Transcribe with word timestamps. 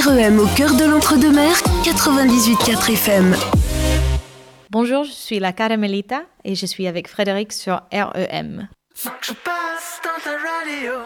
REM 0.00 0.38
au 0.38 0.46
cœur 0.46 0.74
de 0.74 0.84
l'entre-deux-mer, 0.84 1.52
98.4 1.84 2.92
FM. 2.92 3.36
Bonjour, 4.70 5.04
je 5.04 5.10
suis 5.10 5.38
la 5.38 5.52
Caramelita 5.52 6.22
et 6.44 6.54
je 6.54 6.64
suis 6.64 6.86
avec 6.86 7.08
Frédéric 7.08 7.52
sur 7.52 7.82
REM. 7.92 8.68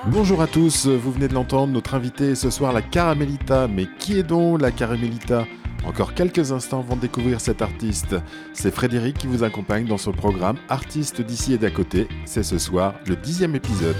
Bonjour 0.07 0.41
à 0.41 0.46
tous, 0.46 0.87
vous 0.87 1.11
venez 1.11 1.27
de 1.27 1.35
l'entendre, 1.35 1.72
notre 1.72 1.95
invité 1.95 2.30
est 2.30 2.35
ce 2.36 2.49
soir 2.49 2.72
la 2.72 2.80
Caramelita. 2.80 3.67
Mais 3.67 3.86
qui 3.99 4.21
est 4.21 4.22
donc 4.22 4.61
la 4.61 4.71
Caramelita 4.71 5.46
encore 5.84 6.14
quelques 6.14 6.53
instants 6.53 6.79
avant 6.79 6.95
de 6.95 7.00
découvrir 7.00 7.41
cet 7.41 7.62
artiste. 7.62 8.14
C'est 8.53 8.73
Frédéric 8.73 9.18
qui 9.18 9.27
vous 9.27 9.43
accompagne 9.43 9.87
dans 9.87 9.98
son 9.98 10.12
programme 10.12 10.59
Artistes 10.68 11.23
d'ici 11.23 11.55
et 11.55 11.59
d'à 11.59 11.73
côté. 11.73 12.07
C'est 12.25 12.45
ce 12.45 12.59
soir 12.59 12.95
le 13.07 13.16
dixième 13.16 13.57
épisode. 13.57 13.96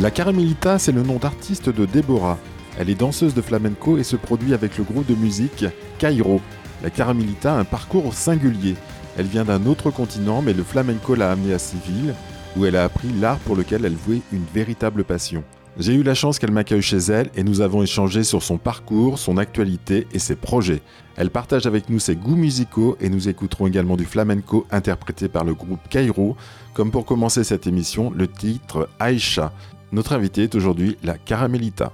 La 0.00 0.10
Caramelita, 0.10 0.78
c'est 0.78 0.92
le 0.92 1.02
nom 1.02 1.18
d'artiste 1.18 1.68
de 1.68 1.84
Deborah. 1.84 2.38
Elle 2.78 2.88
est 2.88 2.94
danseuse 2.94 3.34
de 3.34 3.42
flamenco 3.42 3.98
et 3.98 4.02
se 4.02 4.16
produit 4.16 4.54
avec 4.54 4.78
le 4.78 4.84
groupe 4.84 5.06
de 5.06 5.14
musique 5.14 5.66
Cairo. 5.98 6.40
La 6.82 6.88
Caramelita 6.88 7.52
a 7.52 7.58
un 7.58 7.64
parcours 7.64 8.14
singulier. 8.14 8.76
Elle 9.18 9.26
vient 9.26 9.44
d'un 9.44 9.66
autre 9.66 9.90
continent, 9.90 10.40
mais 10.40 10.54
le 10.54 10.62
flamenco 10.62 11.14
l'a 11.14 11.30
amenée 11.30 11.52
à 11.52 11.58
Séville, 11.58 12.14
où 12.56 12.64
elle 12.64 12.76
a 12.76 12.84
appris 12.84 13.08
l'art 13.20 13.38
pour 13.40 13.56
lequel 13.56 13.84
elle 13.84 13.94
vouait 13.94 14.22
une 14.32 14.46
véritable 14.54 15.04
passion. 15.04 15.44
J'ai 15.76 15.92
eu 15.92 16.02
la 16.02 16.14
chance 16.14 16.38
qu'elle 16.38 16.50
m'accueille 16.50 16.80
chez 16.80 16.96
elle 16.96 17.28
et 17.34 17.44
nous 17.44 17.60
avons 17.60 17.82
échangé 17.82 18.24
sur 18.24 18.42
son 18.42 18.56
parcours, 18.56 19.18
son 19.18 19.36
actualité 19.36 20.06
et 20.14 20.18
ses 20.18 20.34
projets. 20.34 20.80
Elle 21.16 21.30
partage 21.30 21.66
avec 21.66 21.90
nous 21.90 21.98
ses 21.98 22.16
goûts 22.16 22.36
musicaux 22.36 22.96
et 23.00 23.10
nous 23.10 23.28
écouterons 23.28 23.66
également 23.66 23.98
du 23.98 24.06
flamenco 24.06 24.66
interprété 24.70 25.28
par 25.28 25.44
le 25.44 25.52
groupe 25.52 25.86
Cairo, 25.90 26.36
comme 26.72 26.90
pour 26.90 27.04
commencer 27.04 27.44
cette 27.44 27.66
émission, 27.66 28.10
le 28.16 28.28
titre 28.28 28.88
Aïcha. 28.98 29.52
Notre 29.92 30.12
invité 30.12 30.44
est 30.44 30.54
aujourd'hui 30.54 30.96
la 31.02 31.18
Caramelita. 31.18 31.92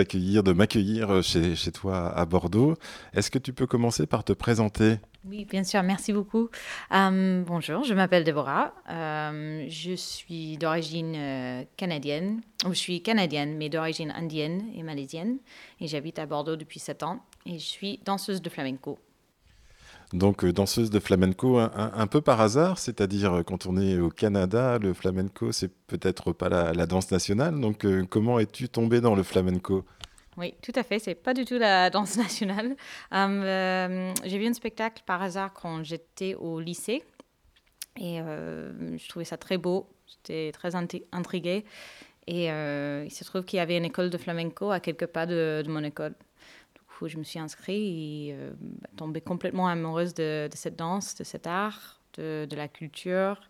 Accueillir, 0.00 0.42
de 0.42 0.52
m'accueillir 0.52 1.22
chez, 1.22 1.72
toi 1.72 2.08
à 2.16 2.24
Bordeaux. 2.26 2.74
Est-ce 3.12 3.30
que 3.30 3.38
tu 3.38 3.52
peux 3.52 3.66
commencer 3.66 4.06
par 4.06 4.24
te 4.24 4.32
présenter? 4.32 4.96
Oui, 5.28 5.44
bien 5.44 5.64
sûr, 5.64 5.82
merci 5.82 6.12
beaucoup. 6.12 6.48
Euh, 6.92 7.42
bonjour, 7.44 7.82
je 7.82 7.94
m'appelle 7.94 8.22
Déborah, 8.22 8.72
euh, 8.88 9.66
je 9.68 9.94
suis 9.94 10.56
d'origine 10.56 11.66
canadienne, 11.76 12.40
je 12.64 12.74
suis 12.74 13.02
canadienne, 13.02 13.56
mais 13.56 13.68
d'origine 13.68 14.12
indienne 14.12 14.62
et 14.76 14.84
malaisienne, 14.84 15.38
et 15.80 15.88
j'habite 15.88 16.20
à 16.20 16.26
Bordeaux 16.26 16.56
depuis 16.56 16.78
7 16.78 17.02
ans, 17.02 17.24
et 17.44 17.58
je 17.58 17.64
suis 17.64 18.00
danseuse 18.04 18.40
de 18.40 18.48
flamenco. 18.48 18.98
Donc 20.12 20.44
danseuse 20.44 20.90
de 20.90 21.00
flamenco 21.00 21.58
un, 21.58 22.06
peu 22.06 22.20
par 22.20 22.40
hasard, 22.40 22.78
c'est-à-dire 22.78 23.42
quand 23.44 23.66
on 23.66 23.76
est 23.76 23.98
au 23.98 24.08
Canada, 24.08 24.78
le 24.78 24.94
flamenco 24.94 25.50
c'est 25.50 25.70
peut-être 25.86 26.32
pas 26.32 26.48
la, 26.48 26.86
danse 26.86 27.10
nationale. 27.10 27.58
Donc 27.60 27.84
comment 28.08 28.38
es-tu 28.38 28.68
tombée 28.68 29.00
dans 29.00 29.16
le 29.16 29.24
flamenco? 29.24 29.84
Oui, 30.36 30.54
tout 30.62 30.72
à 30.76 30.84
fait. 30.84 31.00
C'est 31.00 31.16
pas 31.16 31.34
du 31.34 31.44
tout 31.44 31.58
la 31.58 31.90
danse 31.90 32.16
nationale. 32.16 32.76
j'ai 33.10 34.38
vu 34.38 34.46
un 34.46 34.54
spectacle 34.54 35.02
par 35.06 35.22
hasard 35.22 35.52
quand 35.52 35.82
j'étais 35.82 36.34
au 36.36 36.60
lycée 36.60 37.02
et 37.96 38.18
je 38.18 39.08
trouvais 39.08 39.24
ça 39.24 39.36
très 39.36 39.58
beau. 39.58 39.88
J'étais 40.06 40.52
très 40.52 40.74
intriguée. 40.76 41.64
Et 42.26 42.50
euh, 42.50 43.04
il 43.06 43.10
se 43.12 43.24
trouve 43.24 43.44
qu'il 43.44 43.58
y 43.58 43.60
avait 43.60 43.76
une 43.76 43.84
école 43.84 44.10
de 44.10 44.18
flamenco 44.18 44.70
à 44.70 44.80
quelques 44.80 45.06
pas 45.06 45.26
de, 45.26 45.64
mon 45.68 45.84
école. 45.84 46.14
Coup, 46.98 47.08
je 47.08 47.18
me 47.18 47.24
suis 47.24 47.38
inscrite 47.38 47.76
et 47.76 48.30
euh, 48.32 48.52
tombée 48.96 49.20
complètement 49.20 49.68
amoureuse 49.68 50.14
de, 50.14 50.48
cette 50.54 50.76
danse, 50.76 51.14
de 51.14 51.24
cet 51.24 51.46
art, 51.46 52.00
de, 52.14 52.48
la 52.56 52.68
culture. 52.68 53.40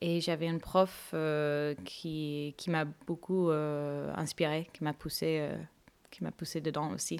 Et 0.00 0.20
j'avais 0.20 0.46
une 0.46 0.60
prof 0.60 1.10
euh, 1.14 1.74
qui, 1.84 2.54
qui 2.56 2.70
m'a 2.70 2.84
beaucoup 3.06 3.50
inspirée, 3.50 4.68
qui 4.72 4.84
m'a 4.84 4.92
poussée, 4.92 5.48
qui 6.10 6.22
m'a 6.22 6.30
poussé 6.30 6.60
dedans 6.60 6.92
aussi. 6.92 7.18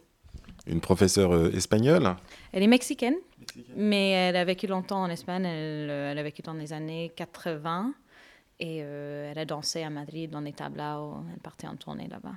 Une 0.66 0.80
professeure 0.80 1.54
espagnole? 1.54 2.14
Elle 2.52 2.62
est 2.62 2.68
mexicaine, 2.68 3.16
mais 3.74 4.10
elle 4.10 4.36
a 4.36 4.44
vécu 4.44 4.66
longtemps 4.66 5.02
en 5.02 5.10
Espagne. 5.10 5.46
Elle, 5.46 5.90
elle 5.90 6.18
a 6.18 6.22
vécu 6.22 6.42
dans 6.42 6.52
les 6.52 6.72
années 6.72 7.12
80. 7.16 7.94
Et 8.58 8.80
euh, 8.82 9.30
elle 9.30 9.38
a 9.38 9.44
dansé 9.44 9.82
à 9.82 9.90
Madrid 9.90 10.30
dans 10.30 10.40
des 10.40 10.52
tableaux, 10.52 11.16
elle 11.32 11.40
partait 11.40 11.66
en 11.66 11.76
tournée 11.76 12.08
là-bas. 12.08 12.34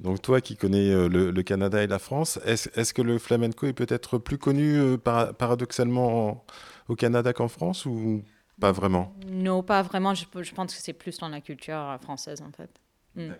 Donc 0.00 0.22
toi 0.22 0.40
qui 0.40 0.56
connais 0.56 0.90
euh, 0.90 1.08
le, 1.08 1.42
Canada 1.42 1.82
et 1.82 1.86
la 1.86 1.98
France, 1.98 2.38
est-ce 2.44 2.94
que 2.94 3.02
le 3.02 3.18
flamenco 3.18 3.66
est 3.66 3.72
peut-être 3.72 4.18
plus 4.18 4.38
connu 4.38 4.76
euh, 4.76 4.96
paradoxalement 4.96 6.44
au 6.88 6.94
Canada 6.94 7.32
qu'en 7.32 7.48
France 7.48 7.84
ou 7.84 8.22
pas 8.60 8.72
vraiment? 8.72 9.14
Non, 9.26 9.62
pas 9.62 9.82
vraiment. 9.82 10.14
Je, 10.14 10.24
pense 10.54 10.74
que 10.74 10.80
c'est 10.80 10.92
plus 10.92 11.18
dans 11.18 11.28
la 11.28 11.40
culture 11.40 11.98
française 12.00 12.42
en 12.42 12.52
fait. 12.52 12.70
Mm. 13.16 13.32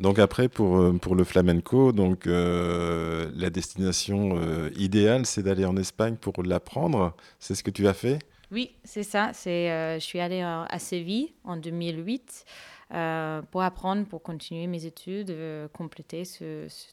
Donc 0.00 0.18
après, 0.18 0.48
pour, 0.48 0.98
pour 1.00 1.14
le 1.14 1.24
flamenco, 1.24 1.92
donc, 1.92 2.26
la 2.26 3.50
destination 3.50 4.40
idéale, 4.76 5.26
c'est 5.26 5.42
d'aller 5.42 5.64
en 5.64 5.76
Espagne 5.76 6.16
pour 6.16 6.42
l'apprendre. 6.42 7.14
C'est 7.38 7.54
ce 7.54 7.62
que 7.62 7.70
tu 7.70 7.86
as 7.86 7.94
fait? 7.94 8.18
Oui, 8.52 8.76
c'est 8.84 9.02
ça. 9.02 9.30
C'est, 9.32 9.70
euh, 9.70 9.94
je 9.98 10.04
suis 10.04 10.20
allée 10.20 10.42
à 10.42 10.78
Séville 10.78 11.32
en 11.44 11.56
2008 11.56 12.44
euh, 12.44 12.75
pour 12.90 13.62
apprendre, 13.62 14.06
pour 14.06 14.22
continuer 14.22 14.66
mes 14.66 14.86
études, 14.86 15.30
euh, 15.30 15.68
compléter 15.68 16.22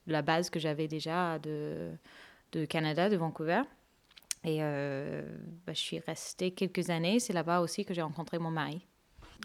la 0.08 0.22
base 0.22 0.50
que 0.50 0.60
j'avais 0.60 0.88
déjà 0.88 1.40
de, 1.40 1.96
Canada, 2.70 3.10
de 3.10 3.18
Vancouver. 3.18 3.62
Et 4.44 4.60
bah, 4.60 5.74
je 5.74 5.80
suis 5.80 6.00
restée 6.00 6.52
quelques 6.52 6.90
années. 6.90 7.20
C'est 7.20 7.34
là-bas 7.34 7.62
aussi 7.62 7.86
que 7.86 7.94
j'ai 7.94 8.02
rencontré 8.02 8.40
mon 8.40 8.52
mari. 8.52 8.86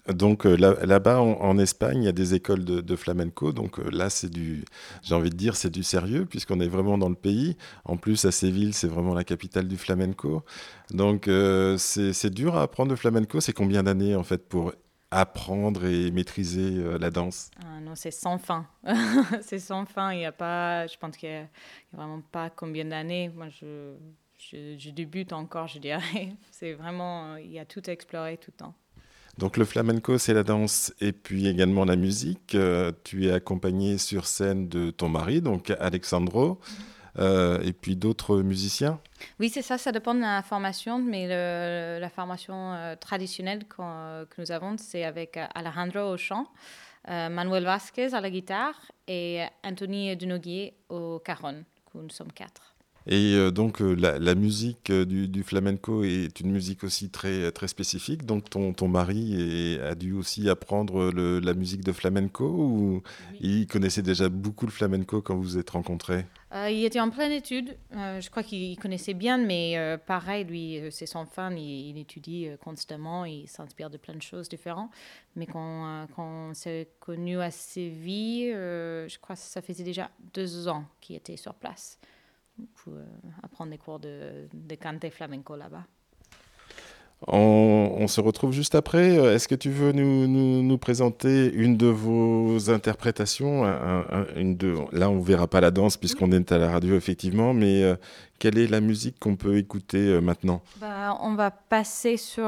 Donc 0.06 0.47
euh, 0.47 0.56
là, 0.56 0.99
bas 1.00 1.21
en, 1.21 1.59
Espagne, 1.59 2.03
il 2.03 2.06
y 2.06 2.09
a 2.09 2.12
des 2.12 2.35
écoles 2.35 2.65
de, 2.65 2.97
flamenco. 2.97 3.53
Donc 3.53 3.79
euh, 3.79 3.91
là, 3.91 4.11
c'est 4.11 4.31
du, 4.31 4.65
j'ai 5.03 5.15
envie 5.15 5.31
de 5.31 5.37
dire, 5.37 5.56
c'est 5.56 5.71
du 5.71 5.83
sérieux 5.83 6.25
puisqu'on 6.25 6.61
est 6.61 6.69
vraiment 6.69 6.99
dans 6.99 7.09
le 7.09 7.15
pays. 7.15 7.56
En 7.85 7.97
plus, 7.97 8.25
à 8.25 8.33
Séville, 8.33 8.73
c'est 8.73 8.87
vraiment 8.87 9.15
la 9.15 9.25
capitale 9.25 9.69
du 9.69 9.77
flamenco. 9.77 10.44
Donc 10.91 11.29
euh, 11.29 11.77
c'est 11.79 12.31
dur 12.31 12.56
à 12.56 12.62
apprendre 12.62 12.91
le 12.91 12.97
flamenco. 12.97 13.41
C'est 13.41 13.53
combien 13.53 13.83
d'années 13.83 14.15
en 14.15 14.25
fait 14.25 14.49
pour 14.49 14.73
apprendre 15.10 15.87
et 15.87 16.10
maîtriser 16.10 16.99
la 16.99 17.10
danse 17.10 17.50
ah 17.64 17.81
Non, 17.81 17.94
c'est 17.94 18.10
sans 18.10 18.38
fin. 18.38 18.66
c'est 19.43 19.58
sans 19.58 19.87
fin. 19.87 20.12
Il 20.12 20.20
y 20.20 20.25
a 20.26 20.32
pas, 20.32 20.87
je 20.87 20.96
pense 20.99 21.16
qu'il 21.16 21.31
n'y 21.31 21.37
a, 21.37 21.49
vraiment 21.93 22.20
pas 22.20 22.50
combien 22.50 22.84
d'années. 22.84 23.31
Moi, 23.34 23.49
je, 23.49 23.94
je, 24.38 24.76
je, 24.78 24.90
débute 24.90 25.32
encore, 25.32 25.66
je 25.66 25.78
dirais. 25.78 26.34
C'est 26.50 26.75
vraiment, 26.75 27.37
il 27.37 27.50
y 27.50 27.58
a 27.58 27.64
tout 27.64 27.82
à 27.87 27.90
explorer 27.90 28.37
tout 28.37 28.50
le 28.55 28.58
temps. 28.58 28.75
Donc 29.38 29.56
le 29.56 29.64
flamenco, 29.64 30.19
c'est 30.19 30.34
la 30.34 30.43
danse 30.43 30.93
et 31.00 31.12
puis 31.12 31.46
également 31.46 31.84
la 31.84 31.94
musique. 31.94 32.56
Euh, 32.56 32.90
tu 33.05 33.26
es 33.26 33.32
accompagné 33.32 33.96
sur 33.96 34.26
scène 34.26 34.69
de 34.69 34.90
ton 34.90 35.08
mari, 35.08 35.40
donc 35.40 35.72
Alexandro, 35.78 36.49
mhm. 36.49 36.84
Euh, 37.19 37.61
et 37.62 37.73
puis 37.73 37.97
d'autres 37.97 38.43
musiciens? 38.43 39.00
Oui, 39.41 39.50
c'est 39.50 39.62
ça, 39.62 39.79
ça 39.79 39.93
dépend 39.93 40.15
de 40.15 40.20
la 40.20 40.43
formation, 40.43 40.99
mais 40.99 41.26
la 41.99 42.11
formation 42.11 42.73
euh, 42.73 42.97
traditionnelle 42.97 43.65
que 43.67 44.41
nous 44.41 44.50
avons, 44.53 44.76
c'est 44.79 45.05
avec 45.05 45.38
Alejandro 45.55 46.12
au 46.12 46.17
chant, 46.17 46.47
Manuel 47.06 47.65
Vasquez 47.65 48.12
à 48.15 48.20
la 48.20 48.31
guitare 48.31 48.75
et 49.06 49.43
Anthony 49.65 50.15
Dunoguier 50.17 50.75
au 50.88 51.19
caron. 51.19 51.65
Nous 51.94 52.11
sommes 52.11 52.32
quatre. 52.32 52.75
Et 53.09 53.35
euh, 53.35 53.50
donc 53.50 53.81
euh, 53.81 53.94
la, 53.94 54.35
musique 54.35 54.91
euh, 54.91 55.06
du, 55.06 55.43
flamenco 55.43 56.05
est 56.05 56.41
une 56.41 56.50
musique 56.50 56.85
aussi 56.85 57.09
très, 57.09 57.50
très 57.53 57.67
spécifique. 57.67 58.26
Donc 58.26 58.50
ton, 58.50 58.75
ton 58.75 58.87
mari 58.87 59.79
a 59.82 59.94
dû 59.94 60.12
aussi 60.12 60.49
apprendre 60.50 61.11
la 61.15 61.55
musique 61.55 61.82
de 61.82 61.93
flamenco 61.93 62.44
ou 62.44 63.03
il 63.41 63.67
connaissait 63.67 64.03
déjà 64.03 64.29
beaucoup 64.29 64.67
le 64.67 64.73
flamenco 64.73 65.23
quand 65.23 65.35
vous 65.35 65.43
vous 65.43 65.59
êtes 65.59 65.70
rencontrés? 65.70 66.26
Il 66.53 66.83
était 66.85 67.00
en 67.00 67.11
pleine 67.11 67.33
étude. 67.33 67.77
je 67.93 68.31
crois 68.31 68.43
qu'il 68.43 68.79
connaissait 68.79 69.12
bien, 69.12 69.37
mais 69.37 69.99
pareil, 70.06 70.45
lui, 70.45 70.81
c'est 70.91 71.05
son 71.05 71.27
fan. 71.27 71.59
Il, 71.59 71.99
étudie 71.99 72.49
constamment. 72.65 73.27
Il 73.27 73.47
s'inspire 73.49 73.91
de 73.91 73.99
plein 73.99 74.15
de 74.15 74.23
choses 74.23 74.49
différentes. 74.49 74.91
Mais 75.37 75.45
quand, 75.45 76.06
quand 76.17 76.49
on 76.50 76.55
s'est 76.55 76.89
connu 77.00 77.39
à 77.39 77.50
Séville, 77.50 78.53
je 78.53 79.19
crois 79.19 79.37
que 79.37 79.43
ça 79.43 79.61
faisait 79.61 79.85
déjà 79.85 80.11
deux 80.33 80.69
ans 80.69 80.85
qu'il 81.03 81.17
était 81.17 81.37
sur 81.37 81.53
place 81.53 81.99
pour 82.75 82.94
euh, 82.94 83.05
apprendre 83.43 83.71
des 83.71 83.79
cours 83.79 83.99
de, 83.99 84.49
de 84.53 84.75
cante 84.75 85.09
flamenco 85.11 85.56
là-bas. 85.56 85.85
On, 87.26 88.06
se 88.06 88.20
retrouve 88.20 88.53
juste 88.53 88.75
après. 88.75 89.17
Est-ce 89.35 89.49
que 89.49 89.55
tu 89.55 89.70
veux 89.70 89.93
nous, 89.93 90.79
présenter 90.79 91.53
une 91.53 91.76
de 91.76 91.87
vos 91.87 92.70
interprétations 92.70 93.65
une 94.37 94.56
Là, 94.93 95.11
on 95.11 95.20
verra 95.20 95.49
pas 95.49 95.61
la 95.61 95.70
danse 95.70 95.97
puisqu'on 95.97 96.31
est 96.32 96.53
à 96.53 96.59
la 96.59 96.70
radio, 96.70 96.97
effectivement, 96.97 97.53
mais 97.53 97.82
euh, 97.82 97.97
quelle 98.38 98.56
est 98.56 98.69
la 98.69 98.81
musique 98.81 99.19
qu'on 99.19 99.37
peut 99.37 99.56
écouter 99.59 99.99
euh, 99.99 100.20
maintenant? 100.20 100.62
Bah, 100.76 101.19
On 101.20 101.35
va 101.35 101.50
passer 101.50 102.17
sur 102.17 102.47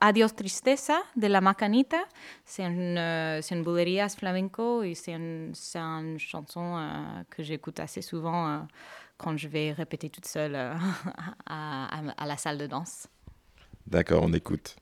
Adios 0.00 0.28
Tristeza 0.36 0.98
de 1.16 1.28
la 1.28 1.40
Macanita. 1.40 2.02
C'est 2.44 2.64
une, 2.64 2.98
une 2.98 3.62
bulería 3.62 4.08
flamenco 4.08 4.82
et 4.82 4.94
c'est 4.94 5.12
une, 5.12 5.52
une, 5.74 6.18
chanson 6.18 6.76
que 7.30 7.42
j'écoute 7.42 7.78
assez 7.78 8.02
souvent 8.02 8.66
quand 9.22 9.36
je 9.36 9.48
vais 9.48 9.72
répéter 9.72 10.10
toute 10.10 10.26
seule 10.26 10.54
euh, 10.54 10.74
à 11.46 12.26
la 12.26 12.36
salle 12.36 12.58
de 12.58 12.66
danse. 12.66 13.08
D'accord, 13.92 14.22
on 14.22 14.32
écoute. 14.32 14.76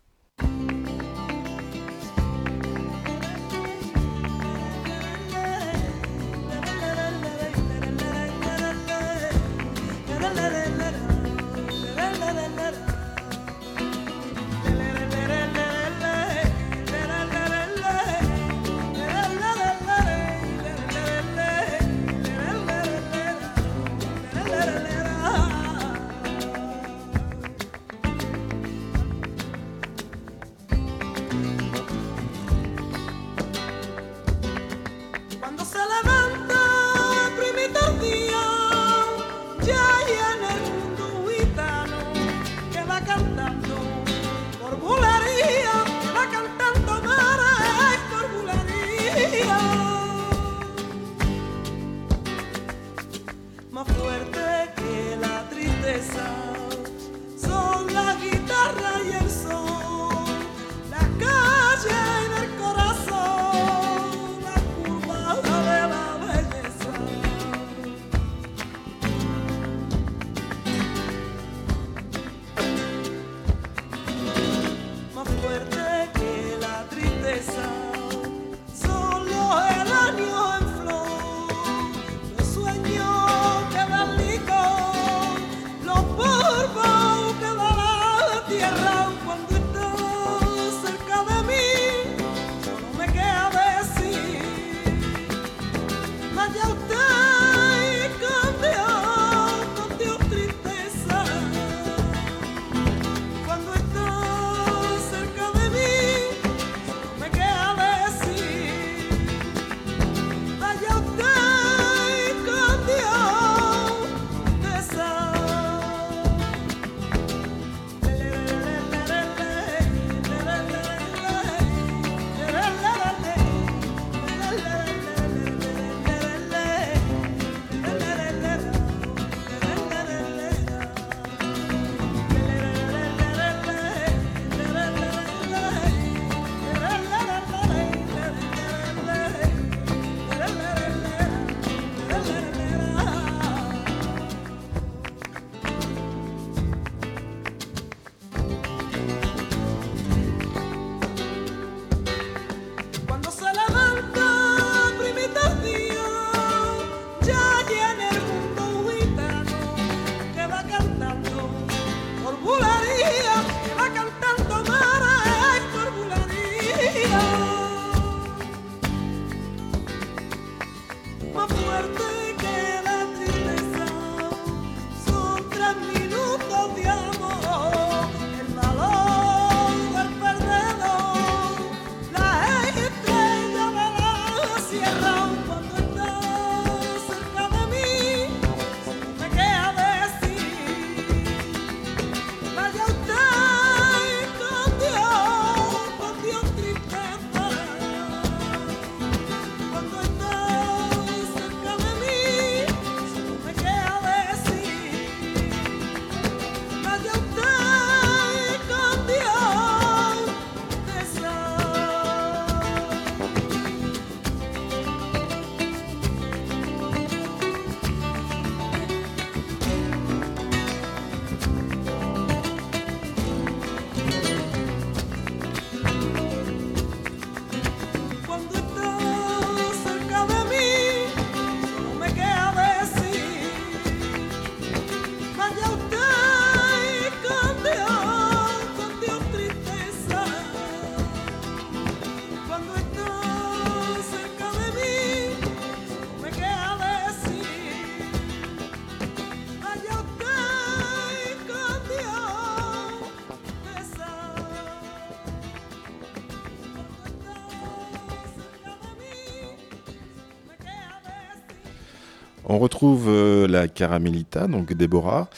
Retrouve 262.80 263.08
euh, 263.08 263.46
la 263.46 263.68
Caramelita, 263.68 264.46
donc 264.46 264.72
Déborah. 264.72 265.28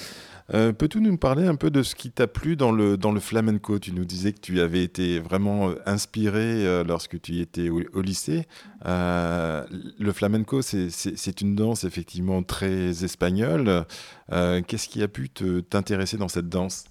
Euh, 0.55 0.73
peux-tu 0.73 1.01
nous 1.01 1.17
parler 1.17 1.45
un 1.45 1.57
peu 1.57 1.71
de 1.71 1.83
ce 1.83 1.97
qui 1.97 2.13
t'a 2.13 2.29
plu 2.29 2.55
dans 2.55 2.71
le, 2.71 2.97
dans 2.97 3.11
le 3.11 3.19
flamenco? 3.19 3.81
Tu 3.81 3.91
nous 3.91 4.05
disais 4.05 4.33
que 4.33 4.39
tu 4.39 4.61
avais 4.61 4.85
été 4.85 5.19
vraiment 5.19 5.71
euh, 5.71 5.75
inspiré 5.85 6.85
lorsque 6.85 7.21
tu 7.21 7.41
étais 7.41 7.69
au, 7.69 8.01
lycée. 8.01 8.47
le 8.85 10.13
flamenco, 10.13 10.63
c'est 10.63 11.41
une 11.41 11.57
danse 11.57 11.83
effectivement 11.83 12.45
très 12.45 13.03
espagnole. 13.03 13.87
Qu'est-ce 14.31 14.89
qui 14.89 15.03
a 15.03 15.09
pu 15.09 15.29
t'intéresser 15.29 16.19
dans 16.19 16.29
cette 16.29 16.49
danse? 16.49 16.85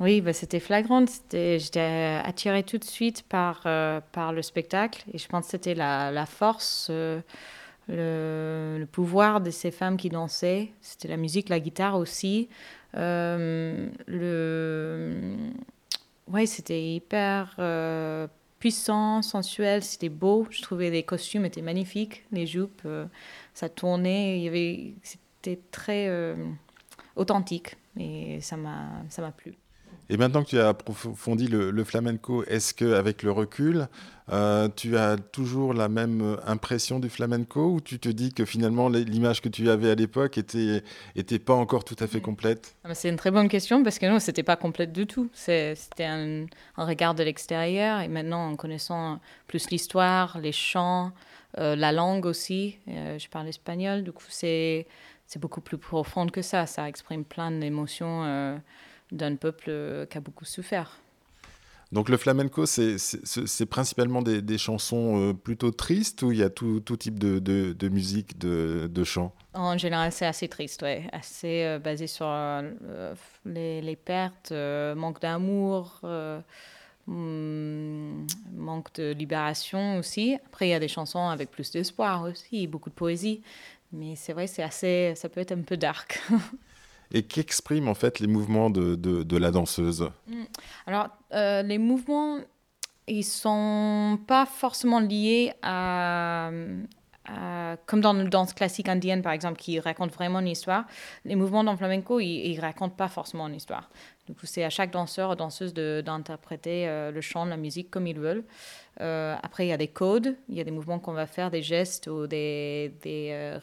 Oui, 0.00 0.20
bah, 0.20 0.34
c'était 0.34 0.60
flagrant. 0.60 1.06
J'étais 1.32 2.20
attirée 2.22 2.62
tout 2.62 2.78
de 2.78 2.84
suite 2.84 3.22
par, 3.26 3.62
par 3.62 4.34
le 4.34 4.42
spectacle 4.42 5.04
et 5.14 5.16
je 5.16 5.26
pense 5.28 5.46
que 5.46 5.50
c'était 5.52 5.74
la, 5.74 6.10
la, 6.10 6.26
force 6.26 6.90
le, 7.88 8.84
pouvoir 8.90 9.40
de 9.40 9.50
ces 9.50 9.70
femmes 9.70 9.96
qui 9.96 10.08
dansaient. 10.08 10.72
C'était 10.80 11.08
la 11.08 11.16
musique, 11.16 11.48
la 11.48 11.60
guitare 11.60 11.96
aussi. 11.96 12.48
Euh, 12.96 13.88
le... 14.06 15.36
Ouais, 16.26 16.46
c'était 16.46 16.82
hyper 16.82 17.54
euh, 17.58 18.26
puissant, 18.58 19.22
sensuel, 19.22 19.82
c'était 19.82 20.08
beau. 20.08 20.46
Je 20.50 20.62
trouvais 20.62 20.90
les 20.90 21.02
costumes 21.02 21.44
étaient 21.46 21.62
magnifiques, 21.62 22.24
les 22.32 22.46
jupes, 22.46 22.82
euh, 22.84 23.06
ça 23.54 23.68
tournait. 23.68 24.38
Il 24.38 24.42
y 24.44 24.48
avait... 24.48 24.94
C'était 25.02 25.60
très 25.70 26.34
authentique 27.16 27.76
et 27.96 28.40
ça 28.40 28.56
m'a 28.56 29.32
plu. 29.36 29.54
Et 30.10 30.16
maintenant 30.16 30.42
que 30.42 30.48
tu 30.48 30.58
as 30.58 30.68
approfondi 30.68 31.48
le, 31.48 31.84
flamenco, 31.84 32.42
est-ce 32.44 32.72
qu'avec 32.72 33.22
le 33.22 33.30
recul, 33.30 33.88
euh, 34.32 34.68
tu 34.74 34.96
as 34.96 35.16
toujours 35.18 35.74
la 35.74 35.88
même 35.88 36.38
impression 36.46 36.98
du 36.98 37.10
flamenco 37.10 37.72
ou 37.72 37.80
tu 37.80 37.98
te 37.98 38.08
dis 38.08 38.32
que 38.32 38.46
finalement 38.46 38.88
l'image 38.88 39.42
que 39.42 39.50
tu 39.50 39.68
avais 39.68 39.90
à 39.90 39.94
l'époque 39.94 40.38
était, 40.38 40.82
était 41.14 41.38
pas 41.38 41.52
encore 41.52 41.84
tout 41.84 41.96
à 41.98 42.06
fait 42.06 42.22
complète? 42.22 42.74
Ah, 42.84 42.94
C'est 42.94 43.10
une 43.10 43.16
très 43.16 43.30
bonne 43.30 43.48
question 43.48 43.82
parce 43.82 43.98
que 43.98 44.06
non, 44.06 44.18
c'était 44.18 44.42
pas 44.42 44.56
complète 44.56 44.92
du 44.92 45.06
tout. 45.06 45.28
C'était 45.34 46.04
un, 46.04 46.46
regard 46.76 47.14
de 47.14 47.22
l'extérieur 47.22 48.00
et 48.00 48.08
maintenant 48.08 48.50
en 48.50 48.56
connaissant 48.56 49.20
plus 49.46 49.68
l'histoire, 49.70 50.38
les 50.38 50.52
chants, 50.52 51.12
euh, 51.58 51.76
la 51.76 51.92
langue 51.92 52.24
aussi, 52.24 52.78
euh, 52.88 53.18
je 53.18 53.28
parle 53.28 53.48
espagnol, 53.48 54.04
du 54.04 54.12
coup 54.12 54.24
c'est 54.28 54.86
beaucoup 55.36 55.60
plus 55.60 55.76
profond 55.76 56.26
que 56.28 56.40
ça. 56.40 56.64
Ça 56.64 56.88
exprime 56.88 57.24
plein 57.24 57.50
d'émotions 57.50 58.58
d'un 59.12 59.36
peuple 59.36 59.66
euh, 59.68 60.06
qui 60.06 60.18
a 60.18 60.20
beaucoup 60.20 60.44
souffert. 60.44 60.98
Donc 61.90 62.10
le 62.10 62.18
flamenco, 62.18 62.66
c'est 62.66 63.66
principalement 63.66 64.20
des, 64.20 64.58
chansons 64.58 65.30
euh, 65.30 65.32
plutôt 65.32 65.70
tristes 65.70 66.22
ou 66.22 66.32
il 66.32 66.38
y 66.38 66.42
a 66.42 66.50
tout, 66.50 66.80
type 66.80 67.18
de, 67.18 67.88
musique, 67.88 68.38
de, 68.38 68.90
de 68.92 69.04
chant? 69.04 69.32
En 69.54 69.78
général, 69.78 70.12
c'est 70.12 70.26
assez 70.26 70.48
triste, 70.48 70.82
ouais. 70.82 71.08
assez 71.12 71.64
euh, 71.64 71.78
basé 71.78 72.06
sur 72.06 72.26
les, 73.46 73.96
pertes, 73.96 74.52
manque 74.52 75.22
d'amour, 75.22 76.02
hmm, 77.06 78.26
manque 78.54 78.92
de 78.96 79.12
libération 79.14 79.96
aussi. 79.96 80.36
Après, 80.44 80.68
il 80.68 80.70
y 80.72 80.74
a 80.74 80.80
des 80.80 80.88
chansons 80.88 81.28
avec 81.28 81.50
plus 81.50 81.70
d'espoir 81.70 82.24
aussi, 82.24 82.66
beaucoup 82.66 82.90
de 82.90 82.94
poésie. 82.94 83.40
Mais 83.92 84.14
c'est 84.14 84.34
vrai, 84.34 84.46
c'est 84.46 84.62
assez, 84.62 85.14
ça 85.16 85.30
peut 85.30 85.40
être 85.40 85.52
un 85.52 85.62
peu 85.62 85.78
dark. 85.78 86.20
et 87.12 87.22
qu'expriment 87.22 87.88
en 87.88 87.94
fait 87.94 88.20
les 88.20 88.26
mouvements 88.26 88.70
de, 88.70 88.94
de, 88.94 89.36
la 89.36 89.50
danseuse 89.50 90.10
mm. 90.26 90.44
Alors, 90.86 91.08
euh, 91.32 91.62
les 91.62 91.78
mouvements, 91.78 92.38
ils 93.06 93.24
sont 93.24 94.18
pas 94.26 94.46
forcément 94.46 95.00
liés 95.00 95.52
à, 95.62 96.50
comme 97.86 98.00
dans 98.00 98.14
la 98.14 98.24
danse 98.24 98.54
classique 98.54 98.88
indienne 98.88 99.20
par 99.20 99.32
exemple, 99.32 99.58
qui 99.58 99.78
raconte 99.80 100.12
vraiment 100.12 100.40
une 100.40 100.48
histoire. 100.48 100.86
Les 101.24 101.34
mouvements 101.34 101.62
dans 101.62 101.76
flamenco, 101.76 102.20
ils, 102.20 102.56
ne 102.56 102.60
racontent 102.60 102.96
pas 102.96 103.08
forcément 103.08 103.48
une 103.48 103.54
histoire. 103.54 103.90
Donc, 104.28 104.38
c'est 104.42 104.64
à 104.64 104.70
chaque 104.70 104.90
danseur 104.90 105.30
ou 105.30 105.34
danseuse 105.34 105.72
d'interpréter 105.72 106.86
euh, 106.86 107.10
le 107.10 107.20
chant, 107.22 107.46
la 107.46 107.56
musique 107.56 107.90
comme 107.90 108.06
ils 108.06 108.18
veulent. 108.18 108.44
Euh, 109.00 109.36
après, 109.42 109.66
il 109.66 109.68
y 109.68 109.72
a 109.72 109.78
des 109.78 109.88
codes, 109.88 110.36
il 110.48 110.56
y 110.56 110.60
a 110.60 110.64
des 110.64 110.70
mouvements 110.70 110.98
qu'on 110.98 111.12
va 111.12 111.26
faire, 111.26 111.50
des 111.50 111.62
gestes 111.62 112.08
ou 112.08 112.26
des 112.26 112.92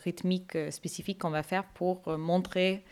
rythmiques 0.03 0.57
spécifiques 0.71 1.19
qu'on 1.19 1.29
va 1.31 1.43
faire 1.43 1.63
pour 1.65 2.07
montrer 2.17 2.83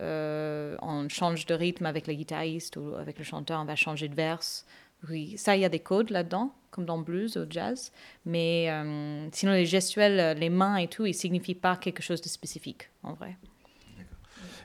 euh, 0.00 0.76
on 0.82 1.08
change 1.08 1.46
de 1.46 1.54
rythme 1.54 1.86
avec 1.86 2.06
le 2.06 2.14
guitariste 2.14 2.76
ou 2.76 2.94
avec 2.94 3.18
le 3.18 3.24
chanteur, 3.24 3.60
on 3.60 3.64
va 3.64 3.76
changer 3.76 4.08
de 4.08 4.14
verse. 4.14 4.66
Oui, 5.08 5.36
ça, 5.38 5.56
il 5.56 5.62
y 5.62 5.64
a 5.64 5.68
des 5.68 5.80
codes 5.80 6.10
là-dedans, 6.10 6.52
comme 6.70 6.84
dans 6.84 6.98
blues 6.98 7.36
ou 7.36 7.46
jazz. 7.48 7.90
Mais 8.26 8.70
euh, 8.70 9.28
sinon, 9.32 9.52
les 9.52 9.66
gestuels, 9.66 10.38
les 10.38 10.50
mains 10.50 10.76
et 10.76 10.88
tout, 10.88 11.06
ils 11.06 11.10
ne 11.10 11.14
signifient 11.14 11.54
pas 11.54 11.76
quelque 11.76 12.02
chose 12.02 12.20
de 12.20 12.28
spécifique, 12.28 12.90
en 13.02 13.14
vrai. 13.14 13.36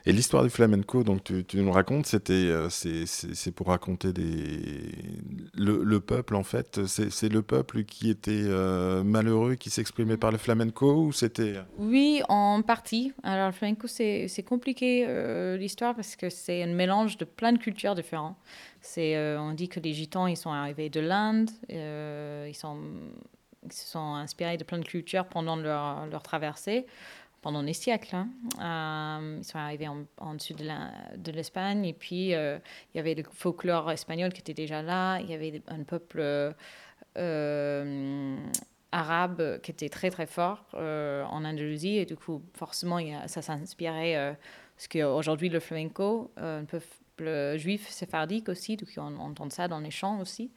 Et 0.08 0.12
l'histoire 0.12 0.44
du 0.44 0.50
flamenco, 0.50 1.02
donc 1.02 1.24
tu, 1.24 1.44
nous 1.54 1.72
racontes, 1.72 2.06
c'était, 2.06 2.32
euh, 2.32 2.68
c'est 2.70 3.50
pour 3.50 3.66
raconter 3.66 4.12
des, 4.12 4.92
le, 5.56 5.98
peuple 5.98 6.36
en 6.36 6.44
fait. 6.44 6.86
C'est 6.86 7.28
le 7.28 7.42
peuple 7.42 7.82
qui 7.82 8.08
était 8.08 8.44
euh, 8.44 9.02
malheureux, 9.02 9.56
qui 9.56 9.68
s'exprimait 9.68 10.16
par 10.16 10.30
le 10.30 10.38
flamenco 10.38 11.06
ou 11.06 11.12
c'était 11.12 11.54
Oui, 11.78 12.22
en 12.28 12.62
partie. 12.62 13.14
Alors 13.24 13.48
le 13.48 13.52
flamenco, 13.52 13.88
c'est 13.88 14.44
compliqué 14.46 15.04
euh, 15.08 15.56
l'histoire 15.56 15.96
parce 15.96 16.14
que 16.14 16.30
c'est 16.30 16.62
un 16.62 16.72
mélange 16.72 17.18
de 17.18 17.24
plein 17.24 17.52
de 17.52 17.58
cultures 17.58 17.96
différentes. 17.96 18.36
C'est, 18.80 19.18
on 19.38 19.54
dit 19.54 19.68
que 19.68 19.80
les 19.80 19.92
gitans, 19.92 20.28
ils 20.28 20.36
sont 20.36 20.52
arrivés 20.52 20.88
de 20.88 21.00
l'Inde, 21.00 21.50
ils 21.68 22.54
sont 22.54 22.78
ils 23.64 23.72
se 23.72 23.88
sont 23.88 24.14
inspirés 24.14 24.56
de 24.56 24.62
plein 24.62 24.78
de 24.78 24.84
cultures 24.84 25.26
pendant 25.26 25.56
leur, 25.56 26.06
leur 26.06 26.22
traversée 26.22 26.86
pendant 27.46 27.62
des 27.62 27.74
siècles. 27.74 28.16
Hein. 28.16 28.28
Euh, 28.60 29.36
ils 29.38 29.44
sont 29.44 29.56
arrivés 29.56 29.86
en, 29.86 29.98
en 30.18 30.34
dessus 30.34 30.52
de 30.52 31.30
l'Espagne 31.30 31.84
et 31.84 31.92
puis 31.92 32.34
euh, 32.34 32.58
il 32.92 32.96
y 32.96 33.00
avait 33.00 33.14
le 33.14 33.22
folklore 33.22 33.92
espagnol 33.92 34.32
qui 34.32 34.40
était 34.40 34.52
déjà 34.52 34.82
là. 34.82 35.20
Il 35.20 35.30
y 35.30 35.32
avait 35.32 35.62
un 35.68 35.84
peuple 35.84 36.54
euh, 37.16 38.36
arabe 38.90 39.60
qui 39.60 39.70
était 39.70 39.88
très 39.88 40.10
très 40.10 40.26
fort 40.26 40.64
en 40.74 41.44
Andalousie 41.44 41.98
et 41.98 42.04
du 42.04 42.16
coup 42.16 42.42
forcément 42.54 42.98
ça 43.28 43.42
s'inspirait 43.42 44.36
parce 44.74 44.88
qu'aujourd'hui 44.88 45.48
le 45.48 45.60
flamenco, 45.60 46.32
un 46.38 46.64
peuple 46.64 47.58
juif 47.58 47.88
séphardique 47.88 48.48
aussi, 48.48 48.76
donc 48.76 48.88
on 48.96 49.16
entend 49.20 49.48
ça 49.50 49.68
dans 49.68 49.78
les 49.78 49.92
chants 49.92 50.20
aussi 50.20 50.50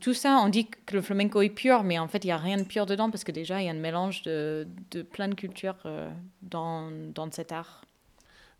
tout 0.00 0.14
ça, 0.14 0.38
on 0.42 0.48
dit 0.48 0.66
que 0.68 0.94
le 0.94 1.02
flamenco 1.02 1.42
est 1.42 1.50
pur, 1.50 1.82
mais 1.82 1.98
en 1.98 2.08
fait, 2.08 2.24
il 2.24 2.28
n'y 2.28 2.32
a 2.32 2.38
rien 2.38 2.56
de 2.56 2.64
pur 2.64 2.86
dedans 2.86 3.10
parce 3.10 3.24
que 3.24 3.32
déjà, 3.32 3.60
il 3.60 3.66
y 3.66 3.68
a 3.68 3.72
un 3.72 3.74
mélange 3.74 4.22
de, 4.22 4.66
de 4.90 5.02
plein 5.02 5.28
de 5.28 5.34
cultures 5.34 5.76
euh, 5.84 6.10
dans, 6.40 6.90
dans, 7.12 7.30
cet 7.30 7.52
art. 7.52 7.82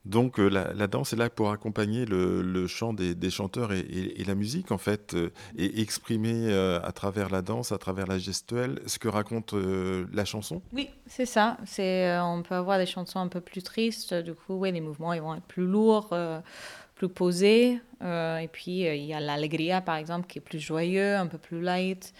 Donc 0.05 0.39
euh, 0.39 0.49
la, 0.49 0.87
danse 0.87 1.15
est 1.15 1.17
là 1.17 1.31
pour 1.31 1.51
accompagner 1.51 2.05
le, 2.05 2.43
le 2.43 2.67
chant 2.67 2.93
des, 2.93 3.15
des 3.15 3.31
chanteurs 3.31 3.73
et, 3.73 3.81
et, 3.81 4.25
la 4.25 4.35
musique, 4.35 4.71
en 4.71 4.79
fait, 4.79 5.15
euh, 5.15 5.31
et 5.57 5.81
exprimer 5.81 6.53
à 6.53 6.93
travers 6.93 7.31
la 7.31 7.41
danse, 7.41 7.73
à 7.73 7.79
travers 7.79 8.07
la 8.07 8.19
gestuelle, 8.19 8.81
ce 8.87 8.99
que 8.99 9.09
raconte 9.09 9.55
la 9.55 10.25
chanson 10.27 10.61
Oui, 10.75 10.91
c'est 11.07 11.27
ça. 11.27 11.57
C'est, 11.65 12.21
on 12.21 12.43
peut 12.43 12.55
avoir 12.55 12.77
des 12.79 12.87
chansons 12.87 13.21
un 13.21 13.29
peu 13.29 13.41
plus 13.41 13.63
tristes, 13.63 14.13
du 14.13 14.35
coup, 14.35 14.55
oui, 14.55 14.71
les 14.71 14.83
mouvements 14.83 15.15
ils 15.15 15.23
vont 15.23 15.35
être 15.35 15.43
plus 15.45 15.67
lourds 15.67 16.11
plus 16.97 17.09
posé. 17.09 17.81
Euh, 18.03 18.39
et 18.39 18.49
puis, 18.49 18.87
euh, 18.87 18.95
il 18.95 19.05
y 19.05 19.15
a 19.15 19.21
l'Allegria, 19.21 19.81
par 19.81 19.97
exemple, 19.97 20.27
qui 20.27 20.39
est 20.39 20.43
plus 20.43 20.59
joyeux, 20.59 21.15
un 21.15 21.27
peu 21.27 21.39
plus 21.39 21.61
light. 21.61 22.13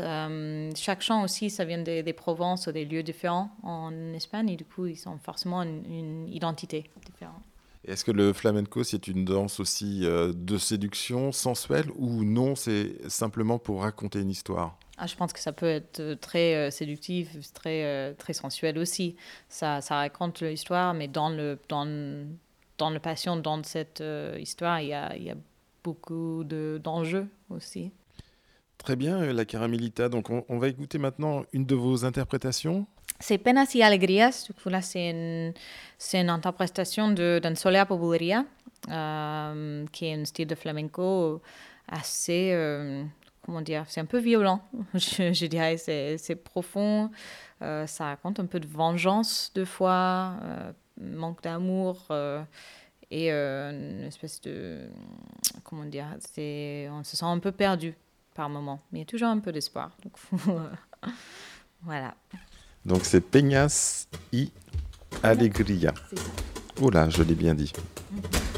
Euh, 0.00 0.70
chaque 0.76 1.02
chant 1.02 1.22
aussi, 1.22 1.50
ça 1.50 1.64
vient 1.64 1.78
des, 1.78 2.02
des, 2.02 2.12
Provences 2.12 2.66
ou 2.66 2.72
des 2.72 2.84
lieux 2.84 3.02
différents 3.02 3.50
en 3.62 4.12
Espagne. 4.12 4.50
Et 4.50 4.56
du 4.56 4.64
coup, 4.64 4.86
ils 4.86 5.08
ont 5.08 5.18
forcément 5.18 5.62
une, 5.62 6.28
identité 6.28 6.90
différente. 7.06 7.42
Est-ce 7.86 8.04
que 8.04 8.12
le 8.12 8.32
flamenco, 8.32 8.82
c'est 8.82 9.08
une 9.08 9.24
danse 9.24 9.60
aussi 9.60 10.00
de 10.00 10.56
séduction 10.56 11.32
sensuelle 11.32 11.90
ou 11.96 12.24
non, 12.24 12.56
c'est 12.56 12.96
simplement 13.10 13.58
pour 13.58 13.82
raconter 13.82 14.20
une 14.20 14.30
histoire? 14.30 14.78
Ah, 14.96 15.06
je 15.06 15.14
pense 15.16 15.34
que 15.34 15.38
ça 15.38 15.52
peut 15.52 15.66
être 15.66 16.14
très 16.14 16.70
séductif, 16.70 17.28
très, 17.52 18.14
très 18.14 18.32
sensuel 18.32 18.78
aussi. 18.78 19.16
Ça, 19.50 19.82
ça 19.82 19.96
raconte 19.96 20.40
l'histoire, 20.40 20.94
mais 20.94 21.08
dans 21.08 21.28
le, 21.28 21.58
dans, 21.68 21.84
dans 22.78 22.90
le 22.90 22.98
passion, 22.98 23.36
dans 23.36 23.62
cette 23.62 24.00
euh, 24.00 24.36
histoire, 24.40 24.80
il 24.80 24.88
y, 24.88 24.94
a, 24.94 25.16
il 25.16 25.22
y 25.24 25.30
a, 25.30 25.36
beaucoup 25.82 26.44
d'enjeux 26.44 27.28
aussi. 27.50 27.92
Très 28.78 28.96
bien, 28.96 29.20
euh, 29.20 29.34
la 29.34 29.44
Caramelita. 29.44 30.08
Donc, 30.08 30.30
on, 30.30 30.58
va 30.58 30.68
écouter 30.68 30.96
maintenant 30.96 31.44
une 31.52 31.66
de 31.66 31.74
vos 31.74 32.06
interprétations. 32.06 32.86
C'est 33.20 33.36
Penas 33.36 33.74
y 33.74 33.82
Alegrías. 33.82 34.44
Du 34.46 34.54
coup, 34.54 34.70
là, 34.70 34.80
c'est 34.80 35.10
une, 35.10 35.52
une, 36.14 36.30
interprétation 36.30 37.10
d'un 37.10 37.54
Solea 37.54 37.84
Populeria, 37.84 38.46
euh, 38.88 39.84
qui 39.92 40.06
est 40.06 40.14
un 40.14 40.24
style 40.24 40.46
de 40.46 40.54
flamenco 40.54 41.42
assez. 41.86 42.56
comment 43.42 43.60
dire 43.60 43.84
C'est 43.88 44.00
un 44.00 44.06
peu 44.06 44.20
violent, 44.20 44.62
je, 44.94 45.34
je 45.34 45.46
dirais. 45.46 45.76
C'est 45.76 46.42
profond. 46.42 47.10
ça 47.60 48.04
raconte 48.06 48.40
un 48.40 48.46
peu 48.46 48.58
de 48.58 48.66
vengeance, 48.66 49.52
de 49.54 49.66
foi 49.66 50.32
manque 51.00 51.42
d'amour 51.42 52.06
euh, 52.10 52.42
et 53.10 53.32
euh, 53.32 53.70
une 53.70 54.04
espèce 54.04 54.40
de. 54.42 54.88
Comment 55.62 55.84
dire 55.84 56.06
On 56.90 57.04
se 57.04 57.16
sent 57.16 57.24
un 57.24 57.38
peu 57.38 57.52
perdu 57.52 57.94
par 58.34 58.48
moment, 58.48 58.80
mais 58.90 58.98
il 58.98 59.02
y 59.02 59.04
a 59.04 59.06
toujours 59.06 59.28
un 59.28 59.38
peu 59.38 59.52
d'espoir. 59.52 59.96
Donc, 60.02 60.14
voilà. 61.82 62.14
Donc 62.84 63.04
c'est 63.04 63.20
Peñas 63.20 64.08
y 64.32 64.50
Allegria. 65.22 65.94
Oh 66.80 66.90
là, 66.90 67.08
je 67.08 67.22
l'ai 67.22 67.34
bien 67.34 67.54
dit. 67.54 67.72
On 68.12 68.53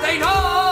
they 0.00 0.18
know. 0.18 0.71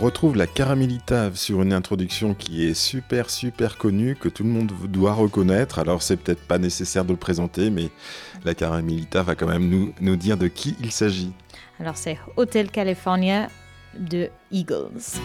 Retrouve 0.00 0.36
la 0.36 0.46
Caramelita 0.46 1.30
sur 1.34 1.62
une 1.62 1.72
introduction 1.72 2.34
qui 2.34 2.66
est 2.66 2.74
super 2.74 3.28
super 3.28 3.76
connue, 3.76 4.16
que 4.16 4.28
tout 4.28 4.42
le 4.42 4.48
monde 4.48 4.72
doit 4.88 5.12
reconnaître. 5.12 5.78
Alors 5.78 6.02
c'est 6.02 6.16
peut-être 6.16 6.40
pas 6.40 6.58
nécessaire 6.58 7.04
de 7.04 7.12
le 7.12 7.18
présenter, 7.18 7.70
mais 7.70 7.90
la 8.44 8.54
Caramelita 8.54 9.22
va 9.22 9.34
quand 9.34 9.46
même 9.46 9.68
nous, 9.68 9.92
nous 10.00 10.16
dire 10.16 10.38
de 10.38 10.48
qui 10.48 10.74
il 10.80 10.90
s'agit. 10.90 11.32
Alors 11.78 11.96
c'est 11.96 12.18
Hotel 12.36 12.70
California 12.70 13.48
de 13.98 14.30
Eagles. 14.50 15.20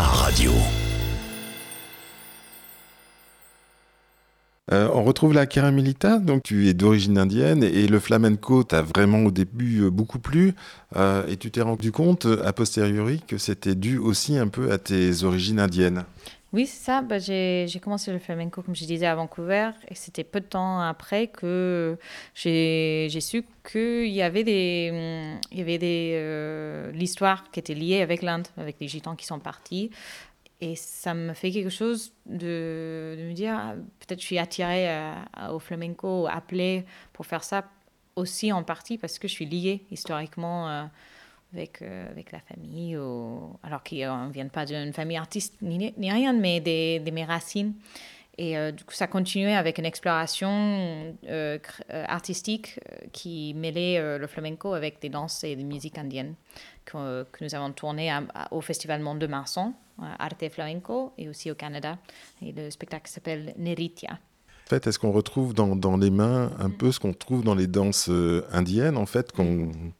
Radio. 0.00 0.52
Euh, 4.72 4.88
on 4.94 5.04
retrouve 5.04 5.34
la 5.34 5.46
Caramilita, 5.46 6.18
donc 6.18 6.42
tu 6.42 6.68
es 6.68 6.74
d'origine 6.74 7.18
indienne 7.18 7.62
et 7.62 7.86
le 7.86 8.00
flamenco 8.00 8.64
t'a 8.64 8.80
vraiment 8.80 9.24
au 9.24 9.30
début 9.30 9.82
euh, 9.82 9.90
beaucoup 9.90 10.18
plu 10.18 10.54
euh, 10.96 11.26
et 11.28 11.36
tu 11.36 11.50
t'es 11.50 11.60
rendu 11.60 11.92
compte 11.92 12.26
a 12.26 12.52
posteriori 12.54 13.20
que 13.26 13.36
c'était 13.36 13.74
dû 13.74 13.98
aussi 13.98 14.38
un 14.38 14.48
peu 14.48 14.72
à 14.72 14.78
tes 14.78 15.22
origines 15.22 15.60
indiennes. 15.60 16.04
Oui, 16.54 16.68
c'est 16.68 16.84
ça. 16.84 17.02
Bah, 17.02 17.18
j'ai 17.18 17.80
commencé 17.82 18.12
le 18.12 18.20
flamenco, 18.20 18.62
comme 18.62 18.76
je 18.76 18.84
disais, 18.84 19.06
à 19.06 19.16
Vancouver. 19.16 19.72
Et 19.88 19.96
c'était 19.96 20.22
peu 20.22 20.38
de 20.40 20.46
temps 20.46 20.80
après 20.80 21.26
que 21.26 21.98
j'ai 22.32 23.08
su 23.20 23.44
qu'il 23.68 24.06
y 24.06 24.22
avait 24.22 24.44
des, 24.44 25.36
il 25.50 25.58
y 25.58 25.60
avait 25.60 25.78
des, 25.78 26.92
l'histoire 26.94 27.50
qui 27.50 27.58
était 27.58 27.74
liée 27.74 28.02
avec 28.02 28.22
l'Inde, 28.22 28.46
avec 28.56 28.76
les 28.78 28.86
gitans 28.86 29.16
qui 29.16 29.26
sont 29.26 29.40
partis. 29.40 29.90
Et 30.60 30.76
ça 30.76 31.12
me 31.12 31.34
fait 31.34 31.50
quelque 31.50 31.70
chose 31.70 32.12
de, 32.24 33.16
de 33.18 33.24
me 33.24 33.32
dire, 33.32 33.56
ah, 33.58 33.74
peut-être 33.98 34.20
je 34.20 34.26
suis 34.26 34.38
attirée 34.38 34.88
au 35.50 35.58
flamenco, 35.58 36.28
appelée 36.30 36.84
pour 37.12 37.26
faire 37.26 37.42
ça 37.42 37.64
aussi 38.16 38.52
en 38.52 38.62
partie 38.62 38.98
parce 38.98 39.18
que 39.18 39.28
je 39.28 39.32
suis 39.32 39.46
liée 39.46 39.84
historiquement 39.90 40.68
euh, 40.68 40.84
avec, 41.54 41.82
euh, 41.82 42.10
avec 42.10 42.32
la 42.32 42.40
famille, 42.40 42.96
ou, 42.96 43.56
alors 43.62 43.82
qu'on 43.82 44.26
ne 44.26 44.32
vient 44.32 44.48
pas 44.48 44.66
d'une 44.66 44.92
famille 44.92 45.16
artiste 45.16 45.56
ni, 45.62 45.94
ni 45.96 46.12
rien, 46.12 46.32
mais 46.32 46.60
des, 46.60 47.00
de 47.00 47.10
mes 47.10 47.24
racines. 47.24 47.74
Et 48.36 48.58
euh, 48.58 48.72
du 48.72 48.82
coup, 48.84 48.94
ça 48.94 49.06
continuait 49.06 49.54
avec 49.54 49.78
une 49.78 49.86
exploration 49.86 51.14
artistique 51.88 52.80
qui 53.12 53.54
mêlait 53.54 54.18
le 54.18 54.26
flamenco 54.26 54.74
avec 54.74 55.00
des 55.00 55.08
danses 55.08 55.44
et 55.44 55.54
des 55.54 55.62
musiques 55.62 55.98
indiennes 55.98 56.34
que, 56.84 57.22
que 57.24 57.44
nous 57.44 57.54
avons 57.54 57.72
tourné 57.72 58.12
au 58.50 58.60
Festival 58.60 59.00
Monde 59.00 59.20
de 59.20 59.28
Marsan 59.28 59.72
Arte 60.18 60.48
Flamenco 60.50 61.12
et 61.18 61.28
aussi 61.28 61.50
au 61.50 61.54
Canada. 61.54 61.98
Et 62.42 62.52
le 62.52 62.70
spectacle 62.70 63.08
s'appelle 63.08 63.54
Neritia. 63.56 64.18
En 64.66 64.70
fait, 64.70 64.86
est-ce 64.86 64.98
qu'on 64.98 65.12
retrouve 65.12 65.52
dans, 65.52 65.76
dans, 65.76 65.98
les 65.98 66.10
mains 66.10 66.50
un 66.58 66.70
peu 66.70 66.90
ce 66.90 66.98
qu'on 66.98 67.12
trouve 67.12 67.44
dans 67.44 67.54
les 67.54 67.66
danses 67.66 68.08
euh, 68.08 68.46
indiennes, 68.50 68.96
en 68.96 69.04
fait, 69.04 69.30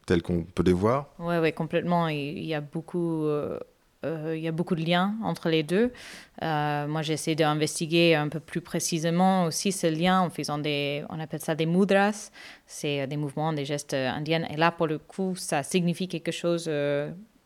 telles 0.06 0.22
qu'on 0.22 0.44
peut 0.44 0.62
les 0.62 0.72
voir? 0.72 1.08
Oui, 1.18 1.36
ouais, 1.36 1.52
complètement. 1.52 2.08
Il 2.08 2.44
y 2.44 2.54
a 2.54 2.62
beaucoup... 2.62 3.24
Euh, 3.24 3.60
euh, 4.06 4.34
il 4.36 4.42
y 4.42 4.48
a 4.48 4.52
beaucoup 4.52 4.74
de 4.74 4.82
liens 4.82 5.14
entre 5.22 5.50
les 5.50 5.62
deux. 5.62 5.92
moi, 6.40 7.02
j'ai 7.02 7.12
essayé 7.12 7.34
d'investiguer 7.34 8.14
un 8.14 8.28
peu 8.28 8.40
plus 8.40 8.62
précisément 8.62 9.44
aussi 9.44 9.70
ce 9.70 9.86
lien 9.86 10.20
en 10.20 10.30
faisant 10.30 10.58
des, 10.58 11.04
on 11.10 11.20
appelle 11.20 11.40
ça 11.40 11.54
des 11.54 11.66
mudras, 11.66 12.30
c'est 12.66 13.06
des 13.06 13.16
mouvements, 13.16 13.52
des 13.52 13.64
gestes 13.64 13.94
indiens. 13.94 14.44
Et 14.50 14.56
là, 14.56 14.70
pour 14.70 14.86
le 14.86 14.98
coup, 14.98 15.34
ça 15.36 15.62
signifie 15.62 16.08
quelque 16.08 16.32
chose 16.32 16.70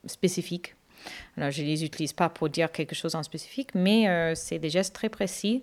spécifique 0.07 0.75
alors, 1.37 1.51
je 1.51 1.63
ne 1.63 1.67
les 1.67 1.85
utilise 1.85 2.13
pas 2.13 2.29
pour 2.29 2.49
dire 2.49 2.73
quelque 2.73 2.95
chose 2.95 3.15
en 3.15 3.23
spécifique, 3.23 3.71
mais 3.75 4.09
euh, 4.09 4.35
c'est 4.35 4.59
des 4.59 4.71
gestes 4.71 4.95
très 4.95 5.09
précis 5.09 5.63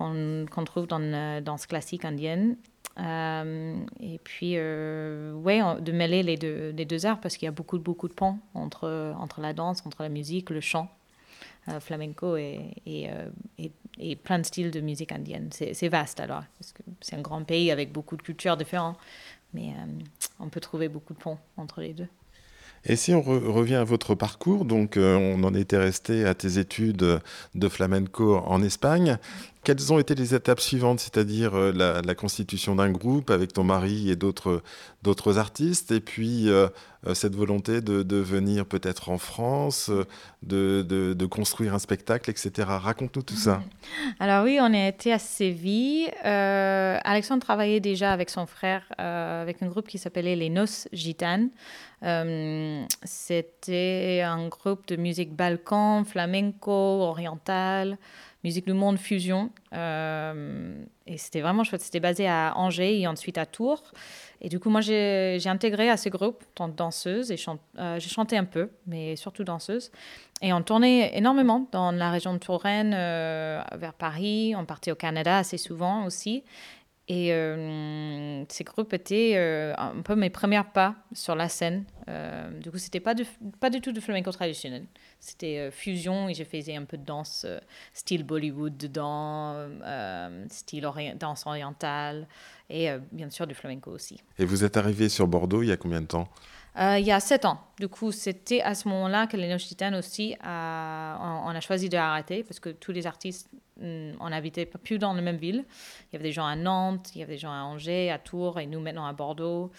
qu'on 0.00 0.64
trouve 0.64 0.86
dans 0.86 0.98
la 0.98 1.40
danse 1.40 1.66
classique 1.66 2.04
indienne. 2.04 2.56
Euh, 2.98 3.76
et 4.00 4.18
puis, 4.18 4.54
euh, 4.56 5.32
ouais, 5.34 5.60
de 5.80 5.92
mêler 5.92 6.22
les 6.22 6.36
deux, 6.36 6.70
les 6.70 6.84
deux 6.84 7.06
arts 7.06 7.20
parce 7.20 7.36
qu'il 7.36 7.46
y 7.46 7.48
a 7.48 7.52
beaucoup, 7.52 7.78
beaucoup 7.78 8.08
de 8.08 8.14
ponts 8.14 8.38
entre, 8.54 9.14
entre 9.18 9.40
la 9.40 9.52
danse, 9.52 9.84
entre 9.86 10.02
la 10.02 10.08
musique, 10.08 10.50
le 10.50 10.60
chant, 10.60 10.90
flamenco 11.80 12.36
et, 12.36 12.74
et, 12.86 13.08
et, 13.98 14.16
plein 14.16 14.40
de 14.40 14.44
styles 14.44 14.72
de 14.72 14.80
musique 14.80 15.12
indienne. 15.12 15.50
C'est 15.52 15.88
vaste 15.88 16.18
alors, 16.18 16.42
parce 16.58 16.72
que 16.72 16.82
c'est 17.00 17.14
un 17.14 17.20
grand 17.20 17.44
pays 17.44 17.70
avec 17.70 17.92
beaucoup 17.92 18.16
de 18.16 18.22
cultures 18.22 18.56
différentes, 18.56 18.98
mais 19.54 19.74
on 20.40 20.48
peut 20.48 20.60
trouver 20.60 20.88
beaucoup 20.88 21.14
de 21.14 21.18
ponts 21.18 21.38
entre 21.56 21.80
les 21.80 21.92
deux. 21.92 22.08
Et 22.84 22.96
si 22.96 23.12
on 23.12 23.20
revient 23.20 23.74
à 23.74 23.84
votre 23.84 24.14
parcours, 24.14 24.64
donc 24.64 24.96
euh, 24.96 25.16
on 25.16 25.44
en 25.44 25.54
était 25.54 25.76
resté 25.76 26.24
à 26.24 26.34
tes 26.34 26.58
études 26.58 27.20
de 27.54 27.68
flamenco 27.68 28.38
en 28.38 28.62
Espagne. 28.62 29.18
Quelles 29.62 29.92
ont 29.92 29.98
été 29.98 30.14
les 30.14 30.34
étapes 30.34 30.60
suivantes, 30.60 31.00
c'est-à-dire 31.00 31.54
euh, 31.54 31.72
la, 31.72 32.14
constitution 32.14 32.74
d'un 32.74 32.90
groupe 32.90 33.30
avec 33.30 33.52
ton 33.52 33.62
mari 33.62 34.10
et 34.10 34.16
d'autres 34.16 34.62
artistes, 35.38 35.92
et 35.92 36.00
puis 36.00 36.48
euh, 36.48 36.68
cette 37.14 37.34
volonté 37.34 37.80
de, 37.80 38.16
venir 38.16 38.64
peut-être 38.64 39.10
en 39.10 39.18
France, 39.18 39.90
de, 40.42 41.26
construire 41.26 41.74
un 41.74 41.78
spectacle, 41.78 42.30
etc. 42.30 42.68
Raconte-nous 42.68 43.22
tout 43.22 43.36
ça. 43.36 43.62
Alors 44.20 44.44
oui, 44.44 44.58
on 44.60 44.72
a 44.72 44.88
été 44.88 45.12
à 45.12 45.18
Séville. 45.18 46.10
Alexandre 46.22 47.42
travaillait 47.42 47.80
déjà 47.80 48.12
avec 48.12 48.30
son 48.30 48.46
frère, 48.46 48.84
avec 48.98 49.62
un 49.62 49.66
groupe 49.66 49.88
qui 49.88 49.98
s'appelait 49.98 50.36
les 50.36 50.48
Noces 50.48 50.88
Gitanes. 50.92 51.50
Euh, 52.02 52.84
c'était 53.04 54.22
un 54.24 54.48
groupe 54.48 54.86
de 54.88 54.96
musique 54.96 55.34
balkan, 55.34 56.04
flamenco, 56.04 56.72
oriental, 56.72 57.98
musique 58.44 58.66
du 58.66 58.72
monde 58.72 58.98
fusion. 58.98 59.50
Euh, 59.74 60.74
et 61.06 61.18
c'était 61.18 61.40
vraiment 61.40 61.64
chouette. 61.64 61.82
C'était 61.82 62.00
basé 62.00 62.28
à 62.28 62.52
Angers 62.56 63.00
et 63.00 63.06
ensuite 63.06 63.38
à 63.38 63.46
Tours. 63.46 63.82
Et 64.40 64.48
du 64.48 64.58
coup, 64.58 64.70
moi, 64.70 64.80
j'ai 64.80 65.40
intégré 65.46 65.90
à 65.90 65.96
ce 65.96 66.08
groupe 66.08 66.42
en 66.58 66.68
danseuse 66.68 67.30
et 67.30 67.36
euh, 67.78 68.00
j'ai 68.00 68.08
chanté 68.08 68.36
un 68.36 68.44
peu, 68.44 68.70
mais 68.86 69.16
surtout 69.16 69.44
danseuse. 69.44 69.90
Et 70.42 70.52
on 70.52 70.62
tournait 70.62 71.16
énormément 71.16 71.68
dans 71.72 71.92
la 71.92 72.10
région 72.10 72.32
de 72.32 72.38
Touraine, 72.38 72.92
vers 72.92 73.92
Paris. 73.98 74.54
On 74.56 74.64
partait 74.64 74.90
au 74.90 74.94
Canada 74.94 75.36
assez 75.36 75.58
souvent 75.58 76.06
aussi. 76.06 76.44
Et 77.12 77.32
euh, 77.32 78.44
ces 78.48 78.62
groupes 78.62 78.92
étaient 78.92 79.32
euh, 79.34 79.74
un 79.76 80.00
peu 80.00 80.14
mes 80.14 80.30
premiers 80.30 80.62
pas 80.72 80.94
sur 81.12 81.34
la 81.34 81.48
scène. 81.48 81.82
Euh, 82.06 82.56
du 82.60 82.70
coup, 82.70 82.78
c'était 82.78 83.00
pas, 83.00 83.16
pas 83.58 83.68
du 83.68 83.80
tout 83.80 83.90
de 83.90 83.98
flamenco 83.98 84.30
traditionnel. 84.30 84.84
C'était 85.18 85.72
fusion 85.72 86.28
et 86.28 86.34
je 86.34 86.44
faisais 86.44 86.76
un 86.76 86.84
peu 86.84 86.96
de 86.96 87.04
danse 87.04 87.46
style 87.94 88.22
Bollywood 88.22 88.76
dedans, 88.76 89.56
style 90.48 90.88
danse 91.18 91.46
orientale 91.46 92.28
et 92.70 92.88
bien 93.10 93.28
sûr 93.28 93.48
du 93.48 93.56
flamenco 93.56 93.90
aussi. 93.90 94.22
Et 94.38 94.44
vous 94.44 94.62
êtes 94.62 94.76
arrivé 94.76 95.08
sur 95.08 95.26
Bordeaux 95.26 95.64
il 95.64 95.68
y 95.68 95.72
a 95.72 95.76
combien 95.76 96.00
de 96.00 96.06
temps? 96.06 96.28
Euh, 96.78 96.98
il 96.98 97.06
y 97.06 97.12
a 97.12 97.18
sept 97.20 97.44
ans. 97.44 97.60
Du 97.78 97.88
coup, 97.88 98.12
c'était 98.12 98.60
à 98.60 98.74
ce 98.74 98.88
moment-là 98.88 99.26
que 99.26 99.36
les 99.36 99.56
Titane 99.56 99.94
aussi, 99.94 100.36
a, 100.42 101.18
on, 101.44 101.48
a 101.48 101.60
choisi 101.60 101.88
d'arrêter 101.88 102.44
parce 102.44 102.60
que 102.60 102.70
tous 102.70 102.92
les 102.92 103.06
artistes, 103.06 103.48
mm, 103.80 104.12
on 104.20 104.30
n'habitait 104.30 104.66
plus 104.66 104.98
dans 104.98 105.12
la 105.12 105.22
même 105.22 105.36
ville. 105.36 105.64
Il 106.04 106.12
y 106.12 106.16
avait 106.16 106.28
des 106.28 106.32
gens 106.32 106.46
à 106.46 106.54
Nantes, 106.54 107.10
il 107.14 107.20
y 107.20 107.22
avait 107.24 107.34
des 107.34 107.38
gens 107.38 107.52
à 107.52 107.62
Angers, 107.62 108.10
à 108.10 108.18
Tours 108.18 108.60
et 108.60 108.66
nous 108.66 108.80
maintenant 108.80 109.06
à 109.06 109.12
Bordeaux. 109.12 109.72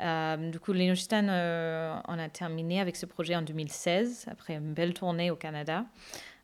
Euh, 0.00 0.50
du 0.50 0.60
coup, 0.60 0.72
les 0.72 0.92
Titane, 0.92 1.28
euh, 1.30 1.96
on 2.08 2.18
a 2.18 2.28
terminé 2.28 2.80
avec 2.80 2.96
ce 2.96 3.06
projet 3.06 3.34
en 3.34 3.42
2016, 3.42 4.26
après 4.30 4.54
une 4.54 4.74
belle 4.74 4.92
tournée 4.92 5.30
au 5.30 5.36
Canada. 5.36 5.86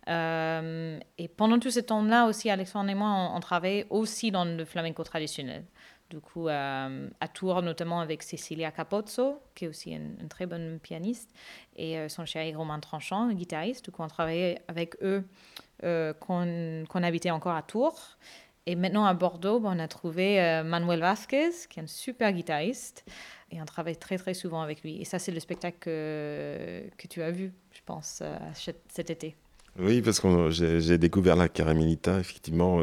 et 0.08 1.28
pendant 1.36 1.58
tout 1.58 1.70
ce 1.70 1.80
temps-là 1.80 2.26
aussi, 2.26 2.48
Alexandre 2.48 2.88
et 2.90 2.94
moi, 2.94 3.08
on, 3.10 3.36
on 3.36 3.40
travaillait 3.40 3.86
aussi 3.90 4.30
dans 4.30 4.46
le 4.46 4.64
flamenco 4.64 5.04
traditionnel 5.04 5.64
du 6.10 6.20
coup 6.20 6.48
euh, 6.48 7.08
à 7.20 7.28
Tours, 7.28 7.62
notamment 7.62 8.00
avec 8.00 8.22
Cecilia 8.22 8.70
Capozzo, 8.70 9.40
qui 9.54 9.64
est 9.64 9.68
aussi 9.68 9.92
une, 9.92 10.28
très 10.28 10.44
bonne 10.44 10.78
pianiste, 10.80 11.30
et 11.76 11.96
euh, 11.96 12.08
son 12.08 12.26
chéri 12.26 12.54
Romain 12.54 12.80
Tranchant, 12.80 13.32
guitariste. 13.32 13.84
Du 13.84 13.90
coup, 13.92 14.02
on 14.02 14.08
travaillait 14.08 14.60
avec 14.68 14.96
eux 15.02 15.24
euh, 15.84 16.12
qu'on 16.12 17.02
habitait 17.02 17.30
encore 17.30 17.54
à 17.54 17.62
Tours. 17.62 18.18
Et 18.66 18.76
maintenant 18.76 19.06
à 19.06 19.14
Bordeaux, 19.14 19.58
ben, 19.58 19.72
on 19.74 19.78
a 19.78 19.88
trouvé 19.88 20.36
Manuel 20.64 21.00
Vasquez, 21.00 21.50
qui 21.70 21.80
est 21.80 21.82
un 21.82 21.86
super 21.86 22.32
guitariste, 22.32 23.04
et 23.50 23.60
on 23.60 23.64
travaille 23.64 23.96
très 23.96 24.18
très 24.18 24.34
souvent 24.34 24.60
avec 24.60 24.82
lui. 24.82 25.00
Et 25.00 25.04
ça, 25.04 25.18
c'est 25.18 25.32
le 25.32 25.40
spectacle 25.40 25.78
que, 25.80 27.06
tu 27.08 27.22
as 27.22 27.30
vu, 27.30 27.52
je 27.72 27.80
pense, 27.86 28.22
cet 28.54 29.10
été. 29.10 29.34
Oui, 29.78 30.02
parce 30.02 30.20
que 30.20 30.50
j'ai 30.50 30.98
découvert 30.98 31.36
la 31.36 31.48
Caramelita, 31.48 32.20
effectivement 32.20 32.80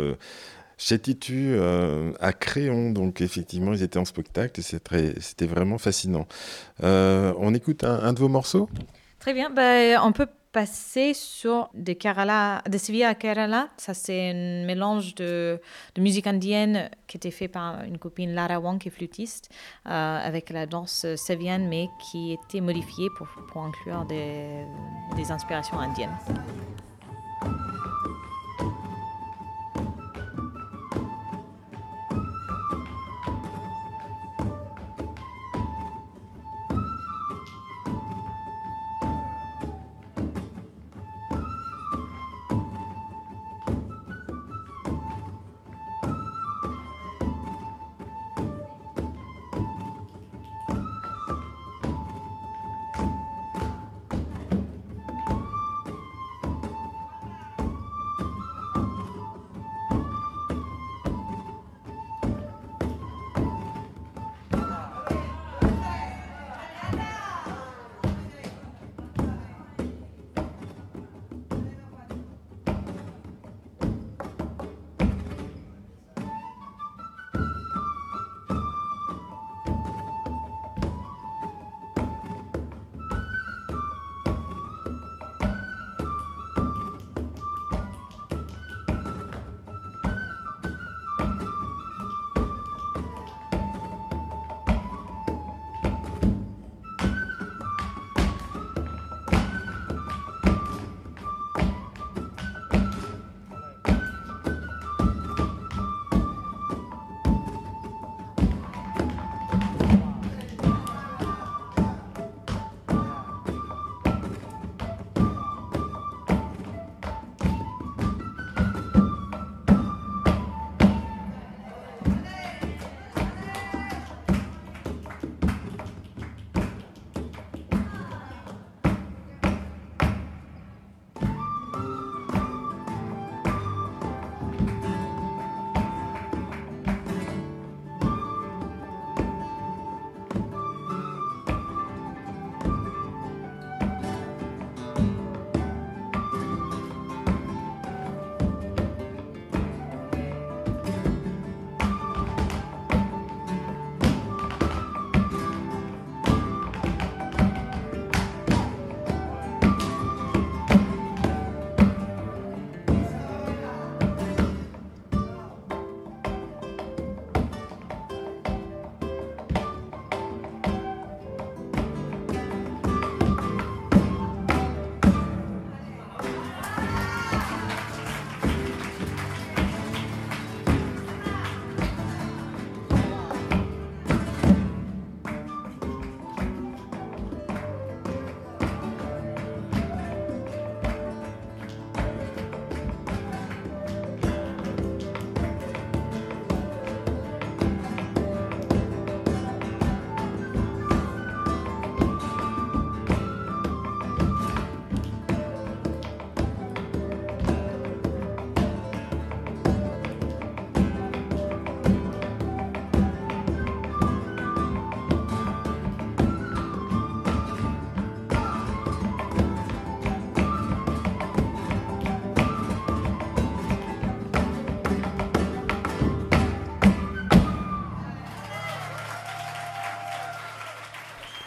chez 0.78 1.00
Titu 1.00 1.54
euh, 1.54 2.14
à 2.20 2.34
Créon. 2.34 2.92
Donc 2.92 3.22
effectivement, 3.22 3.74
ils 3.74 3.84
étaient 3.84 4.00
en 4.00 4.06
spectacle 4.06 4.62
c'était 4.62 5.46
vraiment 5.46 5.78
fascinant. 5.78 6.28
Euh, 6.84 7.34
on 7.38 7.54
écoute 7.54 7.84
un, 7.84 8.14
de 8.14 8.20
vos 8.20 8.30
morceaux? 8.30 8.70
Très 9.20 9.34
bien. 9.34 9.50
Ben, 9.50 10.00
on 10.04 10.12
peut 10.12 10.28
passer 10.54 11.14
sur 11.14 11.70
des 11.74 11.96
Kerala, 11.96 12.64
de 12.70 12.78
Sevilla 12.78 13.10
à 13.10 13.16
Kerala. 13.16 13.68
Ça, 13.78 13.94
c'est 13.94 14.32
un 14.32 14.66
mélange 14.66 15.14
de, 15.16 15.60
musique 15.98 16.26
indienne 16.28 16.90
qui 17.08 17.18
était 17.18 17.32
fait 17.32 17.48
par 17.48 17.84
une 17.84 17.98
copine 17.98 18.34
Lara 18.34 18.60
Wang, 18.60 18.80
qui 18.80 18.88
est 18.88 18.92
flûtiste, 18.92 19.50
euh, 19.88 19.90
avec 19.90 20.50
la 20.50 20.66
danse 20.66 21.06
sévienne, 21.16 21.68
mais 21.68 21.90
qui 22.10 22.34
était 22.34 22.62
modifiée 22.62 23.10
pour, 23.18 23.28
inclure 23.62 24.06
des 24.06 25.32
inspirations 25.32 25.80
indiennes. 25.80 26.16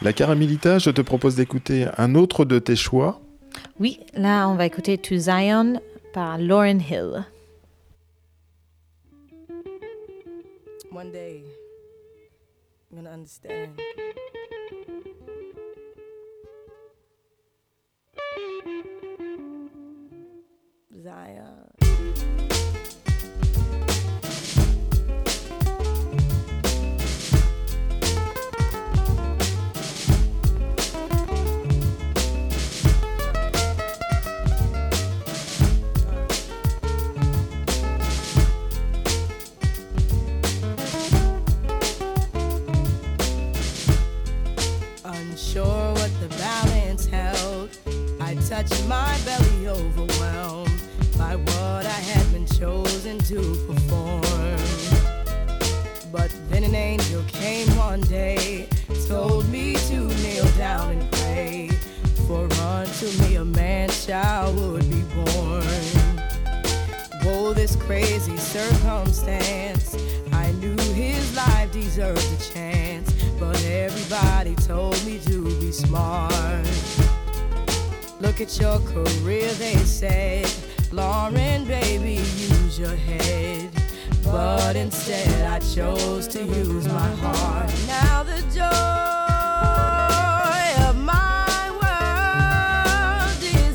La 0.03 0.15
Caramilita, 0.15 0.79
je 0.79 0.89
te 0.89 1.03
propose 1.03 1.37
d'écouter 1.37 1.87
un 1.99 2.15
autre 2.15 2.47
de 2.47 2.59
tes 2.59 2.75
choix. 2.75 3.21
Oui, 3.79 4.01
là, 4.15 4.49
on 4.49 4.55
va 4.55 4.65
écouter 4.65 4.97
To 4.97 5.17
Zion 5.19 5.81
par 6.15 6.39
Lauren 6.39 6.79
Hill. 6.81 7.27
One 10.91 11.13
day, 11.13 11.45
I'm 12.91 12.97
gonna 12.97 13.13
understand. 13.13 13.79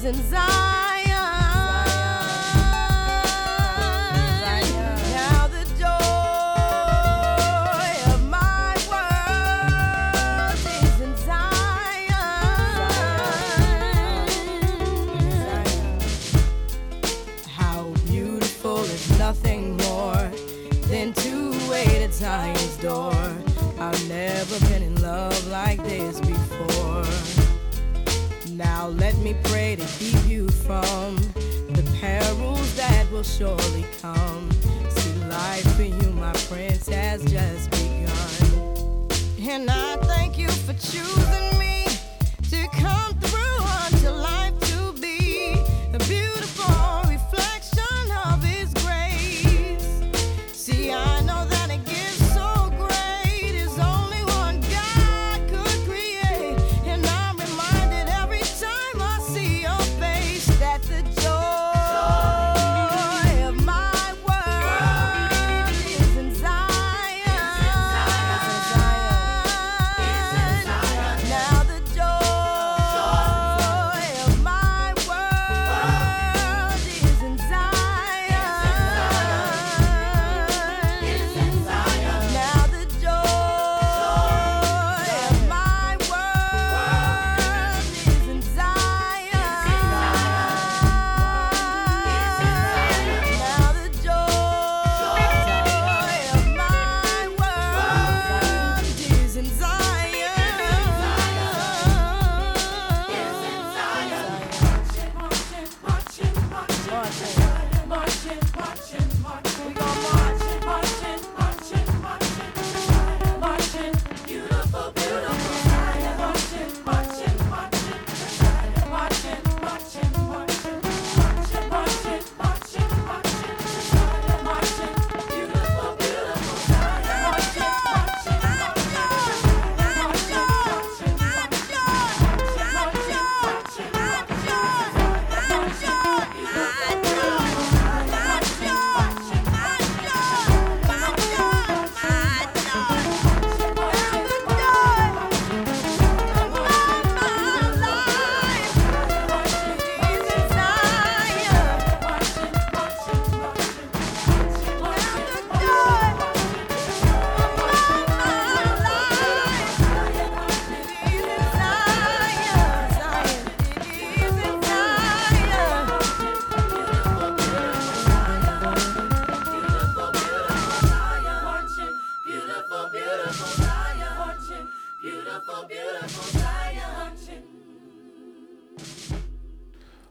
reasons 0.06 0.34
I 0.34 0.65
surely 33.38 33.86
come. 34.02 34.50
See, 34.90 35.14
life 35.26 35.76
for 35.76 35.84
you, 35.84 36.10
my 36.12 36.32
prince, 36.48 36.88
has 36.88 37.24
just 37.26 37.70
begun. 37.72 39.08
And 39.50 39.70
I 39.70 39.98
thank 39.98 40.38
you 40.38 40.50
for 40.50 40.74
choosing 40.74 41.35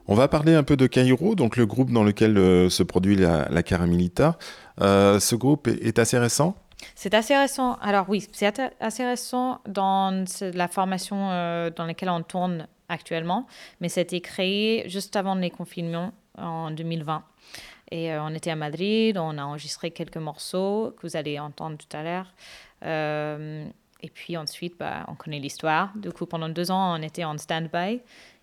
On 0.07 0.13
va 0.13 0.27
parler 0.27 0.53
un 0.53 0.61
peu 0.61 0.77
de 0.77 0.85
Cairo, 0.85 1.33
donc 1.33 1.57
le 1.57 1.65
groupe 1.65 1.91
dans 1.91 2.03
lequel 2.03 2.37
euh, 2.37 2.69
se 2.69 2.83
produit 2.83 3.15
la, 3.15 3.47
la 3.49 3.63
Caramilita. 3.63 4.37
Euh, 4.81 5.19
ce 5.19 5.35
groupe 5.35 5.67
est, 5.67 5.97
assez 5.97 6.19
récent? 6.19 6.55
C'est 6.93 7.15
assez 7.15 7.35
récent. 7.35 7.77
Alors 7.81 8.05
oui, 8.07 8.27
c'est 8.31 8.59
assez 8.79 9.03
récent 9.03 9.61
dans 9.67 10.23
la 10.41 10.67
formation 10.67 11.31
euh, 11.31 11.71
dans 11.71 11.85
laquelle 11.85 12.09
on 12.09 12.21
tourne 12.21 12.67
actuellement, 12.87 13.47
mais 13.81 13.87
été 13.87 14.21
créé 14.21 14.87
juste 14.89 15.15
avant 15.15 15.33
les 15.33 15.49
confinements 15.49 16.11
en 16.37 16.69
2020. 16.69 17.23
Et 17.91 18.15
on 18.15 18.29
était 18.29 18.51
à 18.51 18.55
Madrid, 18.55 19.17
on 19.17 19.37
a 19.39 19.43
enregistré 19.43 19.89
quelques 19.89 20.17
morceaux 20.17 20.93
que 20.97 21.07
vous 21.07 21.15
allez 21.15 21.39
entendre 21.39 21.77
tout 21.77 21.97
à 21.97 22.03
l'heure. 22.03 22.33
Et 24.01 24.09
puis 24.09 24.37
ensuite, 24.37 24.77
bah, 24.77 25.05
on 25.07 25.15
connaît 25.15 25.39
l'histoire. 25.39 25.91
Du 25.95 26.11
coup, 26.11 26.27
pendant 26.27 26.49
deux 26.49 26.69
ans, 26.69 26.99
on 26.99 27.01
était 27.01 27.23
en 27.23 27.37
stand-by. 27.37 28.01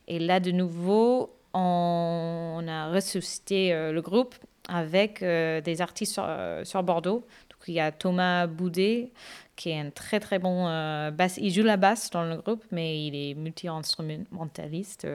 Et 0.09 0.19
là, 0.19 0.41
de 0.41 0.51
nouveau, 0.51 1.31
on, 1.55 2.65
a 2.67 2.91
ressuscité 2.91 3.73
le 3.93 4.01
groupe 4.01 4.35
avec 4.69 5.21
des 5.21 5.81
artistes 5.81 6.13
sur, 6.13 6.27
sur 6.65 6.83
Bordeaux. 6.83 7.27
Donc, 7.51 7.69
il 7.69 7.75
y 7.75 7.81
a 7.81 7.93
Thomas 7.93 8.47
Boudet, 8.47 9.11
qui 9.57 9.71
est 9.71 9.81
un 9.81 9.91
très 9.91 10.21
très 10.21 10.39
bon 10.39 10.65
basse. 11.11 11.39
Il 11.39 11.53
joue 11.53 11.63
la 11.63 11.77
basse 11.77 12.11
dans 12.11 12.25
le 12.25 12.37
groupe, 12.37 12.65
mais 12.71 13.05
il 13.07 13.15
est 13.15 13.35
multi-instrumentaliste 13.35 15.07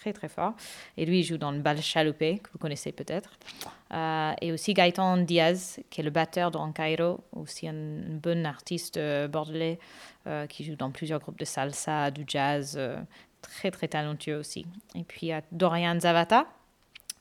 très 0.00 0.12
très 0.12 0.28
fort. 0.28 0.54
Et 0.96 1.04
lui, 1.04 1.20
il 1.20 1.24
joue 1.24 1.36
dans 1.36 1.52
le 1.52 1.60
bal 1.60 1.80
chaloupé, 1.80 2.38
que 2.38 2.50
vous 2.52 2.58
connaissez 2.58 2.90
peut-être. 2.90 3.38
Euh, 3.92 4.32
et 4.40 4.50
aussi 4.50 4.72
Gaëtan 4.74 5.18
Diaz, 5.18 5.80
qui 5.90 6.00
est 6.00 6.04
le 6.04 6.10
batteur 6.10 6.50
dans 6.50 6.72
Cairo, 6.72 7.20
aussi 7.32 7.68
un, 7.68 7.74
bon 7.74 8.46
artiste 8.46 8.96
euh, 8.96 9.28
bordelais 9.28 9.78
euh, 10.26 10.46
qui 10.46 10.64
joue 10.64 10.76
dans 10.76 10.90
plusieurs 10.90 11.20
groupes 11.20 11.38
de 11.38 11.44
salsa, 11.44 12.10
du 12.10 12.24
jazz, 12.26 12.80
très 13.40 13.70
très 13.70 13.88
talentueux 13.88 14.36
aussi. 14.36 14.66
Et 14.94 15.04
puis 15.04 15.20
il 15.22 15.28
y 15.28 15.32
a 15.32 15.42
Dorian 15.52 15.98
Zavata, 15.98 16.46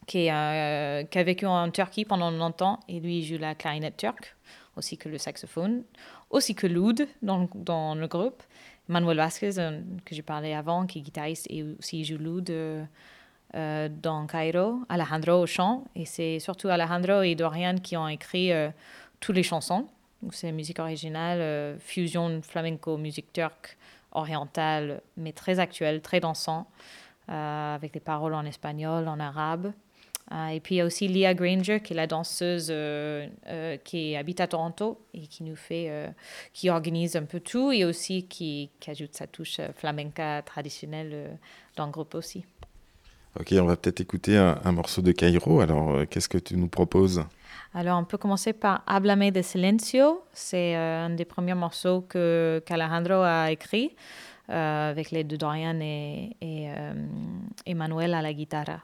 qui, 0.08 0.24
qui, 0.24 0.30
a 0.30 1.24
vécu 1.24 1.46
en 1.46 1.70
Turquie 1.70 2.06
pendant 2.06 2.32
longtemps, 2.32 2.80
et 2.88 3.00
lui, 3.00 3.24
joue 3.24 3.38
la 3.38 3.54
clarinette 3.54 3.98
turque, 3.98 4.36
aussi 4.76 4.98
que 4.98 5.08
le 5.08 5.18
saxophone, 5.18 5.84
aussi 6.30 6.56
que 6.56 6.68
l'oud 6.68 7.08
dans, 7.22 7.48
dans 7.54 7.96
le 7.96 8.08
groupe. 8.08 8.42
Manuel 8.90 9.18
Vasquez, 9.18 9.60
euh, 9.60 9.82
que 10.04 10.16
j'ai 10.16 10.24
parlé 10.24 10.54
avant, 10.54 10.88
qui 10.88 11.00
est 11.00 11.02
guitariste 11.02 11.46
et 11.50 11.64
aussi 11.64 12.04
joue 12.04 12.18
l'oud 12.18 12.50
euh, 12.50 13.90
dans 13.90 14.26
Cairo, 14.26 14.80
Alejandro 14.90 15.44
au 15.44 15.46
chant. 15.46 15.86
Et 15.96 16.06
c'est 16.06 16.40
surtout 16.40 16.70
Alejandro 16.70 17.22
et 17.22 17.36
Dorian 17.36 17.76
qui 17.76 17.96
ont 17.96 18.08
écrit 18.08 18.52
euh, 18.52 18.70
toutes 19.20 19.36
les 19.36 19.44
chansons. 19.44 19.88
C'est 20.32 20.52
musique 20.52 20.80
originale, 20.80 21.78
fusion 21.80 22.42
flamenco, 22.42 22.98
musique 22.98 23.32
turque, 23.32 23.78
orientale, 24.12 25.02
mais 25.18 25.32
très 25.32 25.60
actuelle, 25.60 26.02
très 26.02 26.20
dansant, 26.20 26.68
avec 27.28 27.94
des 27.94 28.00
paroles 28.00 28.34
en 28.34 28.46
espagnol, 28.46 29.08
en 29.08 29.20
arabe. 29.20 29.72
Ah, 30.32 30.54
et 30.54 30.60
puis 30.60 30.76
il 30.76 30.78
y 30.78 30.82
a 30.82 30.86
aussi 30.86 31.08
Leah 31.08 31.34
Granger, 31.34 31.80
qui 31.80 31.94
est 31.94 31.96
la 31.96 32.06
danseuse 32.06 32.68
euh, 32.70 33.28
euh, 33.48 33.78
qui 33.78 34.16
habite 34.16 34.40
à 34.40 34.48
Toronto 34.48 35.04
et 35.16 35.26
qui 35.26 35.44
nous 35.44 35.56
fait, 35.56 35.88
euh, 35.90 36.08
qui 36.54 36.70
organise 36.70 37.16
un 37.16 37.24
peu 37.24 37.40
tout 37.40 37.72
et 37.72 37.84
aussi 37.84 38.28
qui, 38.28 38.70
qui 38.80 38.92
ajoute 38.92 39.16
sa 39.16 39.26
touche 39.26 39.60
flamenca 39.76 40.44
traditionnelle 40.44 41.40
dans 41.76 41.88
le 41.88 41.92
groupe 41.92 42.14
aussi. 42.14 42.46
Ok, 43.38 43.54
on 43.60 43.66
va 43.66 43.76
peut-être 43.76 44.00
écouter 44.00 44.38
un, 44.38 44.72
morceau 44.72 45.02
de 45.02 45.12
Cairo. 45.12 45.60
Alors, 45.60 46.08
qu'est-ce 46.10 46.30
que 46.30 46.38
tu 46.38 46.56
nous 46.56 46.68
proposes? 46.68 47.24
Alors, 47.74 48.00
on 48.00 48.06
peut 48.06 48.18
commencer 48.18 48.54
par 48.54 48.84
Hablame 48.88 49.32
de 49.32 49.42
Silencio. 49.42 50.24
C'est 50.34 50.76
un 50.76 51.10
des 51.10 51.26
premiers 51.26 51.54
morceaux 51.54 52.02
que 52.02 52.64
qu'Alejandro 52.66 53.22
a 53.22 53.52
écrit 53.52 53.96
avec 54.48 55.12
l'aide 55.12 55.28
de 55.28 55.36
Dorian 55.36 55.80
et, 55.80 56.36
et 56.42 56.70
Emmanuel 57.68 58.16
à 58.16 58.22
la 58.22 58.34
guitare. 58.34 58.80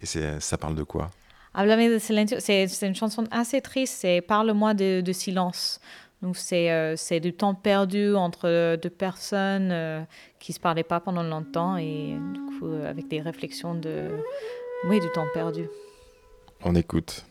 Et 0.00 0.06
ça 0.06 0.56
parle 0.56 0.74
de 0.74 0.84
quoi? 0.84 1.10
Hablame 1.54 1.90
de 1.90 1.98
silencio, 1.98 2.38
c'est 2.38 2.68
une 2.82 2.94
chanson 2.94 3.24
assez 3.30 3.60
triste, 3.60 3.96
c'est 4.00 4.20
Parle-moi 4.20 4.74
de, 4.74 5.00
de, 5.00 5.12
silence. 5.12 5.80
Donc 6.22 6.36
c'est 6.36 6.70
euh, 6.70 6.96
du 7.20 7.32
temps 7.32 7.54
perdu 7.54 8.14
entre 8.14 8.76
deux 8.76 8.90
personnes 8.90 9.70
euh, 9.70 10.02
qui 10.40 10.50
ne 10.50 10.54
se 10.54 10.60
parlaient 10.60 10.82
pas 10.82 10.98
pendant 11.00 11.22
longtemps 11.22 11.76
et 11.76 12.16
du 12.32 12.40
coup 12.40 12.66
euh, 12.66 12.90
avec 12.90 13.08
des 13.08 13.20
réflexions 13.20 13.74
de... 13.74 14.08
Oui, 14.84 15.00
du 15.00 15.10
temps 15.12 15.26
perdu. 15.32 15.68
On 16.64 16.74
écoute. 16.74 17.24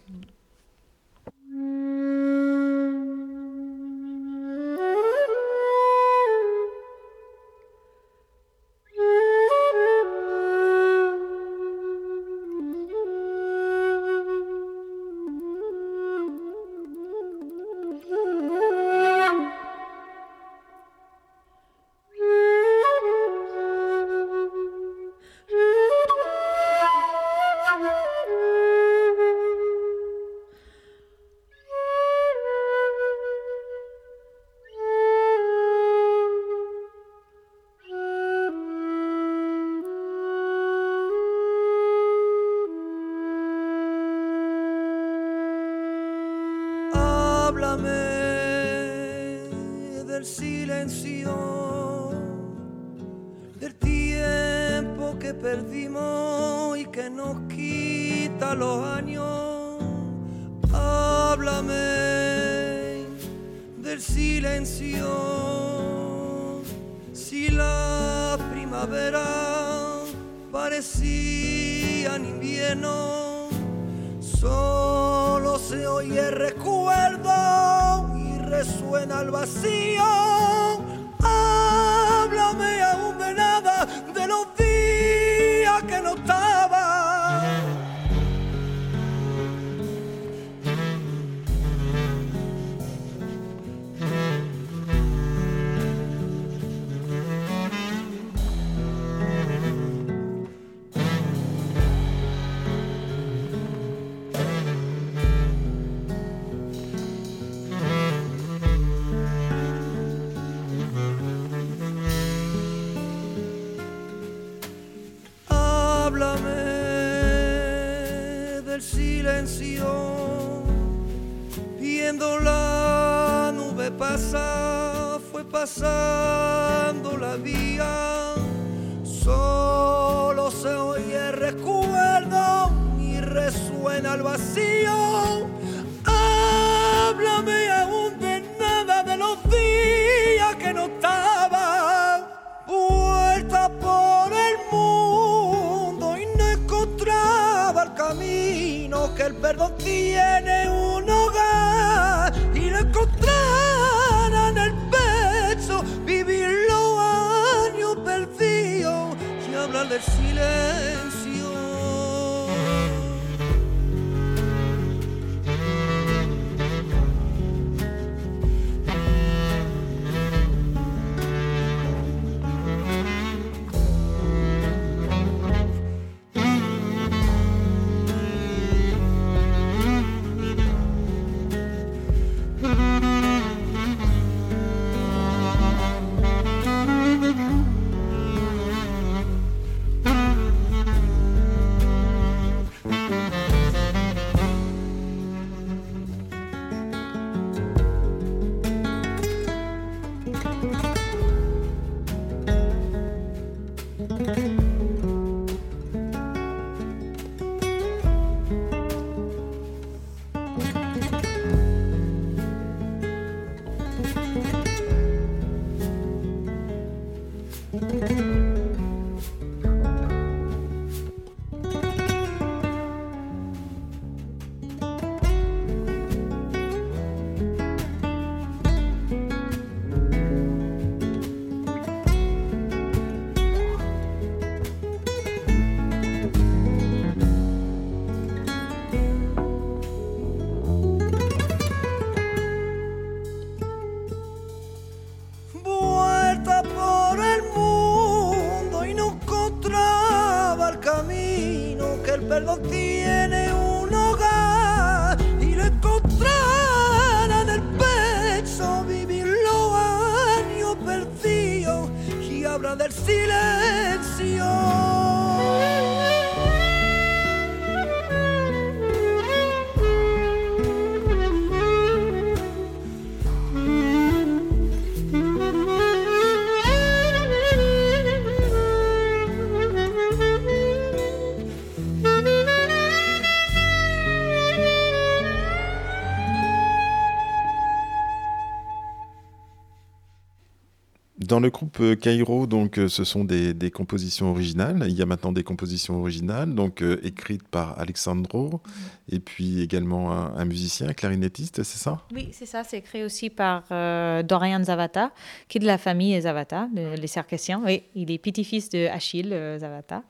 Dans 291.38 291.44
le 291.44 291.52
groupe 291.52 291.78
euh, 291.82 291.96
Cairo, 291.96 292.48
donc, 292.48 292.80
euh, 292.80 292.88
ce 292.88 293.04
sont 293.04 293.24
des, 293.24 293.54
des, 293.54 293.70
compositions 293.70 294.32
originales. 294.32 294.84
Il 294.88 294.98
y 294.98 295.04
a 295.04 295.06
maintenant 295.06 295.32
des 295.32 295.44
compositions 295.44 296.00
originales, 296.00 296.56
donc 296.56 296.82
euh, 296.82 297.00
écrites 297.04 297.48
par 297.48 297.80
Alexandro, 297.80 298.50
-hmm. 298.50 299.16
et 299.16 299.20
puis 299.20 299.62
également 299.62 300.12
un, 300.12 300.36
un, 300.36 300.46
musicien, 300.46 300.88
un 300.90 300.94
clarinettiste, 300.94 301.62
c'est 301.62 301.78
ça? 301.78 302.02
Oui, 302.12 302.30
c'est 302.32 302.48
ça. 302.48 302.64
C'est 302.64 302.80
écrit 302.80 303.04
aussi 303.04 303.30
par 303.30 303.66
euh, 303.72 304.24
Dorian 304.24 304.64
Zavata, 304.64 305.12
qui 305.48 305.60
est 305.60 305.62
de 305.62 305.68
la 305.68 305.78
famille 305.78 306.20
Zavata, 306.20 306.70
de, 306.74 307.00
les 307.00 307.12
Circassiens. 307.18 307.62
Oui, 307.64 307.84
il 307.94 308.10
est 308.10 308.18
petit-fils 308.18 308.70
de 308.72 308.88
Achille 308.88 309.32
Zavata. 309.60 310.02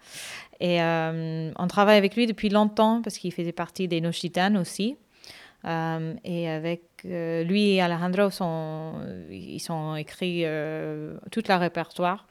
Et 0.61 0.79
on 1.63 1.67
travaille 1.67 1.97
avec 1.97 2.15
lui 2.15 2.25
depuis 2.25 2.49
longtemps 2.49 3.01
parce 3.03 3.17
qu'il 3.19 3.33
faisait 3.33 3.57
partie 3.65 3.89
des 3.89 3.99
Nochitanes 3.99 4.57
aussi. 4.63 4.95
Euh, 5.67 6.13
et 6.23 6.47
avec 6.47 6.83
euh, 7.05 7.43
lui 7.43 7.73
et 7.73 7.81
Alejandro, 7.81 8.29
ils 9.29 9.59
sont 9.59 9.95
écrits 9.95 10.43
euh, 10.45 11.17
tout 11.31 11.43
le 11.47 11.55
répertoire 11.55 12.25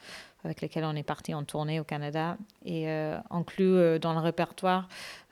avec 0.44 0.62
lequel 0.62 0.84
on 0.84 0.94
est 0.94 1.02
parti 1.02 1.34
en 1.34 1.42
tournée 1.42 1.80
au 1.80 1.84
Canada. 1.84 2.36
Et 2.64 2.88
inclus 3.30 3.98
dans 3.98 4.12
le 4.12 4.20
répertoire 4.20 4.88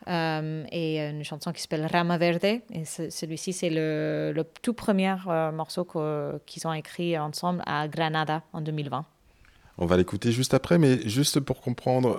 est 0.08 1.10
une 1.10 1.22
chanson 1.22 1.52
qui 1.52 1.62
s'appelle 1.62 1.86
Rama 1.86 2.18
Verde. 2.18 2.44
Et 2.44 2.84
celui-ci, 2.84 3.52
c'est 3.52 3.70
le, 3.70 4.34
tout 4.60 4.74
premier 4.74 5.14
morceau 5.52 5.86
qu'ils 6.46 6.66
ont 6.66 6.72
écrit 6.72 7.16
ensemble 7.16 7.62
à 7.64 7.86
Granada 7.86 8.42
en 8.52 8.60
2020. 8.60 9.04
On 9.78 9.86
va 9.86 9.96
l'écouter 9.96 10.32
juste 10.32 10.52
après, 10.52 10.78
mais 10.78 11.08
juste 11.08 11.38
pour 11.38 11.60
comprendre, 11.60 12.18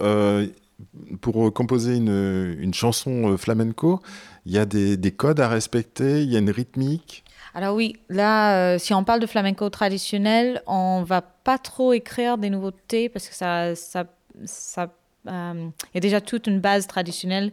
pour 1.19 1.53
composer 1.53 1.97
une 1.97 2.73
chanson 2.73 3.35
flamenco, 3.35 3.99
il 4.45 4.51
y 4.53 4.57
a 4.57 4.65
des, 4.65 4.97
des, 4.97 5.11
codes 5.11 5.39
à 5.39 5.47
respecter, 5.47 6.23
il 6.23 6.31
y 6.31 6.35
a 6.35 6.39
une 6.39 6.49
rythmique. 6.49 7.23
Alors 7.53 7.75
oui, 7.75 7.95
là, 8.09 8.73
euh, 8.73 8.77
si 8.77 8.93
on 8.93 9.03
parle 9.03 9.19
de 9.19 9.27
flamenco 9.27 9.69
traditionnel, 9.69 10.61
on 10.67 11.03
va 11.03 11.21
pas 11.21 11.57
trop 11.57 11.93
écrire 11.93 12.37
des 12.37 12.49
nouveautés 12.49 13.09
parce 13.09 13.29
que 13.29 13.35
ça, 13.35 13.75
ça, 13.75 14.05
ça, 14.43 14.93
euh, 15.27 15.69
y 15.93 15.97
a 15.97 16.01
déjà 16.01 16.21
toute 16.21 16.47
une 16.47 16.59
base 16.59 16.85
traditionnelle 16.87 17.51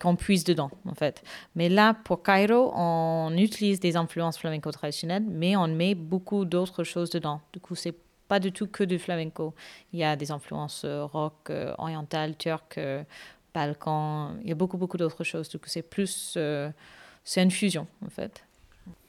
qu'on 0.00 0.16
puise 0.16 0.44
dedans, 0.44 0.70
en 0.84 0.94
fait. 0.94 1.22
Mais 1.54 1.68
là, 1.68 1.94
pour 1.94 2.22
Cairo, 2.22 2.72
on 2.74 3.36
utilise 3.36 3.78
des 3.78 3.96
influences 3.96 4.38
flamenco 4.38 4.70
traditionnelles, 4.72 5.24
mais 5.28 5.56
on 5.56 5.68
met 5.68 5.94
beaucoup 5.94 6.44
d'autres 6.44 6.82
choses 6.82 7.10
dedans. 7.10 7.40
Du 7.52 7.60
coup, 7.60 7.74
c'est 7.74 7.94
pas 8.26 8.40
du 8.40 8.52
tout 8.52 8.66
que 8.66 8.84
du 8.84 8.98
flamenco. 8.98 9.54
Il 9.92 9.98
y 9.98 10.04
a 10.04 10.16
des 10.16 10.30
influences 10.30 10.82
euh, 10.84 11.04
rock, 11.04 11.50
euh, 11.50 11.72
orientales, 11.78 12.36
turques, 12.36 12.80
balkans. 13.54 14.36
Il 14.42 14.48
y 14.48 14.52
a 14.52 14.54
beaucoup, 14.54 14.76
beaucoup 14.76 14.96
d'autres 14.96 15.24
choses. 15.24 15.48
Du 15.48 15.58
coup, 15.58 15.68
c'est 15.68 15.82
plus. 15.82 16.34
Euh, 16.36 16.70
c'est 17.24 17.42
une 17.42 17.50
fusion, 17.50 17.86
en 18.04 18.10
fait. 18.10 18.44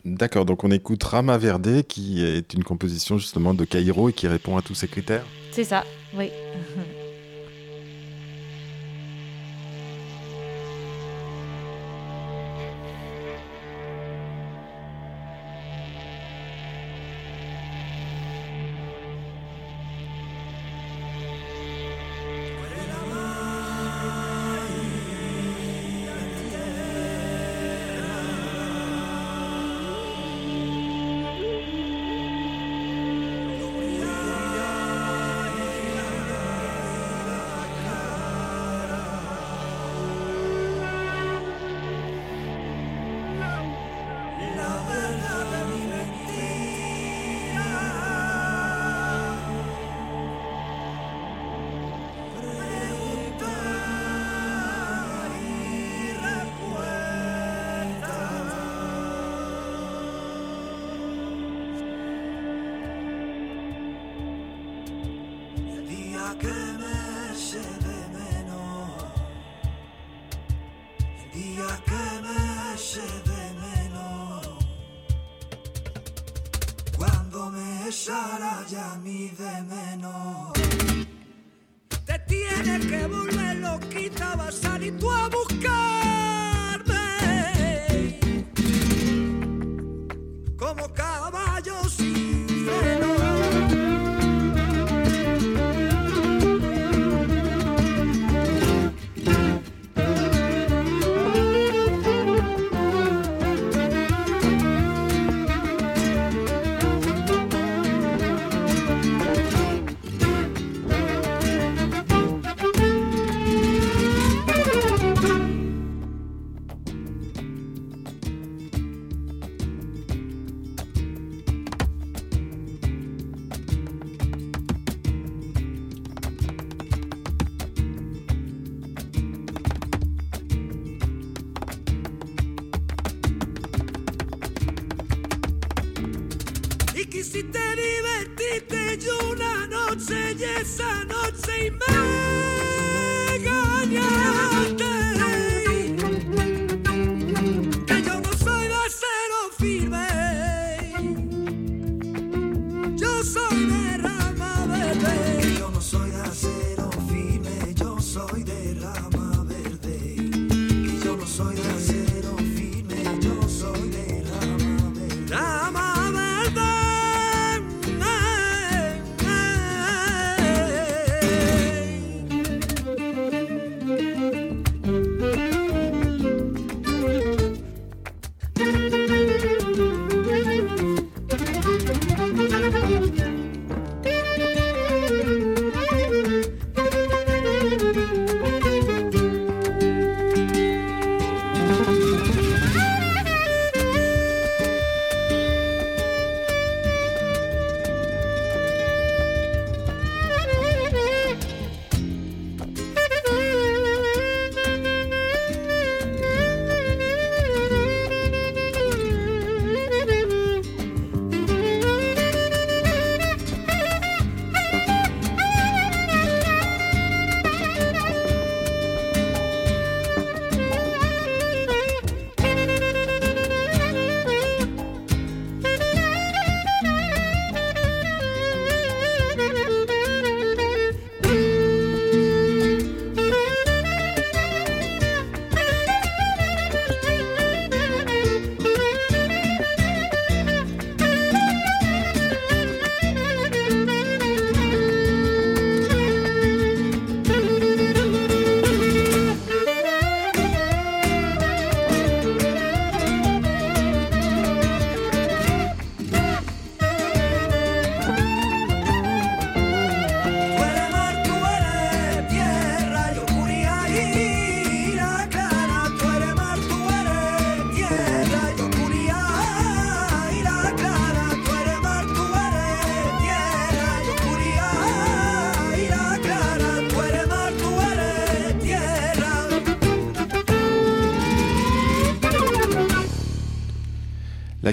D'accord, 0.05 0.45
donc 0.45 0.63
on 0.63 0.71
écoute 0.71 1.03
Rama 1.03 1.37
Verde, 1.37 1.83
qui 1.83 2.23
est 2.23 2.53
une 2.53 2.63
composition 2.63 3.17
justement 3.17 3.53
de 3.53 3.65
Cairo 3.65 4.09
et 4.09 4.13
qui 4.13 4.27
répond 4.27 4.57
à 4.57 4.61
tous 4.61 4.75
ces 4.75 4.87
critères 4.87 5.25
C'est 5.51 5.65
ça, 5.65 5.83
oui. 6.13 6.31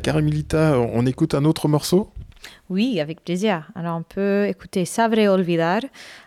La 0.06 0.12
Caramilita, 0.12 0.78
on 0.78 1.04
écoute 1.04 1.34
un 1.34 1.44
autre 1.44 1.66
morceau 1.66 2.12
Oui, 2.70 3.00
avec 3.00 3.24
plaisir. 3.24 3.68
Alors 3.74 3.96
on 3.96 4.04
peut 4.04 4.46
écouter 4.46 4.84
Sabre 4.84 5.18
Olvidar 5.26 5.80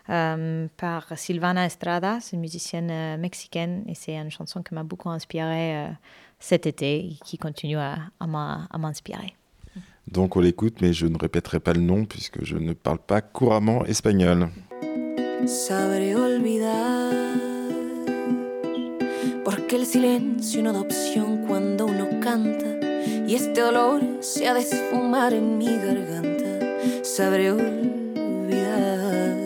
euh, 0.09 0.67
par 0.75 1.07
Silvana 1.17 1.65
Estrada, 1.65 2.17
c'est 2.19 2.35
une 2.35 2.41
musicienne 2.41 2.89
euh, 2.91 3.15
mexicaine 3.15 3.85
et 3.87 3.95
c'est 3.95 4.17
une 4.17 4.31
chanson 4.31 4.61
qui 4.63 4.73
m'a 4.73 4.83
beaucoup 4.83 5.09
inspirée 5.09 5.77
euh, 5.77 5.87
cet 6.39 6.67
été 6.67 6.97
et 6.97 7.17
qui 7.23 7.37
continue 7.37 7.77
à, 7.77 7.99
à 8.19 8.77
m'inspirer. 8.77 9.33
Donc 10.11 10.35
on 10.35 10.41
l'écoute, 10.41 10.81
mais 10.81 10.91
je 10.91 11.07
ne 11.07 11.17
répéterai 11.17 11.61
pas 11.61 11.71
le 11.71 11.79
nom 11.79 12.03
puisque 12.03 12.43
je 12.43 12.57
ne 12.57 12.73
parle 12.73 12.99
pas 12.99 13.21
couramment 13.21 13.85
espagnol. 13.85 14.49
Sabré 15.45 16.17
olvidar, 16.17 17.13
porque 19.45 19.77
el 19.77 19.85
silencio 19.85 20.61
no 20.61 20.73
da 20.73 20.81
opción 20.81 21.45
cuando 21.47 21.85
uno 21.85 22.19
canta 22.19 22.78
y 23.29 23.35
este 23.35 23.61
dolor 23.61 24.01
se 24.21 24.47
ha 24.47 24.55
de 24.55 24.61
esfumar 24.61 25.33
en 25.35 25.59
mi 25.59 25.67
garganta. 25.67 27.03
Sabré 27.03 27.51
olvidar, 27.51 29.37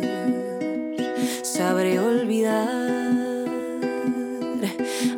sabré 1.42 2.00
olvidar 2.00 2.94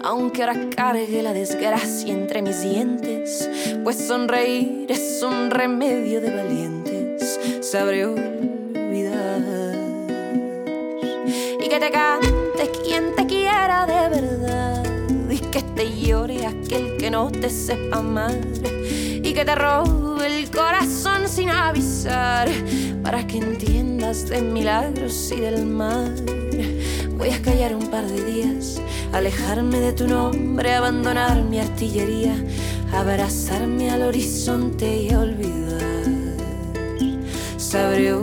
aunque 0.02 0.42
ahora 0.42 0.70
cargue 0.76 1.22
la 1.22 1.34
desgracia 1.34 2.12
entre 2.12 2.42
mis 2.42 2.64
dientes, 2.64 3.48
pues 3.84 3.98
sonreír 3.98 4.86
es 4.90 5.22
un 5.22 5.52
remedio 5.52 6.22
de 6.22 6.36
valientes, 6.36 7.40
sabré 7.62 8.06
olvidar. 8.06 9.76
Y 11.60 11.70
que 11.70 11.80
te 11.80 11.92
cante 11.92 12.35
aquel 16.14 16.98
que 16.98 17.10
no 17.10 17.32
te 17.32 17.50
sepa 17.50 17.98
amar, 17.98 18.40
y 18.64 19.34
que 19.34 19.44
te 19.44 19.56
robe 19.56 20.28
el 20.28 20.52
corazón 20.52 21.28
sin 21.28 21.50
avisar, 21.50 22.48
para 23.02 23.26
que 23.26 23.38
entiendas 23.38 24.30
de 24.30 24.42
milagros 24.42 25.32
y 25.36 25.40
del 25.40 25.66
mal. 25.66 26.14
Voy 27.18 27.30
a 27.30 27.42
callar 27.42 27.76
un 27.76 27.88
par 27.88 28.06
de 28.06 28.24
días 28.24 28.80
alejarme 29.14 29.80
de 29.80 29.94
tu 29.94 30.08
nombre, 30.08 30.74
abandonar 30.74 31.42
mi 31.44 31.60
artillería, 31.60 32.36
abrazarme 32.92 33.90
al 33.90 34.04
horizonte 34.04 35.04
y 35.04 35.14
olvidar. 35.14 36.04
Sabré 37.58 38.14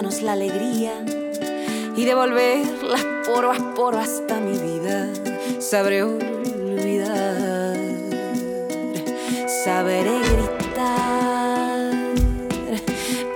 la 0.00 0.32
alegría 0.32 0.92
y 1.96 2.04
devolverlas 2.04 3.04
poro 3.26 3.50
a 3.50 3.74
poro 3.74 3.98
hasta 3.98 4.38
mi 4.38 4.56
vida. 4.56 5.08
Sabré 5.58 6.04
olvidar, 6.04 7.76
sabré 9.64 10.20
gritar, 10.20 11.90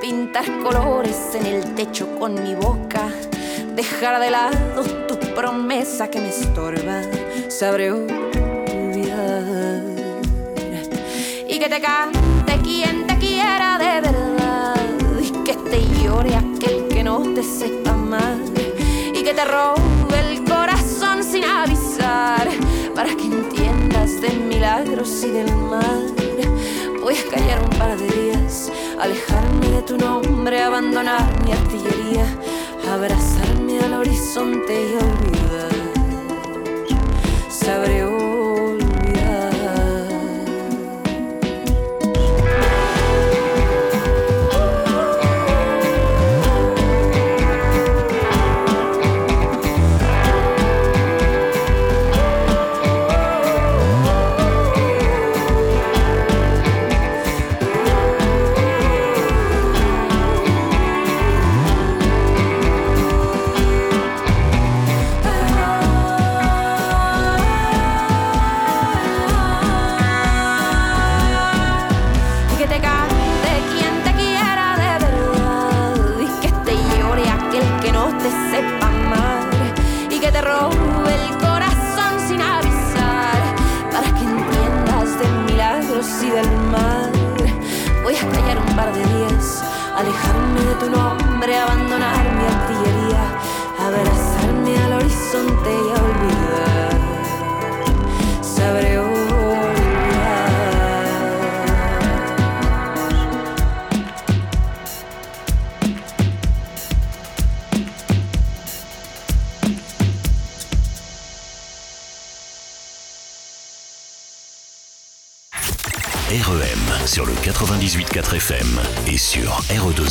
pintar 0.00 0.44
colores 0.62 1.34
en 1.34 1.46
el 1.46 1.74
techo 1.74 2.16
con 2.20 2.40
mi 2.40 2.54
boca, 2.54 3.08
dejar 3.74 4.20
de 4.20 4.30
lado 4.30 4.84
tu 5.08 5.18
promesa 5.34 6.08
que 6.08 6.20
me 6.20 6.28
estorba. 6.28 7.02
Sabré 7.48 7.90
olvidar 7.90 9.82
y 11.48 11.58
que 11.58 11.68
te 11.68 11.80
cante 11.80 12.58
que 15.53 15.70
te 15.70 16.03
llore 16.03 16.34
aquel 16.34 17.05
no 17.05 17.18
te 17.34 17.42
sepa 17.42 17.94
mal 17.94 18.40
y 19.12 19.22
que 19.22 19.34
te 19.34 19.44
robe 19.44 20.18
el 20.20 20.44
corazón 20.44 21.22
sin 21.22 21.44
avisar 21.44 22.48
para 22.94 23.14
que 23.14 23.24
entiendas 23.24 24.20
de 24.20 24.30
milagros 24.30 25.24
y 25.24 25.30
del 25.30 25.53
mal. 25.57 26.14
Voy 27.03 27.16
a 27.16 27.30
callar 27.30 27.61
un 27.62 27.70
par 27.78 27.98
de 27.98 28.07
días, 28.07 28.70
alejarme 29.00 29.68
de 29.68 29.82
tu 29.82 29.98
nombre, 29.98 30.62
abandonar 30.62 31.26
mi 31.44 31.53
artillería, 31.53 32.26
abrazarme 32.90 33.80
al 33.80 33.94
horizonte 33.94 34.72
y 34.72 34.94
olvidar. 34.94 35.72
Sabré 37.50 38.11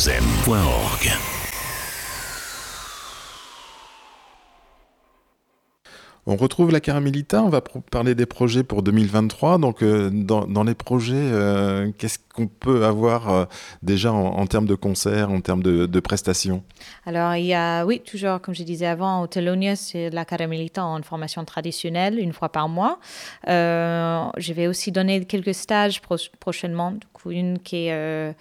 re2m.org. 0.02 1.12
On 6.26 6.36
retrouve 6.36 6.72
la 6.72 6.80
Caramelita, 6.80 7.42
on 7.42 7.48
va 7.48 7.60
parler 7.60 8.14
des 8.16 8.26
projets 8.26 8.64
pour 8.64 8.82
2023. 8.82 9.58
Donc, 9.58 9.82
euh, 9.82 10.10
dans, 10.12 10.64
les 10.64 10.74
projets, 10.74 11.14
euh, 11.16 11.90
qu'est-ce 11.98 12.18
qu'on 12.34 12.48
peut 12.48 12.84
avoir 12.84 13.28
euh, 13.28 13.44
déjà 13.82 14.12
en, 14.12 14.46
termes 14.46 14.66
de 14.66 14.74
concerts, 14.74 15.30
en 15.30 15.40
termes 15.40 15.62
de, 15.62 16.00
prestations? 16.00 16.64
Alors, 17.06 17.36
il 17.36 17.46
y 17.46 17.54
a, 17.54 17.84
oui, 17.84 18.00
toujours, 18.04 18.40
comme 18.40 18.54
je 18.54 18.62
disais 18.64 18.86
avant, 18.86 19.22
au 19.22 19.28
Telonia, 19.28 19.76
c'est 19.76 20.10
la 20.10 20.24
Caramelita 20.24 20.84
en 20.84 21.00
formation 21.02 21.44
traditionnelle, 21.44 22.18
une 22.18 22.32
fois 22.32 22.48
par 22.48 22.68
mois. 22.68 22.98
je 23.46 24.52
vais 24.52 24.66
aussi 24.66 24.90
donner 24.90 25.24
quelques 25.24 25.54
stages 25.54 26.00
prochainement. 26.40 26.92
Du 26.92 27.06
coup, 27.12 27.30
une 27.30 27.58
qui 27.60 27.86
est 27.88 28.34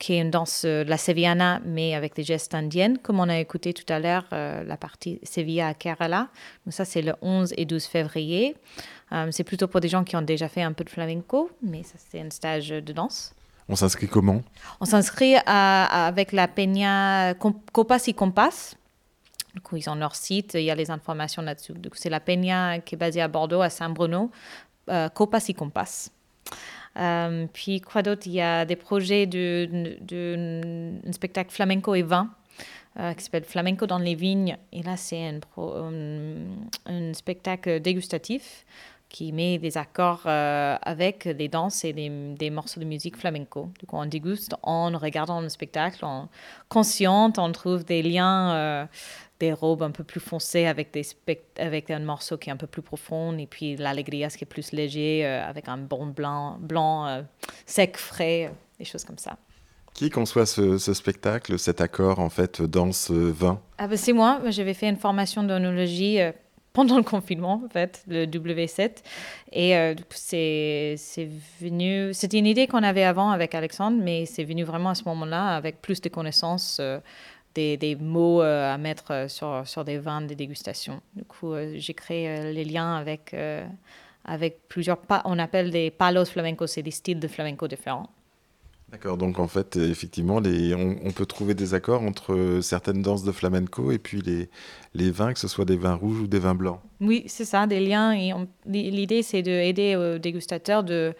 qui 0.00 0.14
est 0.14 0.20
une 0.20 0.30
danse, 0.30 0.62
euh, 0.64 0.82
la 0.82 0.96
sevillana, 0.96 1.60
mais 1.64 1.94
avec 1.94 2.16
des 2.16 2.24
gestes 2.24 2.54
indiennes, 2.54 2.98
comme 2.98 3.20
on 3.20 3.28
a 3.28 3.38
écouté 3.38 3.74
tout 3.74 3.84
à 3.92 4.00
l'heure, 4.00 4.24
euh, 4.32 4.64
la 4.64 4.76
partie 4.76 5.20
Sevilla 5.22 5.68
à 5.68 5.74
Kerala. 5.74 6.28
Donc 6.64 6.72
ça, 6.72 6.84
c'est 6.84 7.02
le 7.02 7.14
11 7.20 7.52
et 7.56 7.66
12 7.66 7.84
février. 7.84 8.56
Euh, 9.12 9.28
c'est 9.30 9.44
plutôt 9.44 9.68
pour 9.68 9.80
des 9.80 9.88
gens 9.88 10.02
qui 10.02 10.16
ont 10.16 10.22
déjà 10.22 10.48
fait 10.48 10.62
un 10.62 10.72
peu 10.72 10.84
de 10.84 10.90
flamenco, 10.90 11.50
mais 11.62 11.82
ça, 11.82 11.94
c'est 11.98 12.20
un 12.20 12.30
stage 12.30 12.70
de 12.70 12.92
danse. 12.92 13.34
On 13.68 13.76
s'inscrit 13.76 14.08
comment? 14.08 14.40
On 14.80 14.86
s'inscrit 14.86 15.36
avec 15.46 16.32
la 16.32 16.48
Peña 16.48 17.34
Copas 17.34 18.02
y 18.06 18.14
Compas. 18.14 18.74
Du 19.54 19.60
coup, 19.60 19.76
ils 19.76 19.88
ont 19.90 19.94
leur 19.94 20.16
site, 20.16 20.54
il 20.54 20.62
y 20.62 20.70
a 20.70 20.74
les 20.74 20.90
informations 20.90 21.42
là-dessus. 21.42 21.74
c'est 21.94 22.10
la 22.10 22.20
Peña 22.20 22.80
qui 22.80 22.94
est 22.94 22.98
basée 22.98 23.20
à 23.20 23.28
Bordeaux, 23.28 23.60
à 23.60 23.70
Saint-Bruno, 23.70 24.30
euh, 24.88 25.08
Copas 25.08 25.44
y 25.48 25.54
Compas. 25.54 26.08
Euh, 27.00 27.46
puis 27.52 27.80
quoi 27.80 28.02
d'autre? 28.02 28.22
Il 28.26 28.32
y 28.32 28.40
a 28.40 28.64
des 28.64 28.76
projets 28.76 29.26
de, 29.26 29.96
de, 30.00 31.12
spectacle 31.12 31.50
flamenco 31.50 31.94
et 31.94 32.02
vin 32.02 32.28
euh, 32.98 33.14
qui 33.14 33.24
s'appelle 33.24 33.44
Flamenco 33.44 33.86
dans 33.86 33.98
les 33.98 34.14
vignes. 34.14 34.56
Et 34.72 34.82
là, 34.82 34.96
c'est 34.96 35.26
un, 35.26 35.40
un, 36.86 37.14
spectacle 37.14 37.80
dégustatif 37.80 38.66
qui 39.08 39.32
met 39.32 39.58
des 39.58 39.76
accords 39.76 40.22
euh, 40.26 40.76
avec 40.82 41.26
des 41.26 41.48
danses 41.48 41.84
et 41.84 41.92
des, 41.92 42.50
morceaux 42.50 42.80
de 42.80 42.84
musique 42.84 43.16
flamenco. 43.16 43.70
Coup, 43.88 43.96
on 43.96 44.06
déguste 44.06 44.54
en 44.62 44.90
regardant 44.96 45.40
le 45.40 45.48
spectacle, 45.48 46.04
en 46.04 46.28
consciente, 46.68 47.38
on 47.38 47.50
trouve 47.50 47.84
des 47.84 48.02
liens 48.02 48.88
des 49.40 49.52
robes 49.52 49.82
un 49.82 49.90
peu 49.90 50.04
plus 50.04 50.20
foncées 50.20 50.66
avec, 50.66 50.92
des 50.92 51.02
avec 51.58 51.90
un 51.90 51.98
morceau 51.98 52.36
qui 52.36 52.50
est 52.50 52.52
un 52.52 52.56
peu 52.56 52.66
plus 52.66 52.82
profond 52.82 53.36
et 53.38 53.46
puis 53.46 53.76
l'allegria 53.76 54.30
ce 54.30 54.36
qui 54.36 54.44
est 54.44 54.46
plus 54.46 54.70
léger 54.72 55.26
euh, 55.26 55.44
avec 55.44 55.66
un 55.66 55.78
bon 55.78 56.06
blanc, 56.06 56.58
blanc 56.60 57.06
euh, 57.06 57.22
sec, 57.66 57.96
frais, 57.96 58.46
euh, 58.46 58.54
des 58.78 58.84
choses 58.84 59.04
comme 59.04 59.18
ça. 59.18 59.36
Qui 59.94 60.08
conçoit 60.10 60.46
ce, 60.46 60.78
spectacle, 60.78 61.58
cet 61.58 61.80
accord 61.80 62.20
en 62.20 62.30
fait 62.30 62.62
danse-vin 62.62 63.60
ah 63.78 63.88
ben 63.88 63.96
C'est 63.96 64.12
moi, 64.12 64.40
j'avais 64.48 64.74
fait 64.74 64.88
une 64.88 64.96
formation 64.96 65.42
d'onologie 65.42 66.18
pendant 66.72 66.96
le 66.96 67.02
confinement, 67.02 67.60
en 67.66 67.68
fait, 67.68 68.04
le 68.06 68.24
W7. 68.26 68.98
Et 69.52 69.74
c'est 70.10 71.28
venu, 71.60 72.14
c'était 72.14 72.38
une 72.38 72.46
idée 72.46 72.68
qu'on 72.68 72.84
avait 72.84 73.02
avant 73.02 73.30
avec 73.30 73.56
Alexandre, 73.56 73.98
mais 74.00 74.26
c'est 74.26 74.44
venu 74.44 74.62
vraiment 74.62 74.90
à 74.90 74.94
ce 74.94 75.02
moment-là 75.04 75.56
avec 75.56 75.82
plus 75.82 76.00
de 76.00 76.08
connaissances 76.08 76.80
des, 77.54 77.96
mots 78.00 78.42
euh, 78.42 78.72
à 78.72 78.78
mettre 78.78 79.10
euh, 79.10 79.28
sur, 79.28 79.62
sur 79.66 79.84
des 79.84 79.98
vins 79.98 80.20
des 80.22 80.34
dégustations. 80.34 81.00
Du 81.14 81.24
coup, 81.24 81.52
euh, 81.52 81.74
j'ai 81.76 81.94
créé 81.94 82.52
les 82.52 82.64
liens 82.64 82.94
avec, 82.96 83.34
avec 84.24 84.68
plusieurs, 84.68 84.98
pas, 84.98 85.22
on 85.24 85.38
appelle 85.38 85.70
des 85.70 85.90
palos 85.90 86.26
flamencos, 86.26 86.66
c'est 86.66 86.82
des 86.82 86.90
styles 86.90 87.20
de 87.20 87.28
flamenco 87.28 87.68
différents. 87.68 88.10
D'accord, 88.90 89.16
donc 89.16 89.38
en 89.38 89.46
fait, 89.46 89.76
effectivement, 89.76 90.40
les, 90.40 90.74
on, 90.74 91.12
peut 91.12 91.26
trouver 91.26 91.54
des 91.54 91.74
accords 91.74 92.02
entre 92.02 92.58
certaines 92.60 93.02
danses 93.02 93.22
de 93.22 93.30
flamenco 93.30 93.92
et 93.92 93.98
puis 93.98 94.20
les, 94.20 94.50
les 94.94 95.12
vins, 95.12 95.32
que 95.32 95.38
ce 95.38 95.46
soit 95.46 95.64
des 95.64 95.76
vins 95.76 95.94
rouges 95.94 96.18
ou 96.18 96.26
des 96.26 96.40
vins 96.40 96.56
blancs. 96.56 96.80
Oui, 97.00 97.22
c'est 97.28 97.44
ça, 97.44 97.68
des 97.68 97.78
liens. 97.78 98.16
L'idée, 98.66 99.22
c'est 99.22 99.42
d'aider 99.42 99.94
aux 99.94 100.18
dégustateurs 100.18 100.82
de, 100.82 101.14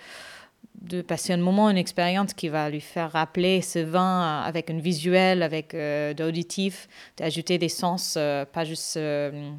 de 0.81 1.03
passer 1.03 1.33
un 1.33 1.39
moment, 1.39 1.71
une 1.71 1.77
expérience 1.77 2.33
qui 2.35 2.49
va 2.49 2.71
lui 2.71 2.81
faire 2.81 3.13
rappeler 3.13 3.61
ce 3.61 3.79
vin 3.79 4.41
avec 4.41 4.71
un 4.71 4.79
visuel, 4.79 5.43
avec 5.43 5.75
euh, 5.75 6.15
d'auditif, 6.15 6.89
d'ajouter 7.17 7.59
des 7.59 7.69
sens, 7.69 8.15
euh, 8.17 8.45
pas 8.45 8.65
juste 8.65 8.97
euh, 8.97 9.53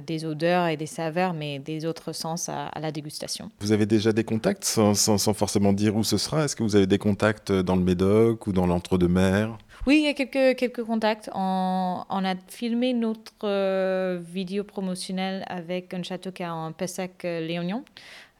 des 0.00 0.24
odeurs 0.24 0.66
et 0.66 0.76
des 0.76 0.86
saveurs, 0.86 1.34
mais 1.34 1.58
des 1.58 1.84
autres 1.84 2.12
sens 2.12 2.48
à, 2.48 2.70
la 2.80 2.90
dégustation. 2.90 3.50
Vous 3.60 3.72
avez 3.72 3.86
déjà 3.86 4.12
des 4.12 4.24
contacts, 4.24 4.64
sans, 4.64 4.94
sans, 4.94 5.34
forcément 5.34 5.72
dire 5.72 5.94
où 5.94 6.04
ce 6.04 6.16
sera? 6.16 6.44
Est-ce 6.44 6.56
que 6.56 6.62
vous 6.62 6.76
avez 6.76 6.86
des 6.86 6.98
contacts 6.98 7.52
dans 7.52 7.76
le 7.76 7.82
Médoc 7.82 8.46
ou 8.46 8.52
dans 8.52 8.66
l'entre-deux-mer 8.66 9.56
oui, 9.86 10.00
il 10.00 10.04
y 10.04 10.08
a 10.08 10.12
quelques, 10.12 10.58
quelques 10.58 10.84
contacts. 10.84 11.30
On, 11.34 12.02
on 12.10 12.24
a 12.24 12.34
filmé 12.48 12.92
notre 12.92 14.18
vidéo 14.18 14.64
promotionnelle 14.64 15.44
avec 15.46 15.94
un 15.94 16.02
château 16.02 16.30
qui 16.30 16.42
a 16.42 16.52
un 16.52 16.72
Pessac-Léognan. 16.72 17.84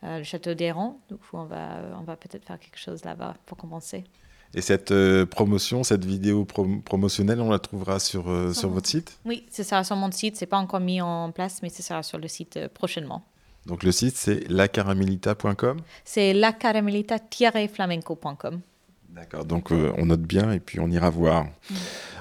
Euh, 0.05 0.19
le 0.19 0.25
château 0.25 0.55
d'Héran. 0.55 1.01
Donc 1.11 1.19
on 1.33 1.43
va, 1.45 1.81
on 1.99 2.05
va 2.05 2.15
peut-être 2.17 2.47
faire 2.47 2.61
quelque 2.61 2.79
chose 2.79 3.05
là-bas 3.05 3.35
pour 3.47 3.59
commencer. 3.59 4.05
Et 4.55 4.61
cette 4.61 4.93
euh, 4.93 5.27
promotion, 5.27 5.83
cette 5.83 6.05
vidéo 6.05 6.45
promotionnelle, 6.45 7.41
on 7.41 7.51
la 7.51 7.59
trouvera 7.59 7.99
sur, 7.99 8.31
euh, 8.31 8.53
sur 8.55 8.69
votre 8.71 8.89
site? 8.89 9.19
Oui, 9.25 9.45
c'est 9.51 9.65
ça 9.65 9.83
sur 9.85 9.97
mon 9.97 10.13
site. 10.13 10.37
C'est 10.37 10.47
pas 10.47 10.59
encore 10.59 10.79
mis 10.81 11.03
en 11.03 11.33
place, 11.33 11.61
mais 11.63 11.69
c'est 11.69 11.83
ça 11.83 12.05
sur 12.05 12.19
le 12.19 12.29
site 12.29 12.69
prochainement. 12.69 13.25
Donc 13.67 13.83
le 13.83 13.91
site, 13.93 14.17
c'est 14.17 14.49
lacaramelita.com 14.49 15.79
C'est 16.05 16.33
lacaramellita-flamenco.com. 16.33 18.61
D'accord, 19.11 19.45
donc 19.45 19.71
on 19.73 20.07
note 20.07 20.23
bien 20.23 20.53
et 20.53 20.61
puis 20.61 20.81
on 20.81 20.89
ira 20.89 21.11
voir. 21.11 21.45
Mm. 21.45 21.75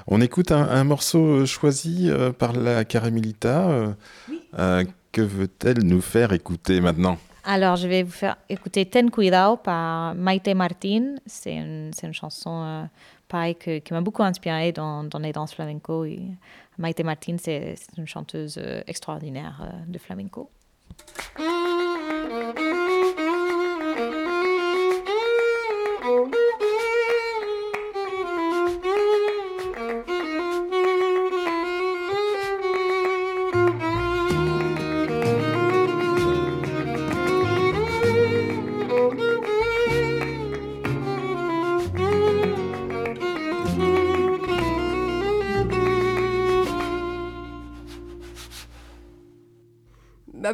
On 0.08 0.20
écoute 0.20 0.52
un, 0.52 0.84
morceau 0.84 1.46
choisi 1.46 2.10
par 2.38 2.52
la 2.52 2.84
Caramelita. 2.84 3.94
Oui. 4.28 4.42
que 5.12 5.22
veut-elle 5.22 5.84
nous 5.84 6.00
faire 6.00 6.32
écouter 6.32 6.80
maintenant? 6.80 7.18
Alors, 7.50 7.76
je 7.76 7.88
vais 7.88 8.02
vous 8.02 8.12
faire 8.12 8.36
écouter 8.50 8.84
Ten 8.84 9.10
Cuidado 9.10 9.56
par 9.56 10.14
Maite 10.14 10.48
Martin. 10.48 11.14
C'est 11.24 11.54
une, 11.54 11.92
chanson 12.12 12.88
euh, 13.32 13.52
qui 13.54 13.90
m'a 13.90 14.02
beaucoup 14.02 14.22
inspirée 14.22 14.70
dans, 14.70 15.08
les 15.18 15.32
danses 15.32 15.54
flamenco. 15.54 16.04
Maite 16.76 17.00
Martin, 17.00 17.36
c'est 17.38 17.74
une 17.96 18.06
chanteuse 18.06 18.58
euh, 18.58 18.82
extraordinaire 18.86 19.62
euh, 19.62 19.70
de 19.86 19.98
flamenco. 19.98 20.50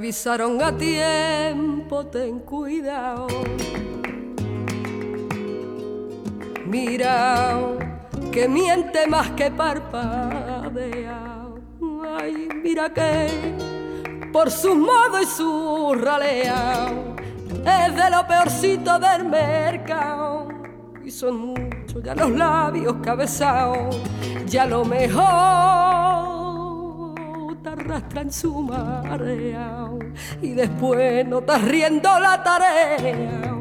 Avisaron 0.04 0.60
a 0.62 0.70
tiempo, 0.76 2.04
ten 2.04 2.40
cuidado. 2.40 3.26
Mira, 6.66 7.58
que 8.30 8.46
miente 8.46 9.06
más 9.06 9.30
que 9.30 9.50
parpadea. 9.50 11.46
Ay, 12.18 12.48
mira 12.62 12.92
que 12.92 13.28
por 14.30 14.50
su 14.50 14.74
modo 14.74 15.22
y 15.22 15.24
su 15.24 15.94
ralea 15.98 16.92
es 17.64 17.96
de 17.96 18.10
lo 18.10 18.26
peorcito 18.26 18.98
del 18.98 19.24
mercado. 19.24 20.48
Y 21.02 21.10
son 21.10 21.46
muchos 21.46 22.02
ya 22.02 22.14
los 22.14 22.30
labios 22.30 22.96
cabezados, 23.02 23.96
ya 24.44 24.66
lo 24.66 24.84
mejor 24.84 26.13
arrastra 27.84 28.22
en 28.22 28.32
su 28.32 28.62
marea 28.62 29.88
y 30.40 30.52
después 30.52 31.26
no 31.26 31.40
estás 31.40 31.62
riendo 31.62 32.18
la 32.18 32.42
tarea 32.42 33.58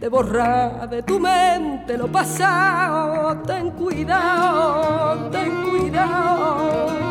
de 0.00 0.08
borrar 0.08 0.88
de 0.90 1.02
tu 1.02 1.20
mente 1.20 1.96
lo 1.96 2.08
pasado. 2.08 3.40
Ten 3.42 3.70
cuidado, 3.70 5.30
ten 5.30 5.62
cuidado. 5.62 7.01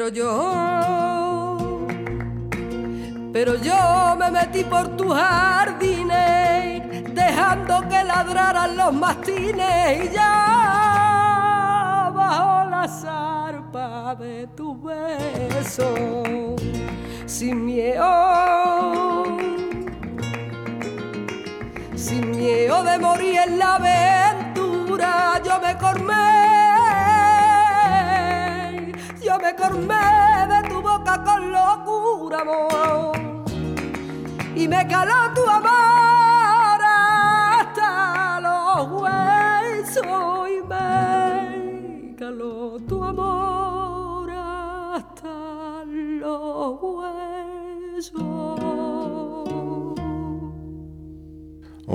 Pero 0.00 0.08
yo, 0.14 1.86
pero 3.34 3.54
yo 3.56 4.16
me 4.18 4.30
metí 4.30 4.64
por 4.64 4.96
tus 4.96 5.14
jardines, 5.14 6.82
dejando 7.14 7.86
que 7.86 8.02
ladraran 8.04 8.78
los 8.78 8.94
mastines 8.94 10.06
y 10.06 10.08
ya 10.14 11.30
bajo 12.14 12.70
la 12.70 12.88
zarpa 12.88 14.14
de 14.14 14.46
tu 14.56 14.80
beso, 14.80 15.92
sin 17.26 17.66
miedo, 17.66 19.26
sin 21.94 22.30
miedo 22.30 22.82
de 22.84 22.98
morir 22.98 23.40
en 23.48 23.58
la 23.58 23.74
aventura, 23.74 25.42
yo 25.44 25.60
me 25.60 25.76
cormé 25.76 26.39
cormé 29.60 30.46
de 30.48 30.68
tu 30.68 30.80
boca 30.80 31.22
con 31.22 31.52
locura, 31.52 32.40
amor. 32.40 33.12
Y 34.54 34.66
me 34.66 34.86
caló 34.88 35.29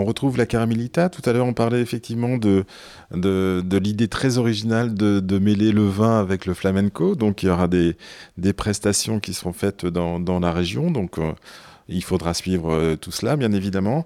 On 0.06 0.10
retrouve 0.10 0.38
la 0.38 0.46
Caramelita. 0.46 1.10
Tout 1.10 1.28
à 1.28 1.34
l'heure, 1.34 1.48
on 1.48 1.54
parlait 1.54 1.82
effectivement 1.82 2.38
de, 2.38 2.64
l'idée 3.12 4.08
très 4.08 4.38
originale 4.38 4.94
de, 4.94 5.40
mêler 5.40 5.72
le 5.72 5.88
vin 5.88 6.20
avec 6.20 6.46
le 6.46 6.54
flamenco. 6.54 7.16
Donc, 7.16 7.42
il 7.42 7.48
y 7.48 7.50
aura 7.50 7.68
des, 7.68 7.96
prestations 8.56 9.20
qui 9.20 9.34
seront 9.34 9.52
faites 9.52 9.88
dans, 9.88 10.20
dans 10.20 10.40
la 10.40 10.52
région. 10.52 10.92
Donc, 10.92 11.18
euh, 11.18 11.32
il 11.90 12.04
faudra 12.04 12.36
suivre 12.36 12.72
euh, 12.72 12.96
tout 12.96 13.10
cela, 13.10 13.36
bien 13.36 13.52
évidemment. 13.52 14.06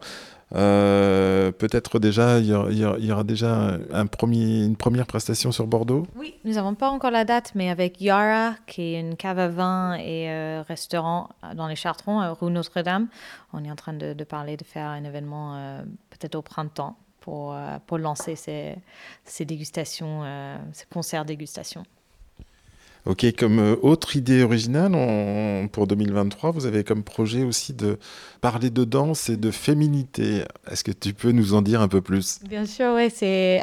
Euh, 0.56 1.52
peut-être 1.52 2.00
déjà, 2.00 2.40
il 2.40 2.48
y, 2.48 3.12
aura, 3.12 3.24
déjà 3.24 3.78
une 3.92 4.76
première 4.76 5.06
prestation 5.06 5.52
sur 5.52 5.68
Bordeaux 5.68 6.08
Oui, 6.16 6.36
nous 6.44 6.54
n'avons 6.54 6.74
pas 6.74 6.90
encore 6.90 7.12
la 7.12 7.24
date, 7.24 7.52
mais 7.54 7.70
avec 7.70 8.02
Yara, 8.02 8.56
qui 8.66 8.82
est 8.82 9.00
une 9.00 9.16
cave 9.16 9.38
à 9.38 9.48
vin 9.48 9.94
et 9.94 10.30
euh, 10.30 10.64
restaurant 10.68 11.30
dans 11.56 11.68
les 11.68 11.76
Chartrons, 11.76 12.34
rue 12.34 12.52
Notre-Dame, 12.52 13.08
on 13.54 13.64
est 13.64 13.72
en 13.72 13.76
train 13.76 13.94
de, 13.94 14.24
parler 14.24 14.58
de 14.58 14.64
faire 14.64 14.88
un 14.88 15.04
événement 15.04 15.56
euh, 15.56 15.84
peut-être 16.10 16.36
au 16.36 16.42
printemps 16.42 16.98
pour, 17.22 17.54
lancer 18.00 18.36
ces, 18.36 19.46
dégustations, 19.46 20.24
ces 20.74 20.86
concerts 20.88 21.26
dégustation. 21.26 21.84
Ok, 23.06 23.26
comme 23.38 23.60
euh, 23.60 23.76
autre 23.82 24.18
idée 24.18 24.44
originale 24.44 24.92
pour 25.72 25.88
2023, 25.88 26.52
vous 26.52 26.66
avez 26.66 26.84
comme 26.84 27.04
projet 27.04 27.44
aussi 27.44 27.74
de 27.74 27.98
parler 28.42 28.70
de 28.70 28.84
danse 28.84 29.30
et 29.30 29.38
de 29.38 29.52
féminité. 29.52 30.44
Est-ce 30.70 30.84
que 30.84 30.92
tu 30.92 31.14
peux 31.14 31.32
nous 31.32 31.54
en 31.54 31.62
dire 31.62 31.82
un 31.82 31.88
peu 31.88 32.02
plus? 32.02 32.40
Bien 32.44 32.66
sûr, 32.66 32.94
oui. 32.96 33.10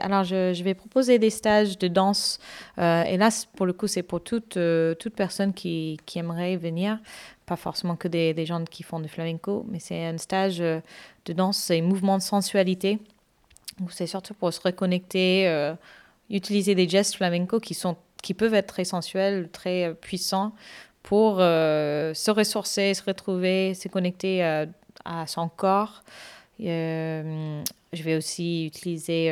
Alors 0.00 0.24
je, 0.24 0.62
vais 0.62 0.74
proposer 0.74 1.18
des 1.18 1.28
stages 1.28 1.76
de 1.76 1.86
danse. 1.86 2.38
Euh, 2.78 3.02
et 3.02 3.18
là, 3.18 3.28
pour 3.56 3.66
le 3.66 3.74
coup, 3.74 3.86
c'est 3.86 4.02
pour 4.02 4.22
toute 4.22 4.56
euh, 4.56 4.94
toute 4.94 5.14
personne 5.14 5.52
qui, 5.52 5.98
qui, 6.06 6.18
aimerait 6.18 6.56
venir, 6.56 6.98
pas 7.44 7.56
forcément 7.56 7.94
que 7.94 8.08
des, 8.08 8.46
gens 8.46 8.64
qui 8.64 8.82
font 8.82 9.00
du 9.00 9.08
flamenco, 9.08 9.66
mais 9.70 9.80
c'est 9.80 10.06
un 10.06 10.16
stage 10.16 10.58
de 10.58 11.32
danse 11.32 11.68
et 11.70 11.82
mouvement 11.82 12.16
de 12.16 12.22
sensualité. 12.22 12.98
C'est 13.90 14.06
surtout 14.06 14.32
pour 14.32 14.52
se 14.54 14.60
reconnecter, 14.62 15.74
utiliser 16.30 16.74
des 16.74 16.88
gestes 16.88 17.16
flamenco 17.16 17.60
qui 17.60 17.74
sont 17.74 17.96
qui 18.26 18.34
peuvent 18.34 18.54
être 18.54 18.66
très 18.66 18.84
sensuels, 18.84 19.48
très 19.52 19.84
euh, 19.84 19.94
puissants 19.94 20.52
pour 21.04 21.36
euh, 21.38 22.12
se 22.12 22.32
ressourcer, 22.32 22.92
se 22.92 23.04
retrouver, 23.04 23.74
se 23.74 23.86
connecter 23.86 24.44
euh, 24.44 24.66
à 25.04 25.28
son 25.28 25.48
corps. 25.48 26.02
je 26.58 27.62
vais 28.02 28.16
aussi 28.16 28.66
utiliser 28.66 29.26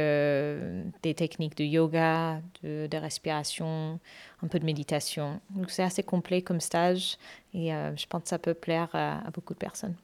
des 1.03 1.15
techniques 1.15 1.57
de 1.57 1.65
yoga, 1.65 2.41
de, 2.63 2.97
respiration, 2.97 3.99
un 4.41 4.47
peu 4.47 4.61
de 4.61 4.65
méditation. 4.65 5.41
Donc 5.51 5.71
c'est 5.71 5.83
assez 5.83 6.05
complet 6.05 6.43
comme 6.43 6.61
stage 6.61 7.19
et 7.53 7.71
je 7.71 8.07
pense 8.07 8.23
que 8.23 8.29
ça 8.29 8.39
peut 8.39 8.55
plaire 8.55 8.89
à, 8.93 9.29
beaucoup 9.35 9.55
de 9.55 9.59
personnes. 9.59 9.97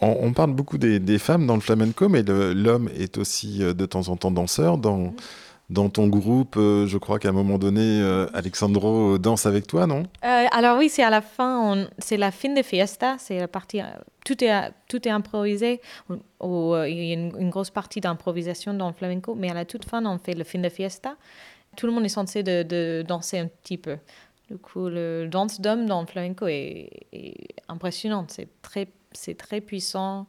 On, 0.00 0.32
parle 0.32 0.52
beaucoup 0.52 0.78
des, 0.78 1.18
femmes 1.18 1.46
dans 1.46 1.56
le 1.56 1.60
flamenco, 1.60 2.08
mais 2.08 2.22
l'homme 2.22 2.88
est 2.96 3.18
aussi 3.18 3.58
de 3.58 3.86
temps 3.86 4.08
en 4.08 4.16
temps 4.16 4.30
danseur. 4.30 4.78
Dans, 4.78 4.98
mm 4.98 5.12
dans 5.70 5.88
ton 5.88 6.08
groupe, 6.08 6.56
euh, 6.56 6.86
je 6.86 6.98
crois 6.98 7.20
qu'à 7.20 7.28
un 7.28 7.32
moment 7.32 7.56
donné, 7.56 8.00
euh, 8.02 8.26
Alexandro 8.34 9.18
danse 9.18 9.46
avec 9.46 9.68
toi, 9.68 9.86
non? 9.86 10.02
Euh, 10.24 10.46
Alors 10.50 10.76
oui, 10.78 10.88
c'est 10.88 11.04
à 11.04 11.10
la 11.10 11.20
fin, 11.20 11.86
c'est 11.98 12.16
la 12.16 12.32
fin 12.32 12.52
de 12.52 12.62
fiesta, 12.62 13.16
c'est 13.18 13.38
la 13.38 13.48
partie, 13.48 13.80
tout 14.24 14.42
est, 14.42 14.72
tout 14.88 15.06
est 15.06 15.12
improvisé. 15.12 15.80
il 16.10 16.16
y 16.50 17.12
a 17.12 17.14
une, 17.14 17.50
grosse 17.50 17.70
partie 17.70 18.00
d'improvisation 18.00 18.74
dans 18.74 18.88
le 18.88 18.94
flamenco, 18.94 19.36
mais 19.36 19.48
à 19.48 19.54
la 19.54 19.64
toute 19.64 19.84
fin, 19.84 20.04
on 20.04 20.18
fait 20.18 20.34
le 20.34 20.42
fin 20.42 20.58
de 20.58 20.68
fiesta. 20.68 21.16
Tout 21.76 21.86
le 21.86 21.92
monde 21.92 22.04
est 22.04 22.08
censé 22.08 22.42
de, 22.42 23.04
danser 23.06 23.38
un 23.38 23.46
petit 23.46 23.78
peu. 23.78 23.96
Du 24.50 24.58
coup, 24.58 24.88
le 24.88 25.28
danse 25.28 25.60
d'homme 25.60 25.86
dans 25.86 26.00
le 26.00 26.08
flamenco 26.08 26.48
est, 26.48 26.90
impressionnant. 27.68 28.26
C'est 28.28 28.48
très, 28.60 28.88
c'est 29.12 29.36
très 29.36 29.60
puissant, 29.60 30.26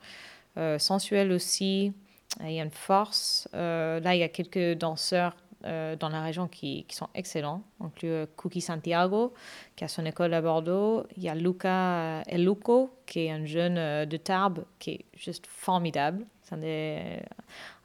sensuel 0.77 1.31
aussi. 1.31 1.93
Il 2.39 2.51
y 2.51 2.59
a 2.59 2.63
une 2.63 2.71
force. 2.71 3.47
Euh, 3.53 3.99
là, 3.99 4.15
il 4.15 4.19
y 4.19 4.23
a 4.23 4.29
quelques 4.29 4.77
danseurs 4.77 5.35
euh, 5.65 5.95
dans 5.95 6.09
la 6.09 6.23
région 6.23 6.47
qui, 6.47 6.85
sont 6.89 7.09
excellents. 7.13 7.61
Le 8.01 8.25
Cookie 8.35 8.61
Santiago, 8.61 9.33
qui 9.75 9.83
a 9.83 9.87
son 9.87 10.05
école 10.05 10.33
à 10.33 10.41
Bordeaux. 10.41 11.03
Il 11.17 11.23
y 11.23 11.29
a 11.29 11.35
Luca 11.35 12.23
Eluco, 12.27 12.91
qui 13.05 13.25
est 13.25 13.31
un 13.31 13.45
jeune 13.45 13.77
euh, 13.77 14.05
de 14.05 14.17
Tarbes, 14.17 14.63
qui 14.79 14.91
est 14.91 15.05
juste 15.15 15.45
formidable. 15.47 16.25
C'est 16.43 16.55
un 16.55 16.57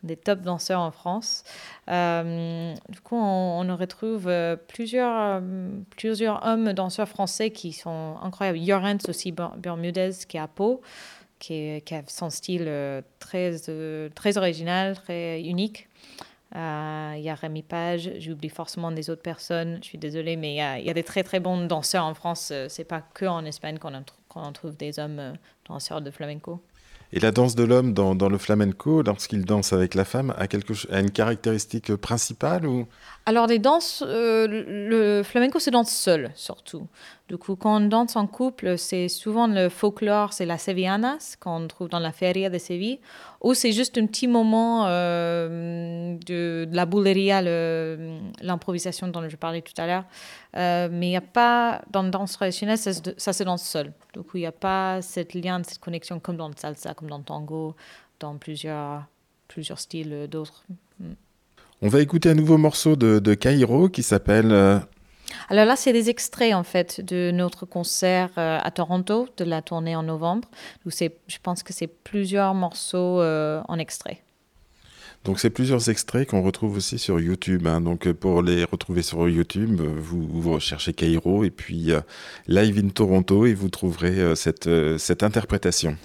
des, 0.03 0.17
top 0.17 0.41
danseurs 0.41 0.81
en 0.81 0.91
France. 0.91 1.45
du 1.87 3.01
coup, 3.05 3.17
on, 3.17 3.77
retrouve 3.77 4.29
plusieurs, 4.67 5.41
hommes 5.41 6.73
danseurs 6.73 7.09
français 7.09 7.51
qui 7.51 7.73
sont 7.73 8.17
incroyables. 8.23 8.59
Jorens 8.59 9.09
aussi, 9.09 9.33
Bermudez, 9.33 10.13
qui 10.27 10.37
est 10.37 10.41
à 10.41 10.49
Pau 10.49 10.83
qui, 11.38 11.83
a 11.91 12.03
son 12.07 12.30
style 12.30 12.64
euh, 12.67 13.03
très, 13.18 13.68
euh, 13.68 14.08
très 14.14 14.38
original, 14.38 14.96
très 14.96 15.41
unique. 15.42 15.88
Euh, 16.54 17.14
il 17.17 17.22
y 17.22 17.29
a 17.29 17.34
Rémi 17.34 17.63
Page, 17.63 18.13
j'oublie 18.18 18.49
forcément 18.49 18.92
des 18.92 19.11
autres 19.11 19.22
personnes, 19.22 19.79
je 19.83 19.88
suis 19.88 19.99
désolée, 19.99 20.37
mais 20.37 20.54
il 20.54 20.84
y, 20.87 20.91
a, 20.91 20.95
des 20.95 21.03
très 21.03 21.22
très 21.22 21.41
bons 21.41 21.67
danseurs 21.67 22.04
en 22.04 22.14
France. 22.14 22.53
C'est 22.68 22.84
pas 22.84 23.03
que 23.03 23.26
en 23.26 23.45
Espagne 23.45 23.79
qu'on 23.79 23.92
en, 23.95 24.53
trouve 24.53 24.76
des 24.76 24.99
hommes 24.99 25.34
danseurs 25.68 26.00
de 26.00 26.11
flamenco. 26.11 26.63
Et 27.13 27.21
la 27.21 27.30
danse 27.30 27.57
de 27.57 27.64
l'homme 27.64 27.92
dans, 27.92 28.29
le 28.29 28.38
flamenco, 28.38 29.03
lorsqu'il 29.03 29.45
danse 29.45 29.72
avec 29.72 29.95
la 29.95 30.04
femme, 30.04 30.34
a, 30.38 30.46
quelque, 30.46 30.72
a 30.92 31.00
une 31.00 31.11
caractéristique 31.11 31.95
principale 31.96 32.67
Alors, 33.29 33.49
les 33.49 33.59
danses, 33.59 34.05
le 34.07 35.23
flamenco 35.25 35.59
se 35.59 35.71
danse 35.71 35.91
seul, 35.91 36.31
surtout. 36.37 36.87
Du 37.29 37.37
coup, 37.37 37.57
quand 37.57 37.83
on 37.83 37.89
danse 37.89 38.15
en 38.15 38.29
couple, 38.29 38.79
c'est 38.79 39.09
souvent 39.09 39.49
le 39.49 39.69
folklore, 39.69 40.33
c'est 40.33 40.47
la 40.47 40.59
sevillanas 40.59 41.37
qu'on 41.41 41.67
trouve 41.67 41.89
dans 41.89 41.99
la 41.99 42.13
feria 42.13 42.51
de 42.51 42.59
Séville, 42.59 43.01
ou 43.41 43.53
c'est 43.53 43.73
juste 43.73 43.99
un 43.99 44.07
petit 44.07 44.29
moment 44.29 44.85
euh, 44.87 46.17
de, 46.25 46.69
la 46.71 46.87
bouleria, 46.87 47.43
l'improvisation 47.43 49.09
dont 49.09 49.29
je 49.29 49.35
parlais 49.35 49.61
tout 49.61 49.75
à 49.77 49.89
l'heure. 49.89 50.05
Euh, 50.57 50.89
mais 50.93 51.09
il 51.09 51.11
n'y 51.11 51.17
a 51.17 51.21
pas, 51.21 51.83
dans 51.91 52.05
la 52.05 52.11
danse 52.11 52.35
traditionnelle, 52.35 52.79
ça, 52.79 52.93
ça 53.17 53.33
se 53.33 53.43
danse 53.43 53.65
seul. 53.65 53.93
Du 54.15 54.21
coup, 54.21 54.37
il 54.37 54.43
n'y 54.43 54.47
a 54.47 54.53
pas 54.53 55.03
cette 55.03 55.35
lien, 55.35 55.61
cette 55.65 55.81
connexion 55.81 56.21
comme 56.21 56.37
dans 56.37 56.49
le 56.49 56.55
salsa, 56.57 56.95
comme 56.95 57.11
dans 57.11 57.19
le 57.19 57.25
tango, 57.25 57.75
dans 58.21 58.37
plusieurs, 58.37 59.05
plusieurs 59.49 59.81
styles 59.81 60.29
d'autres. 60.31 60.63
Mm. 61.01 61.15
On 61.83 61.89
va 61.89 62.01
écouter 62.01 62.31
un 62.31 62.35
nouveau 62.35 62.57
morceau 62.57 62.97
de, 62.97 63.19
de 63.19 63.35
Cairo 63.35 63.89
qui 63.89 64.03
s'appelle 64.03 64.51
euh, 64.53 64.79
alors 65.49 65.65
là, 65.65 65.77
c'est 65.77 65.93
des 65.93 66.09
extraits 66.09 66.55
en 66.55 66.63
fait 66.63 67.01
de 67.01 67.31
notre 67.33 67.67
concert 67.67 68.31
euh, 68.39 68.59
à 68.63 68.71
Toronto, 68.71 69.29
de 69.37 69.45
la 69.45 69.61
tournée 69.61 69.95
en 69.97 70.05
novembre. 70.05 70.49
Je 70.87 71.39
pense 71.43 71.63
que 71.63 71.73
c'est 71.73 71.89
plusieurs 71.89 72.55
morceaux 72.55 73.21
euh, 73.21 73.61
en 73.69 73.79
extrait. 73.79 74.23
Donc 75.25 75.41
c'est 75.41 75.51
plusieurs 75.51 75.91
extraits 75.91 76.29
qu'on 76.29 76.43
retrouve 76.43 76.77
aussi 76.77 76.99
sur 76.99 77.21
YouTube. 77.21 77.67
Hein. 77.67 77.81
Donc 77.81 78.11
pour 78.13 78.43
les 78.43 78.65
retrouver 78.65 79.03
sur 79.03 79.29
YouTube, 79.29 79.81
vous, 79.81 80.27
vous 80.27 80.53
recherchez 80.53 80.93
Cairo 80.93 81.43
et 81.45 81.51
puis 81.51 81.91
Live 82.47 82.79
in 82.85 82.89
Toronto 82.89 83.47
et 83.47 83.55
vous 83.55 83.69
trouverez 83.69 84.37
cette, 84.37 84.69
cette 84.99 85.25
interprétation. 85.25 85.97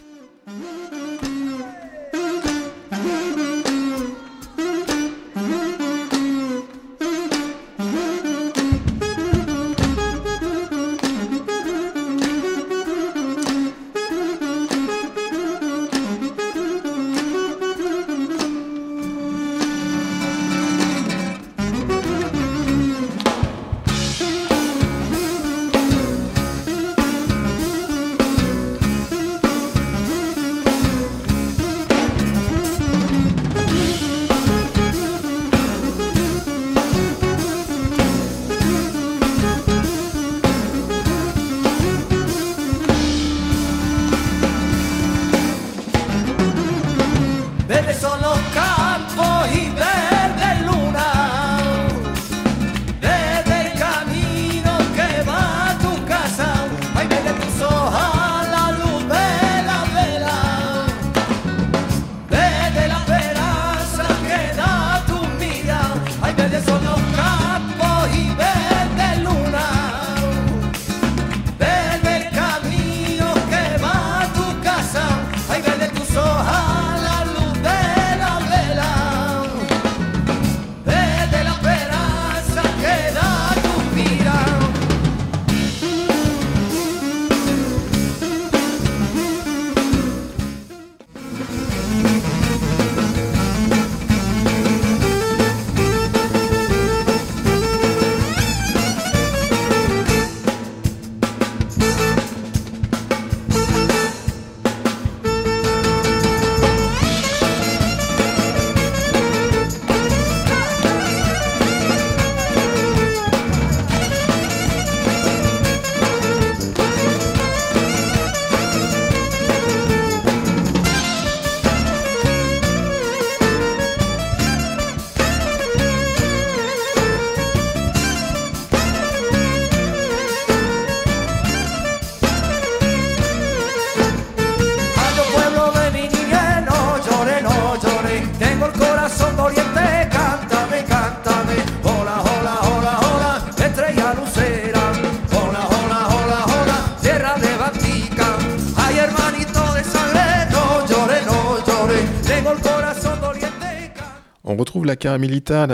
La 155.01 155.05
Caramelita. 155.05 155.65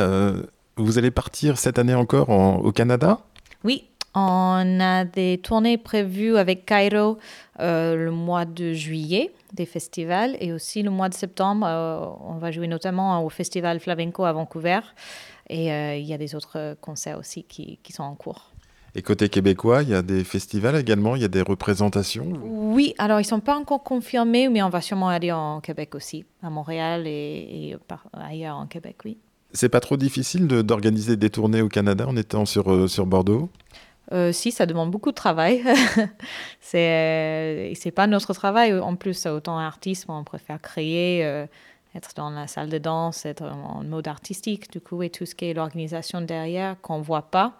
Vous 0.77 0.97
allez 0.97 1.11
partir 1.11 1.57
cette 1.57 1.77
année 1.79 1.93
encore 1.93 2.29
au 2.29 2.71
Canada? 2.71 3.19
Oui, 3.65 3.83
on 4.15 4.79
a 4.79 5.03
des 5.03 5.37
tournées 5.43 5.77
prévues 5.77 6.37
avec 6.37 6.65
Cairo 6.65 7.17
euh, 7.59 7.97
le 7.97 8.11
mois 8.11 8.45
de 8.45 8.71
juillet, 8.71 9.33
des 9.51 9.65
festivals, 9.65 10.37
et 10.39 10.53
aussi 10.53 10.81
le 10.81 10.91
mois 10.91 11.09
de 11.09 11.13
septembre, 11.13 11.67
euh, 11.67 12.05
on 12.21 12.37
va 12.37 12.51
jouer 12.51 12.67
notamment 12.67 13.21
au 13.25 13.27
festival 13.27 13.81
Flamenco 13.81 14.23
à 14.23 14.31
Vancouver, 14.31 14.79
et 15.49 15.73
euh, 15.73 15.97
il 15.97 16.05
y 16.05 16.13
a 16.13 16.17
des 16.17 16.33
autres 16.33 16.77
concerts 16.79 17.19
aussi 17.19 17.43
qui 17.43 17.91
sont 17.91 18.03
en 18.03 18.15
cours. 18.15 18.51
Et 18.97 19.03
côté 19.03 19.29
québécois, 19.29 19.83
il 19.83 19.89
y 19.89 19.93
a 19.93 20.01
des 20.01 20.23
festivals 20.23 20.75
également, 20.75 21.15
il 21.15 21.21
y 21.21 21.25
a 21.25 21.27
des 21.27 21.43
représentations 21.43 22.33
Oui, 22.41 22.95
alors 22.97 23.19
ils 23.19 23.25
ne 23.25 23.27
sont 23.27 23.39
pas 23.39 23.55
encore 23.55 23.83
confirmés, 23.83 24.49
mais 24.49 24.63
on 24.63 24.69
va 24.69 24.81
sûrement 24.81 25.09
aller 25.09 25.31
en 25.31 25.61
Québec 25.61 25.93
aussi, 25.93 26.25
à 26.41 26.49
Montréal 26.49 27.05
et, 27.05 27.77
ailleurs 28.11 28.57
en 28.57 28.65
Québec, 28.65 28.95
oui. 29.05 29.19
C'est 29.53 29.69
pas 29.69 29.81
trop 29.81 29.97
difficile 29.97 30.47
d'organiser 30.47 31.15
des 31.15 31.29
tournées 31.29 31.61
au 31.61 31.69
Canada 31.69 32.07
en 32.07 32.17
étant 32.17 32.47
sur, 32.47 32.73
euh, 32.73 32.87
sur 32.87 33.05
Bordeaux? 33.05 33.51
Euh, 34.13 34.31
si, 34.31 34.51
ça 34.51 34.65
demande 34.65 34.89
beaucoup 34.89 35.11
de 35.11 35.15
travail. 35.15 35.63
c'est 36.59 37.73
c'est 37.75 37.91
pas 37.91 38.07
notre 38.07 38.33
travail. 38.33 38.73
En 38.79 38.95
plus, 38.95 39.27
autant 39.27 39.59
artiste, 39.59 40.05
on 40.07 40.23
préfère 40.23 40.59
créer, 40.59 41.23
euh, 41.23 41.45
être 41.93 42.11
dans 42.15 42.31
la 42.31 42.47
salle 42.47 42.69
de 42.69 42.79
danse, 42.79 43.27
être 43.27 43.43
en 43.43 43.83
mode 43.83 44.07
artistique, 44.07 44.71
du 44.71 44.81
coup, 44.81 45.03
et 45.03 45.11
tout 45.11 45.27
ce 45.27 45.35
qui 45.35 45.45
est 45.45 45.53
l'organisation 45.53 46.21
derrière 46.21 46.81
qu'on 46.81 47.01
voit 47.01 47.29
pas 47.29 47.59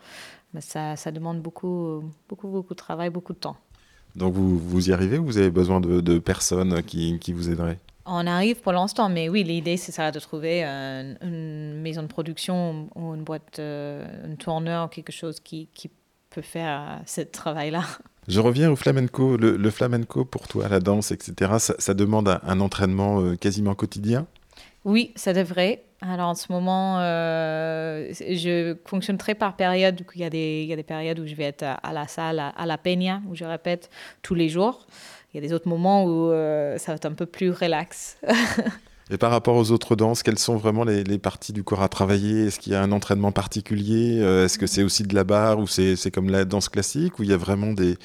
ça, 0.60 0.96
ça, 0.96 1.12
demande 1.12 1.42
beaucoup, 1.42 2.04
beaucoup, 2.30 2.48
beaucoup 2.48 2.74
de 2.74 2.80
travail, 2.80 3.10
beaucoup 3.10 3.34
de 3.34 3.40
temps. 3.40 3.58
Donc 4.16 4.34
vous, 4.34 4.58
vous 4.58 4.90
y 4.90 4.94
arrivez 4.94 5.18
ou 5.18 5.26
vous 5.26 5.38
avez 5.38 5.52
besoin 5.52 5.80
de, 5.80 6.20
personnes 6.20 6.82
qui, 6.84 7.20
qui, 7.20 7.34
vous 7.34 7.50
aideraient? 7.50 7.80
On 8.06 8.26
arrive 8.26 8.62
pour 8.62 8.72
l'instant, 8.72 9.10
mais 9.10 9.30
oui, 9.30 9.44
l'idée 9.44 9.78
c'est 9.78 9.92
ça 9.92 10.12
de 10.12 10.20
trouver 10.20 10.64
une 10.64 11.82
maison 11.82 12.02
de 12.02 12.08
production 12.08 12.90
ou 12.96 13.14
une 13.14 13.24
boîte, 13.24 13.60
euh, 13.60 14.32
un 14.32 14.36
tourneur, 14.36 14.90
quelque 14.90 15.12
chose 15.12 15.40
qui, 15.40 15.70
qui 15.74 15.92
peut 16.30 16.42
faire 16.42 17.02
ce 17.06 17.22
travail-là. 17.22 17.84
Je 18.28 18.42
reviens 18.42 18.70
au 18.70 18.76
flamenco. 18.76 19.38
Le, 19.38 19.70
flamenco, 19.70 20.26
pour 20.26 20.50
toi, 20.50 20.68
la 20.68 20.82
danse, 20.82 21.12
etc., 21.12 21.54
ça, 21.60 21.76
ça 21.80 21.94
demande 21.94 22.40
un, 22.44 22.60
entraînement 22.60 23.22
euh, 23.22 23.36
quasiment 23.36 23.74
quotidien? 23.74 24.28
Oui, 24.88 25.12
ça 25.18 25.34
devrait. 25.34 25.84
Alors 26.00 26.30
en 26.30 26.36
ce 26.36 26.50
moment, 26.50 27.00
euh, 27.02 28.10
je 28.14 28.74
fonctionne 28.86 29.18
très 29.18 29.36
par 29.36 29.58
période. 29.58 30.02
il 30.16 30.22
y, 30.22 30.24
a 30.24 30.30
des, 30.30 30.84
périodes 30.88 31.20
où 31.20 31.28
je 31.28 31.36
vais 31.36 31.44
être 31.44 31.64
à, 31.64 31.92
la 31.92 32.08
salle, 32.08 32.40
à, 32.40 32.66
la 32.66 32.78
peña, 32.78 33.22
où 33.30 33.36
je 33.36 33.44
répète 33.44 33.90
tous 34.22 34.34
les 34.34 34.48
jours. 34.48 34.88
Il 35.34 35.42
y 35.42 35.44
a 35.44 35.46
des 35.46 35.54
autres 35.54 35.68
moments 35.68 36.06
où 36.06 36.32
euh, 36.32 36.78
ça 36.78 36.94
va 36.94 36.96
être 36.96 37.06
un 37.06 37.12
peu 37.12 37.26
plus 37.26 37.52
relax. 37.52 38.18
Et 39.10 39.18
par 39.18 39.32
rapport 39.32 39.56
aux 39.56 39.72
autres 39.72 39.96
danses, 39.96 40.24
quelles 40.24 40.40
sont 40.40 40.56
vraiment 40.56 40.84
les, 40.84 41.18
parties 41.18 41.54
du 41.54 41.64
corps 41.64 41.82
à 41.82 41.90
travailler? 41.90 42.48
Est-ce 42.48 42.60
qu'il 42.60 42.74
y 42.74 42.76
a 42.76 42.82
un 42.82 42.92
entraînement 42.92 43.32
particulier? 43.32 44.20
Euh, 44.22 44.46
Est-ce 44.46 44.58
que 44.58 44.68
c'est 44.68 44.84
aussi 44.84 45.04
de 45.04 45.16
la 45.16 45.24
barre 45.24 45.60
ou 45.60 45.68
c'est 45.68 46.12
comme 46.12 46.30
la 46.30 46.46
danse 46.46 46.68
classique 46.68 47.20
Ou 47.20 47.24
il 47.24 47.30
y 47.30 47.34
a 47.34 47.38
vraiment 47.38 47.72
des, 47.72 47.98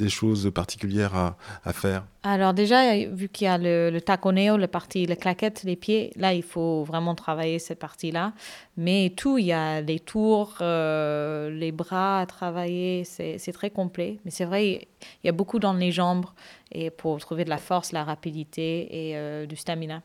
des 0.00 0.08
choses 0.08 0.50
particulières 0.52 1.14
à, 1.14 1.36
à, 1.64 1.72
faire? 1.72 2.04
Alors 2.22 2.54
déjà, 2.54 2.96
vu 3.06 3.28
qu'il 3.28 3.46
y 3.46 3.48
a 3.48 3.58
le, 3.58 3.90
le 3.90 4.00
taconeo, 4.00 4.56
le 4.56 4.66
partie, 4.66 5.06
les 5.06 5.16
claquettes, 5.16 5.62
les 5.64 5.76
pieds, 5.76 6.12
là, 6.16 6.32
il 6.34 6.42
faut 6.42 6.84
vraiment 6.84 7.14
travailler 7.14 7.58
cette 7.58 7.78
partie-là. 7.78 8.32
Mais 8.76 9.12
tout, 9.16 9.38
il 9.38 9.46
y 9.46 9.52
a 9.52 9.80
les 9.80 10.00
tours, 10.00 10.56
euh, 10.60 11.50
les 11.50 11.72
bras 11.72 12.20
à 12.20 12.26
travailler, 12.26 13.04
c'est 13.04 13.52
très 13.52 13.70
complet. 13.70 14.18
Mais 14.24 14.30
c'est 14.30 14.44
vrai, 14.44 14.88
il 15.22 15.26
y 15.26 15.28
a 15.28 15.32
beaucoup 15.32 15.58
dans 15.58 15.74
les 15.74 15.92
jambes 15.92 16.26
et 16.72 16.90
pour 16.90 17.18
trouver 17.20 17.44
de 17.44 17.50
la 17.50 17.58
force, 17.58 17.92
la 17.92 18.04
rapidité 18.04 19.08
et 19.08 19.16
euh, 19.16 19.46
du 19.46 19.56
stamina. 19.56 20.02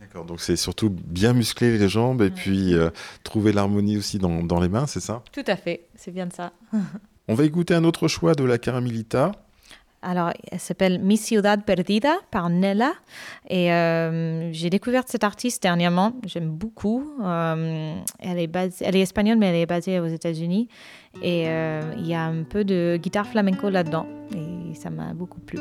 D'accord, 0.00 0.24
donc 0.24 0.40
c'est 0.40 0.56
surtout 0.56 0.90
bien 0.90 1.32
muscler 1.32 1.78
les 1.78 1.88
jambes 1.88 2.20
et 2.20 2.30
puis 2.30 2.74
euh, 2.74 2.90
trouver 3.22 3.52
l'harmonie 3.52 3.96
aussi 3.96 4.18
dans, 4.18 4.42
dans, 4.42 4.60
les 4.60 4.68
mains, 4.68 4.86
c'est 4.86 5.00
ça? 5.00 5.22
Tout 5.32 5.44
à 5.46 5.56
fait, 5.56 5.86
c'est 5.94 6.10
bien 6.10 6.26
de 6.26 6.32
ça. 6.32 6.52
On 7.28 7.34
va 7.34 7.44
écouter 7.44 7.74
un 7.74 7.84
autre 7.84 8.08
choix 8.08 8.34
de 8.34 8.44
la 8.44 8.58
Caramilita. 8.58 9.32
Alors, 10.02 10.32
elle 10.52 10.60
s'appelle 10.60 10.98
Mi 10.98 11.16
Ciudad 11.16 11.64
Perdida 11.64 12.16
par 12.30 12.50
Nella. 12.50 12.92
Et 13.48 13.72
euh, 13.72 14.52
j'ai 14.52 14.68
découvert 14.68 15.04
cette 15.06 15.24
artiste 15.24 15.62
dernièrement. 15.62 16.12
J'aime 16.26 16.50
beaucoup. 16.50 17.10
Euh, 17.22 17.94
elle, 18.18 18.38
est 18.38 18.46
basée, 18.46 18.84
elle 18.86 18.96
est 18.96 19.00
espagnole, 19.00 19.38
mais 19.38 19.46
elle 19.46 19.56
est 19.56 19.66
basée 19.66 20.00
aux 20.00 20.06
États-Unis. 20.06 20.68
Et 21.22 21.44
il 21.44 22.06
y 22.06 22.14
a 22.14 22.24
un 22.24 22.42
peu 22.42 22.64
de 22.64 22.98
guitare 23.00 23.26
flamenco 23.26 23.70
là-dedans. 23.70 24.06
Et 24.34 24.74
ça 24.74 24.90
m'a 24.90 25.14
beaucoup 25.14 25.40
plu. 25.40 25.58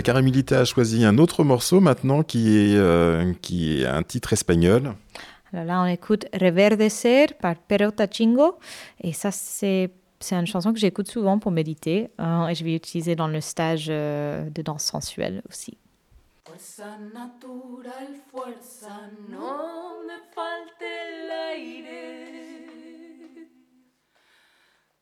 La 0.00 0.02
Caramilita 0.02 0.60
a 0.60 0.64
choisi 0.64 1.04
un 1.04 1.18
autre 1.18 1.44
morceau 1.44 1.78
maintenant 1.78 2.22
qui 2.22 2.56
est, 2.56 2.74
euh, 2.74 3.34
qui 3.42 3.82
est 3.82 3.86
un 3.86 4.02
titre 4.02 4.32
espagnol. 4.32 4.94
Alors 5.52 5.66
là, 5.66 5.82
on 5.82 5.84
écoute 5.84 6.24
Reverdecer 6.32 7.26
par 7.38 7.54
Perota 7.54 8.06
Chingo. 8.10 8.58
Et 9.02 9.12
ça, 9.12 9.30
c'est 9.30 9.90
c'est 10.18 10.36
une 10.36 10.46
chanson 10.46 10.72
que 10.72 10.78
j'écoute 10.78 11.10
souvent 11.10 11.38
pour 11.38 11.50
méditer 11.50 12.08
euh, 12.18 12.46
et 12.46 12.54
je 12.54 12.64
vais 12.64 12.70
l'utiliser 12.70 13.14
dans 13.14 13.28
le 13.28 13.42
stage 13.42 13.88
euh, 13.90 14.48
de 14.48 14.62
danse 14.62 14.84
sensuelle 14.84 15.42
aussi. 15.50 15.76
Fuerza 16.46 16.96
natural, 17.12 18.08
fuerza, 18.30 19.02
no 19.28 20.00
me 20.06 20.16
falte 20.34 20.80
el 20.80 21.30
aire. 21.30 22.49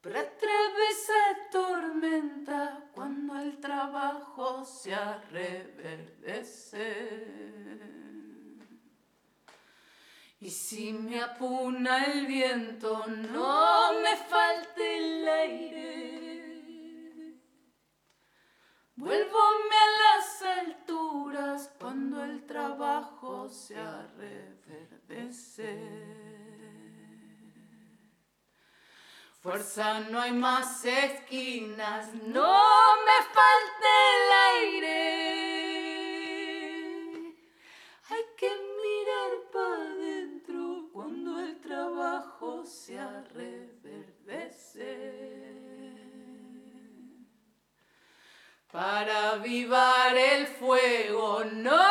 Atravesar 0.04 1.50
tormenta 1.50 2.88
cuando 2.94 3.36
el 3.36 3.58
trabajo 3.58 4.64
se 4.64 4.94
reverdece. 5.30 6.94
Y 10.40 10.50
si 10.50 10.92
me 10.92 11.20
apuna 11.20 12.04
el 12.04 12.26
viento, 12.26 13.04
no 13.08 13.92
me 14.00 14.16
falte 14.16 14.98
el 14.98 15.28
aire. 15.28 15.88
Vuelvome 18.94 19.76
a 19.76 19.88
las 20.04 20.42
alturas 20.64 21.74
cuando 21.78 22.22
el 22.22 22.46
trabajo 22.46 23.48
se 23.48 23.74
reverdece. 24.16 25.58
Fuerza, 29.40 30.00
no 30.00 30.20
hay 30.20 30.32
más 30.32 30.84
esquinas, 30.84 32.12
no 32.12 32.60
me 33.06 33.22
falte 33.32 33.86
el 34.16 34.32
aire. 34.56 34.88
Hay 38.10 38.24
que 38.36 38.50
mirar 38.50 39.30
para 39.52 39.92
adentro 39.92 40.88
cuando 40.92 41.38
el 41.38 41.60
trabajo 41.60 42.66
se 42.66 42.98
reverdece. 43.32 44.88
Para 48.72 49.30
avivar 49.34 50.16
el 50.16 50.48
fuego, 50.48 51.44
no 51.44 51.87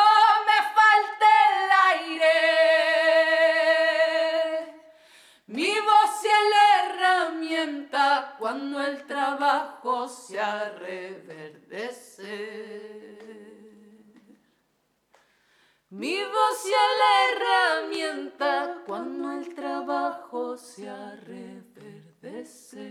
cuando 8.48 8.80
el 8.80 9.04
trabajo 9.04 10.08
se 10.08 10.40
reverdece. 10.78 12.48
Mi 15.90 16.16
voz 16.16 16.64
y 16.64 16.70
la 16.70 17.28
herramienta 17.28 18.84
cuando 18.86 19.32
el 19.32 19.54
trabajo 19.54 20.56
se 20.56 20.90
reverdece. 21.26 22.88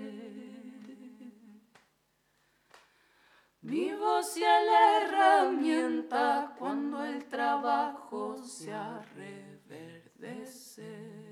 Mi 3.61 3.95
voz 3.95 4.37
y 4.37 4.41
la 4.41 5.01
herramienta 5.01 6.53
cuando 6.59 7.03
el 7.03 7.25
trabajo 7.25 8.37
se 8.43 8.75
reverdece. 9.15 11.26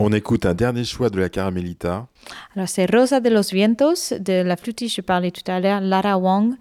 On 0.00 0.12
écoute 0.12 0.46
un 0.46 0.54
dernier 0.54 0.84
choix 0.84 1.10
de 1.10 1.18
la 1.18 1.28
Caramelita. 1.28 2.06
Alors, 2.54 2.68
c'est 2.68 2.86
Rosa 2.90 3.18
de 3.18 3.30
los 3.30 3.50
Vientos, 3.52 4.16
de 4.18 4.42
la 4.42 4.56
flûtiste, 4.56 4.94
je 4.96 5.00
parlais 5.00 5.32
tout 5.32 5.42
à 5.50 5.58
l'heure, 5.58 5.80
Lara 5.80 6.16
Wang, 6.18 6.54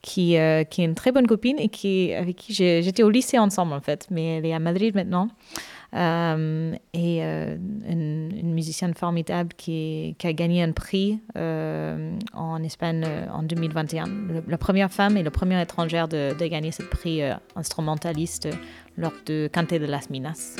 qui, 0.00 0.38
euh, 0.38 0.62
qui 0.62 0.82
est 0.82 0.84
une 0.84 0.94
très 0.94 1.10
bonne 1.10 1.26
copine 1.26 1.58
et 1.58 1.68
qui, 1.68 2.12
avec 2.12 2.36
qui 2.36 2.54
j'étais 2.54 3.02
au 3.02 3.10
lycée 3.10 3.38
ensemble, 3.38 3.72
en 3.72 3.80
fait, 3.80 4.06
mais 4.10 4.36
elle 4.36 4.46
est 4.46 4.54
à 4.54 4.60
Madrid 4.60 4.94
maintenant. 4.94 5.28
Euh, 5.94 6.74
et 6.92 7.24
euh, 7.24 7.56
une, 7.88 8.52
musicienne 8.54 8.94
formidable 8.94 9.50
qui, 9.56 10.16
a 10.22 10.32
gagné 10.32 10.62
un 10.62 10.72
prix 10.72 11.20
euh, 11.36 12.16
en 12.32 12.62
Espagne 12.62 13.04
en 13.32 13.42
2021. 13.42 14.06
Le- 14.06 14.44
la 14.46 14.58
première 14.58 14.92
femme 14.92 15.16
et 15.16 15.22
la 15.22 15.30
première 15.30 15.60
étrangère 15.60 16.08
de, 16.08 16.36
de 16.38 16.46
gagner 16.46 16.72
ce 16.72 16.82
prix 16.82 17.20
instrumentaliste 17.56 18.48
lors 18.96 19.12
de 19.26 19.48
Cante 19.52 19.74
de 19.74 19.86
las 19.86 20.10
Minas. 20.10 20.56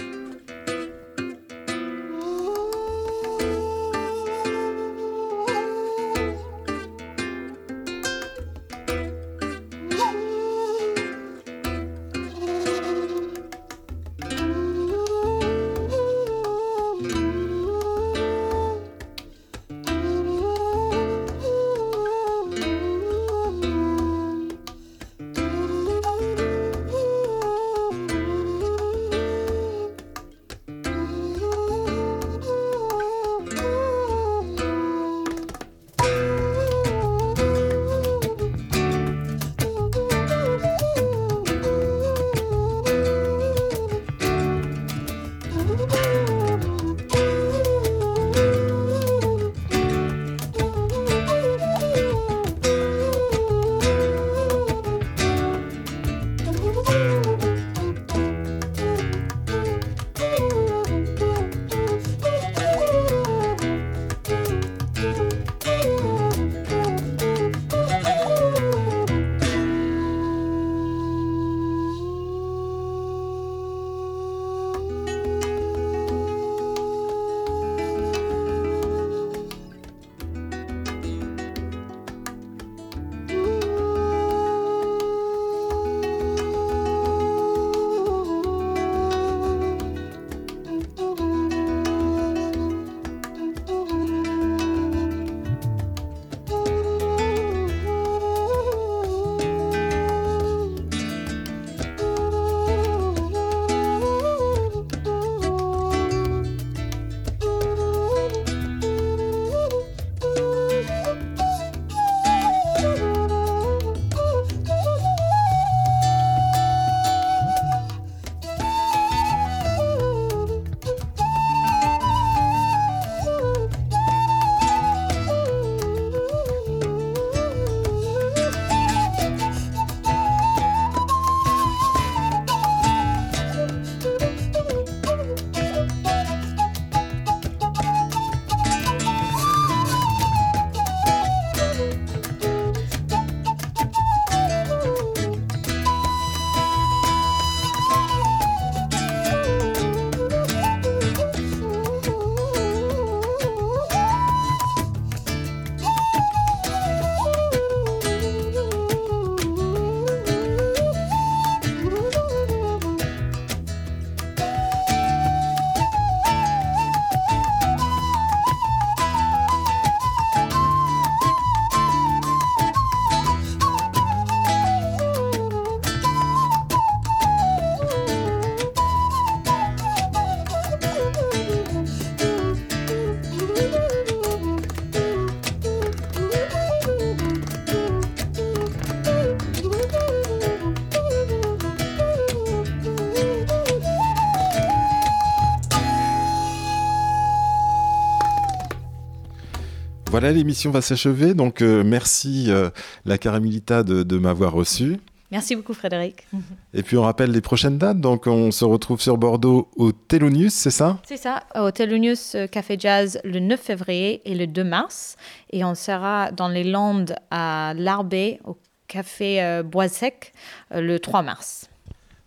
Voilà, 200.14 200.30
l'émission 200.30 200.70
va 200.70 200.80
s'achever. 200.80 201.34
Donc, 201.34 201.60
euh, 201.60 201.82
merci 201.84 202.44
euh, 202.46 202.70
la 203.04 203.18
Caramilita 203.18 203.82
de, 203.82 204.04
de 204.04 204.16
m'avoir 204.16 204.52
reçu. 204.52 205.00
Merci 205.32 205.56
beaucoup, 205.56 205.74
Frédéric. 205.74 206.28
Et 206.72 206.84
puis, 206.84 206.96
on 206.96 207.02
rappelle 207.02 207.32
les 207.32 207.40
prochaines 207.40 207.78
dates. 207.78 208.00
Donc, 208.00 208.28
on 208.28 208.52
se 208.52 208.64
retrouve 208.64 209.00
sur 209.00 209.18
Bordeaux 209.18 209.68
au 209.74 209.90
Thelonius, 209.90 210.54
c'est 210.54 210.70
ça? 210.70 211.00
C'est 211.04 211.16
ça, 211.16 211.42
au 211.56 211.68
Thelonius 211.72 212.36
euh, 212.36 212.46
Café 212.46 212.76
Jazz 212.78 213.18
le 213.24 213.40
9 213.40 213.60
février 213.60 214.22
et 214.24 214.36
le 214.36 214.46
2 214.46 214.62
mars. 214.62 215.16
Et 215.50 215.64
on 215.64 215.74
sera 215.74 216.30
dans 216.30 216.46
les 216.46 216.62
Landes 216.62 217.16
à 217.32 217.74
Larbé, 217.76 218.38
au 218.44 218.56
Café 218.86 219.62
Bois 219.64 219.88
Sec, 219.88 220.32
le 220.70 220.98
3 220.98 221.22
mars. 221.22 221.68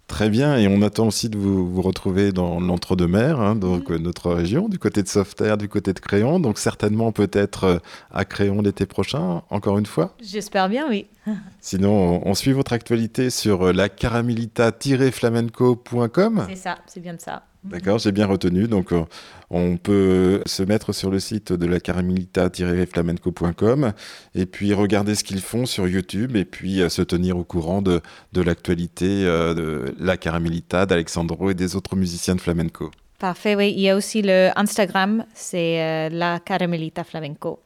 Très 0.08 0.30
bien, 0.30 0.58
et 0.58 0.70
on 0.70 0.82
attend 0.82 1.08
aussi 1.08 1.28
de 1.28 1.38
vous, 1.38 1.70
vous 1.70 1.82
retrouver 1.82 2.32
dans 2.32 2.62
l'entre-deux-mer, 2.62 3.42
hein, 3.42 3.56
donc 3.56 3.92
euh, 3.92 3.98
notre 3.98 4.32
région, 4.32 4.70
du 4.70 4.80
côté 4.80 5.04
de 5.04 5.08
Sauveterre, 5.10 5.58
du 5.58 5.68
côté 5.68 5.92
de 5.92 6.00
Créon, 6.00 6.40
donc 6.40 6.60
certainement 6.60 7.12
peut-être 7.12 7.64
euh, 7.66 7.78
à 8.12 8.24
Créon 8.24 8.62
l'été 8.62 8.86
prochain, 8.86 9.42
encore 9.50 9.78
une 9.78 9.86
fois. 9.86 10.14
J'espère 10.22 10.70
bien, 10.70 10.88
oui. 10.88 11.08
Sinon, 11.60 12.22
on, 12.24 12.30
on 12.30 12.36
suit 12.36 12.54
votre 12.54 12.72
actualité 12.72 13.30
sur 13.30 13.68
euh, 13.68 13.74
la 13.74 13.90
caramilita-flamenco.com. 13.90 16.46
C'est 16.48 16.56
ça, 16.56 16.78
c'est 16.88 17.02
bien 17.02 17.16
de 17.16 17.22
ça. 17.22 17.44
D'accord, 17.70 18.00
j'ai 18.00 18.12
bien 18.12 18.26
retenu. 18.26 18.68
Donc, 18.68 18.92
euh, 18.94 19.04
on 19.50 19.78
peut 19.78 20.42
se 20.46 20.64
mettre 20.64 20.92
sur 20.94 21.10
le 21.10 21.20
site 21.20 21.54
de 21.54 21.66
la 21.66 21.80
caramilita-flamenco.com 21.80 23.94
et 24.36 24.46
puis 24.46 24.74
regarder 24.74 25.16
ce 25.16 25.24
qu'ils 25.24 25.42
font 25.42 25.66
sur 25.66 25.88
YouTube 25.88 26.36
et 26.36 26.46
puis 26.46 26.82
euh, 26.82 26.90
se 26.90 27.02
tenir 27.02 27.38
au 27.38 27.44
courant 27.44 27.82
de, 27.82 28.02
de 28.34 28.42
l'actualité 28.42 29.26
euh, 29.26 29.54
de 29.54 29.96
la 30.00 30.18
Caramilita, 30.18 30.86
d'Alexandro 30.86 31.50
et 31.50 31.56
des 31.56 31.76
autres 31.76 31.96
musiciens 31.96 32.36
de 32.36 32.42
flamenco. 32.42 32.92
Parfait, 33.20 33.56
oui. 33.56 33.74
Il 33.76 33.82
y 33.82 33.90
a 33.90 33.96
aussi 33.96 34.22
le 34.22 34.52
Instagram, 34.56 35.26
c'est 35.34 36.10
la 36.10 36.40
Caramelita 36.40 37.04
Flamenco. 37.04 37.60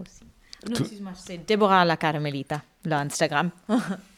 Aussi. 0.00 0.24
Non, 0.68 0.80
excuse-moi, 0.80 1.12
c'est 1.14 1.46
Déborah 1.46 1.84
la 1.84 1.96
Caramelita, 1.96 2.60
le 2.84 2.94
Instagram. 2.94 3.50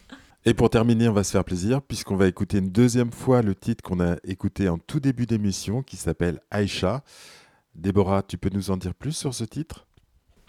Et 0.48 0.54
pour 0.54 0.70
terminer, 0.70 1.10
on 1.10 1.12
va 1.12 1.24
se 1.24 1.32
faire 1.32 1.44
plaisir 1.44 1.82
puisqu'on 1.82 2.16
va 2.16 2.26
écouter 2.26 2.56
une 2.56 2.70
deuxième 2.70 3.12
fois 3.12 3.42
le 3.42 3.54
titre 3.54 3.84
qu'on 3.84 4.00
a 4.00 4.16
écouté 4.24 4.70
en 4.70 4.78
tout 4.78 4.98
début 4.98 5.26
d'émission 5.26 5.82
qui 5.82 5.96
s'appelle 5.96 6.40
Aïcha. 6.50 7.02
Déborah, 7.74 8.22
tu 8.22 8.38
peux 8.38 8.48
nous 8.50 8.70
en 8.70 8.78
dire 8.78 8.94
plus 8.94 9.12
sur 9.12 9.34
ce 9.34 9.44
titre? 9.44 9.84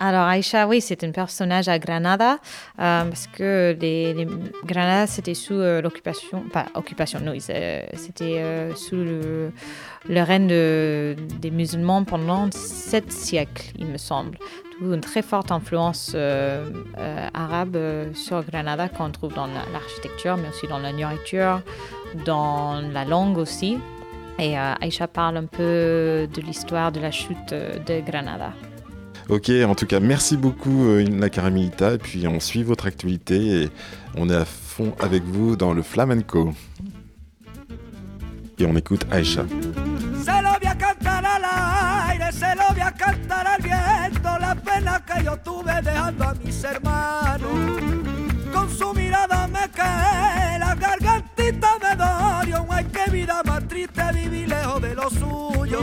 Alors 0.02 0.22
Aïcha, 0.22 0.66
oui, 0.70 0.80
c'est 0.80 1.04
un 1.04 1.12
personnage 1.12 1.68
à 1.68 1.78
Granada 1.80 2.36
euh, 2.80 3.04
parce 3.04 3.28
que 3.28 3.76
les, 3.78 4.26
Granada 4.64 5.06
c'était 5.06 5.34
sous 5.34 5.56
euh, 5.56 5.82
l'occupation, 5.82 6.44
pas 6.48 6.68
occupation, 6.76 7.20
non, 7.20 7.34
c'est- 7.38 7.90
c'était 7.98 8.42
euh, 8.42 8.74
sous 8.76 8.96
le, 8.96 9.52
règne 10.08 10.48
de- 10.48 11.18
des 11.42 11.52
musulmans 11.52 12.06
pendant 12.06 12.50
sept 12.54 13.12
siècles, 13.12 13.74
il 13.78 13.88
me 13.88 13.98
semble. 13.98 14.38
Une 14.82 15.02
très 15.02 15.22
forte 15.22 15.52
influence 15.52 16.14
euh, 16.16 16.66
euh, 16.98 17.28
arabe 17.34 17.76
euh, 17.76 18.14
sur 18.14 18.44
Granada 18.44 18.88
qu'on 18.88 19.10
trouve 19.12 19.34
dans 19.34 19.46
la- 19.48 19.66
l'architecture, 19.74 20.38
mais 20.38 20.48
aussi 20.50 20.68
dans 20.68 20.80
la 20.80 20.94
nourriture, 20.94 21.62
dans 22.26 22.80
la 22.94 23.04
langue 23.04 23.38
aussi. 23.38 23.78
Et 24.40 24.58
euh, 24.58 24.74
Aïcha 24.80 25.08
parle 25.08 25.36
un 25.38 25.46
peu 25.46 26.28
de 26.34 26.42
l'histoire 26.42 26.94
de 26.94 27.02
la 27.02 27.12
chute 27.12 27.50
de 27.54 28.00
Granada. 28.10 28.54
Ok, 29.28 29.50
en 29.68 29.76
tout 29.76 29.86
cas, 29.86 30.00
merci 30.00 30.38
beaucoup 30.38 30.88
la 30.98 31.30
Caramilita 31.30 31.94
et 31.96 31.98
puis 31.98 32.26
on 32.28 32.40
suit 32.40 32.64
votre 32.64 32.88
actualité 32.88 33.64
et 33.64 33.70
on 34.18 34.30
est 34.30 34.36
à 34.36 34.46
fond 34.46 34.94
avec 35.02 35.24
vous 35.24 35.56
dans 35.58 35.74
le 35.74 35.82
flamenco. 35.84 36.54
Et 38.58 38.66
on 38.66 38.76
écoute 38.76 39.06
Aïcha. 39.12 39.44
Se 42.32 42.56
lo 42.56 42.68
voy 42.70 42.82
a 42.82 42.92
cantar 42.92 43.48
al 43.48 43.62
viento, 43.62 44.40
la 44.40 44.56
pena 44.56 45.04
que 45.06 45.24
yo 45.24 45.38
tuve 45.38 45.82
dejando 45.82 46.24
a 46.26 46.34
mis 46.36 46.64
hermanos. 46.64 47.52
Con 48.54 48.70
su 48.70 48.94
mirada 48.94 49.48
me 49.48 49.70
cae, 49.70 50.60
la 50.60 50.76
gargantita 50.76 51.70
me 51.82 51.96
dolió, 51.96 52.66
ay 52.70 52.86
qué 52.86 53.12
vida 53.12 53.42
más 53.46 53.68
triste 53.68 54.02
vivir 54.14 54.50
lejos 54.50 54.82
de 54.82 54.96
lo 54.96 55.10
suyo. 55.10 55.80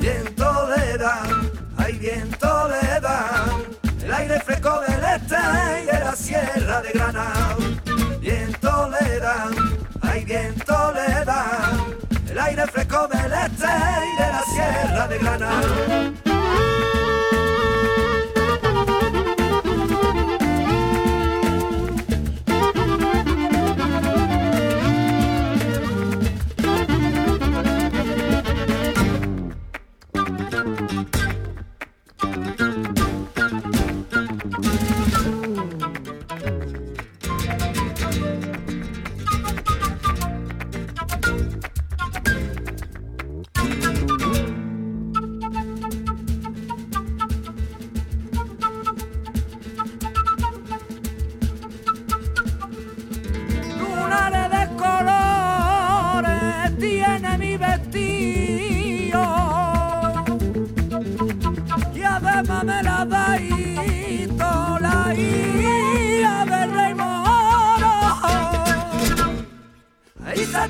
Viento 0.00 0.68
le 0.76 0.98
dan, 0.98 1.50
ay 1.76 1.92
viento 1.94 2.68
le 2.68 3.00
dan, 3.00 3.50
el 4.02 4.14
aire 4.14 4.40
fresco 4.40 4.80
del 4.80 5.04
este 5.04 5.36
y 5.82 5.86
de 5.86 6.00
la 6.04 6.16
sierra 6.16 6.82
de 6.82 6.92
Granada. 6.92 7.56
Viento 8.20 8.90
le 8.90 9.20
dan, 9.20 9.54
ay 10.02 10.24
viento 10.24 10.92
le 10.92 11.24
dan, 11.24 12.05
el 12.36 12.42
aire 12.42 12.66
fresco 12.66 13.08
del 13.08 13.32
este 13.32 13.64
y 13.64 14.22
de 14.22 14.28
la 14.30 14.42
sierra 14.42 15.08
de 15.08 15.18
Granada. 15.18 16.35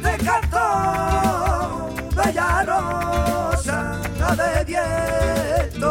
Te 0.07 0.25
cantó 0.25 1.95
bella 2.15 2.65
rosa 2.65 3.79
de 4.37 4.65
viento. 4.65 5.91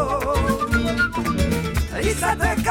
Y 2.00 2.10
se 2.20 2.36
te 2.36 2.62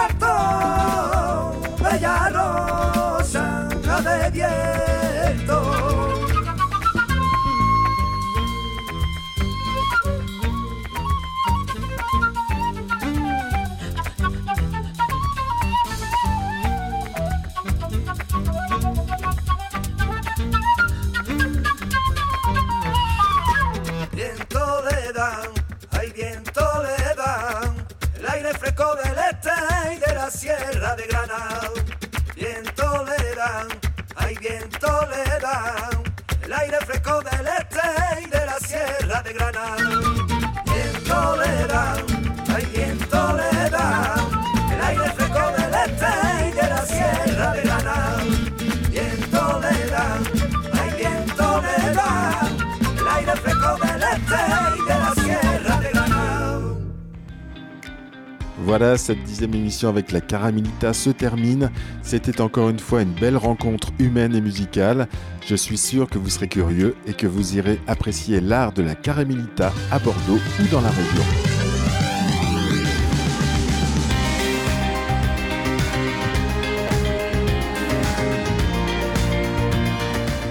Voilà, 58.65 58.97
cette 58.97 59.21
dixième 59.23 59.53
émission 59.53 59.89
avec 59.89 60.11
la 60.11 60.21
Caramilita 60.21 60.91
se 60.91 61.11
termine. 61.11 61.69
C'était 62.01 62.41
encore 62.41 62.69
une 62.69 62.79
fois 62.79 63.03
une 63.03 63.13
belle 63.13 63.37
rencontre 63.37 63.89
humaine 63.99 64.33
et 64.35 64.41
musicale. 64.41 65.07
Je 65.45 65.55
suis 65.55 65.77
sûr 65.77 66.09
que 66.09 66.17
vous 66.17 66.31
serez 66.31 66.47
curieux 66.47 66.95
et 67.05 67.13
que 67.13 67.27
vous 67.27 67.57
irez 67.57 67.79
apprécier 67.85 68.41
l'art 68.41 68.73
de 68.73 68.81
la 68.81 68.95
Caramilita 68.95 69.71
à 69.91 69.99
Bordeaux 69.99 70.39
ou 70.59 70.67
dans 70.71 70.81
la 70.81 70.89
région. 70.89 71.64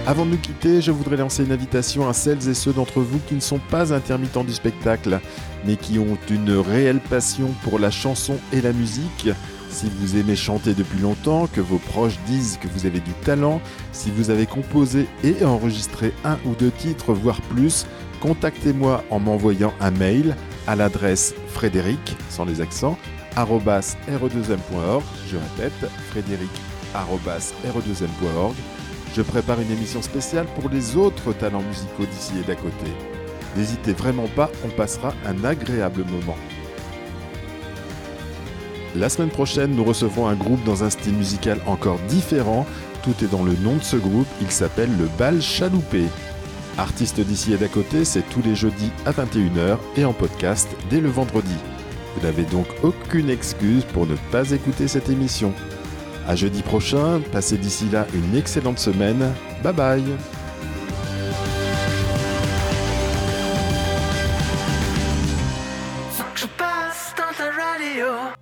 Avant 0.06 0.26
de 0.26 0.32
nous 0.32 0.36
quitter, 0.36 0.82
je 0.82 0.90
voudrais 0.90 1.16
lancer 1.16 1.44
une 1.44 1.52
invitation 1.52 2.06
à 2.06 2.12
celles 2.12 2.46
et 2.46 2.52
ceux 2.52 2.74
d'entre 2.74 3.00
vous 3.00 3.20
qui 3.26 3.34
ne 3.34 3.40
sont 3.40 3.58
pas 3.70 3.94
intermittents 3.94 4.44
du 4.44 4.52
spectacle, 4.52 5.18
mais 5.64 5.76
qui 5.76 5.98
ont 5.98 6.18
une 6.28 6.58
réelle 6.58 7.00
passion 7.00 7.48
pour 7.62 7.78
la 7.78 7.90
chanson 7.90 8.36
et 8.52 8.60
la 8.60 8.74
musique. 8.74 9.30
Si 9.70 9.86
vous 9.98 10.18
aimez 10.18 10.36
chanter 10.36 10.74
depuis 10.74 10.98
longtemps, 10.98 11.46
que 11.46 11.62
vos 11.62 11.78
proches 11.78 12.18
disent 12.26 12.58
que 12.60 12.68
vous 12.68 12.84
avez 12.84 13.00
du 13.00 13.12
talent, 13.24 13.62
si 13.92 14.10
vous 14.10 14.28
avez 14.28 14.44
composé 14.44 15.06
et 15.24 15.42
enregistré 15.42 16.12
un 16.22 16.36
ou 16.44 16.54
deux 16.54 16.70
titres, 16.70 17.14
voire 17.14 17.40
plus, 17.40 17.86
contactez-moi 18.20 19.02
en 19.08 19.18
m'envoyant 19.20 19.72
un 19.80 19.90
mail 19.90 20.36
à 20.66 20.76
l'adresse 20.76 21.34
frédéric, 21.48 22.14
sans 22.28 22.44
les 22.44 22.60
accents, 22.60 22.98
re2m.org. 23.36 25.02
Je 25.30 25.38
répète, 25.38 25.90
frédéric, 26.10 26.50
re2m.org 26.94 28.54
je 29.14 29.22
prépare 29.22 29.60
une 29.60 29.70
émission 29.70 30.02
spéciale 30.02 30.46
pour 30.58 30.68
les 30.68 30.96
autres 30.96 31.32
talents 31.32 31.62
musicaux 31.62 32.04
d'ici 32.10 32.32
et 32.40 32.46
d'à 32.46 32.56
côté. 32.56 32.90
N'hésitez 33.56 33.92
vraiment 33.92 34.26
pas, 34.26 34.50
on 34.64 34.68
passera 34.68 35.14
un 35.24 35.44
agréable 35.44 36.04
moment. 36.04 36.36
La 38.96 39.08
semaine 39.08 39.30
prochaine, 39.30 39.74
nous 39.74 39.84
recevrons 39.84 40.26
un 40.26 40.34
groupe 40.34 40.62
dans 40.64 40.82
un 40.82 40.90
style 40.90 41.14
musical 41.14 41.60
encore 41.66 41.98
différent. 42.08 42.66
Tout 43.02 43.14
est 43.22 43.30
dans 43.30 43.44
le 43.44 43.54
nom 43.54 43.76
de 43.76 43.82
ce 43.82 43.96
groupe, 43.96 44.26
il 44.40 44.50
s'appelle 44.50 44.90
le 44.98 45.08
Bal 45.18 45.40
Chaloupé. 45.40 46.04
Artiste 46.76 47.20
d'ici 47.20 47.52
et 47.52 47.56
d'à 47.56 47.68
côté, 47.68 48.04
c'est 48.04 48.28
tous 48.30 48.42
les 48.42 48.56
jeudis 48.56 48.90
à 49.06 49.12
21h 49.12 49.78
et 49.96 50.04
en 50.04 50.12
podcast 50.12 50.68
dès 50.90 51.00
le 51.00 51.08
vendredi. 51.08 51.54
Vous 52.16 52.26
n'avez 52.26 52.44
donc 52.44 52.66
aucune 52.82 53.30
excuse 53.30 53.84
pour 53.84 54.06
ne 54.06 54.16
pas 54.32 54.50
écouter 54.50 54.88
cette 54.88 55.08
émission. 55.08 55.52
À 56.26 56.36
jeudi 56.36 56.62
prochain, 56.62 57.20
passez 57.32 57.56
d'ici 57.58 57.84
là 57.92 58.06
une 58.14 58.36
excellente 58.36 58.78
semaine. 58.78 59.32
Bye 59.62 59.72
bye 59.74 60.02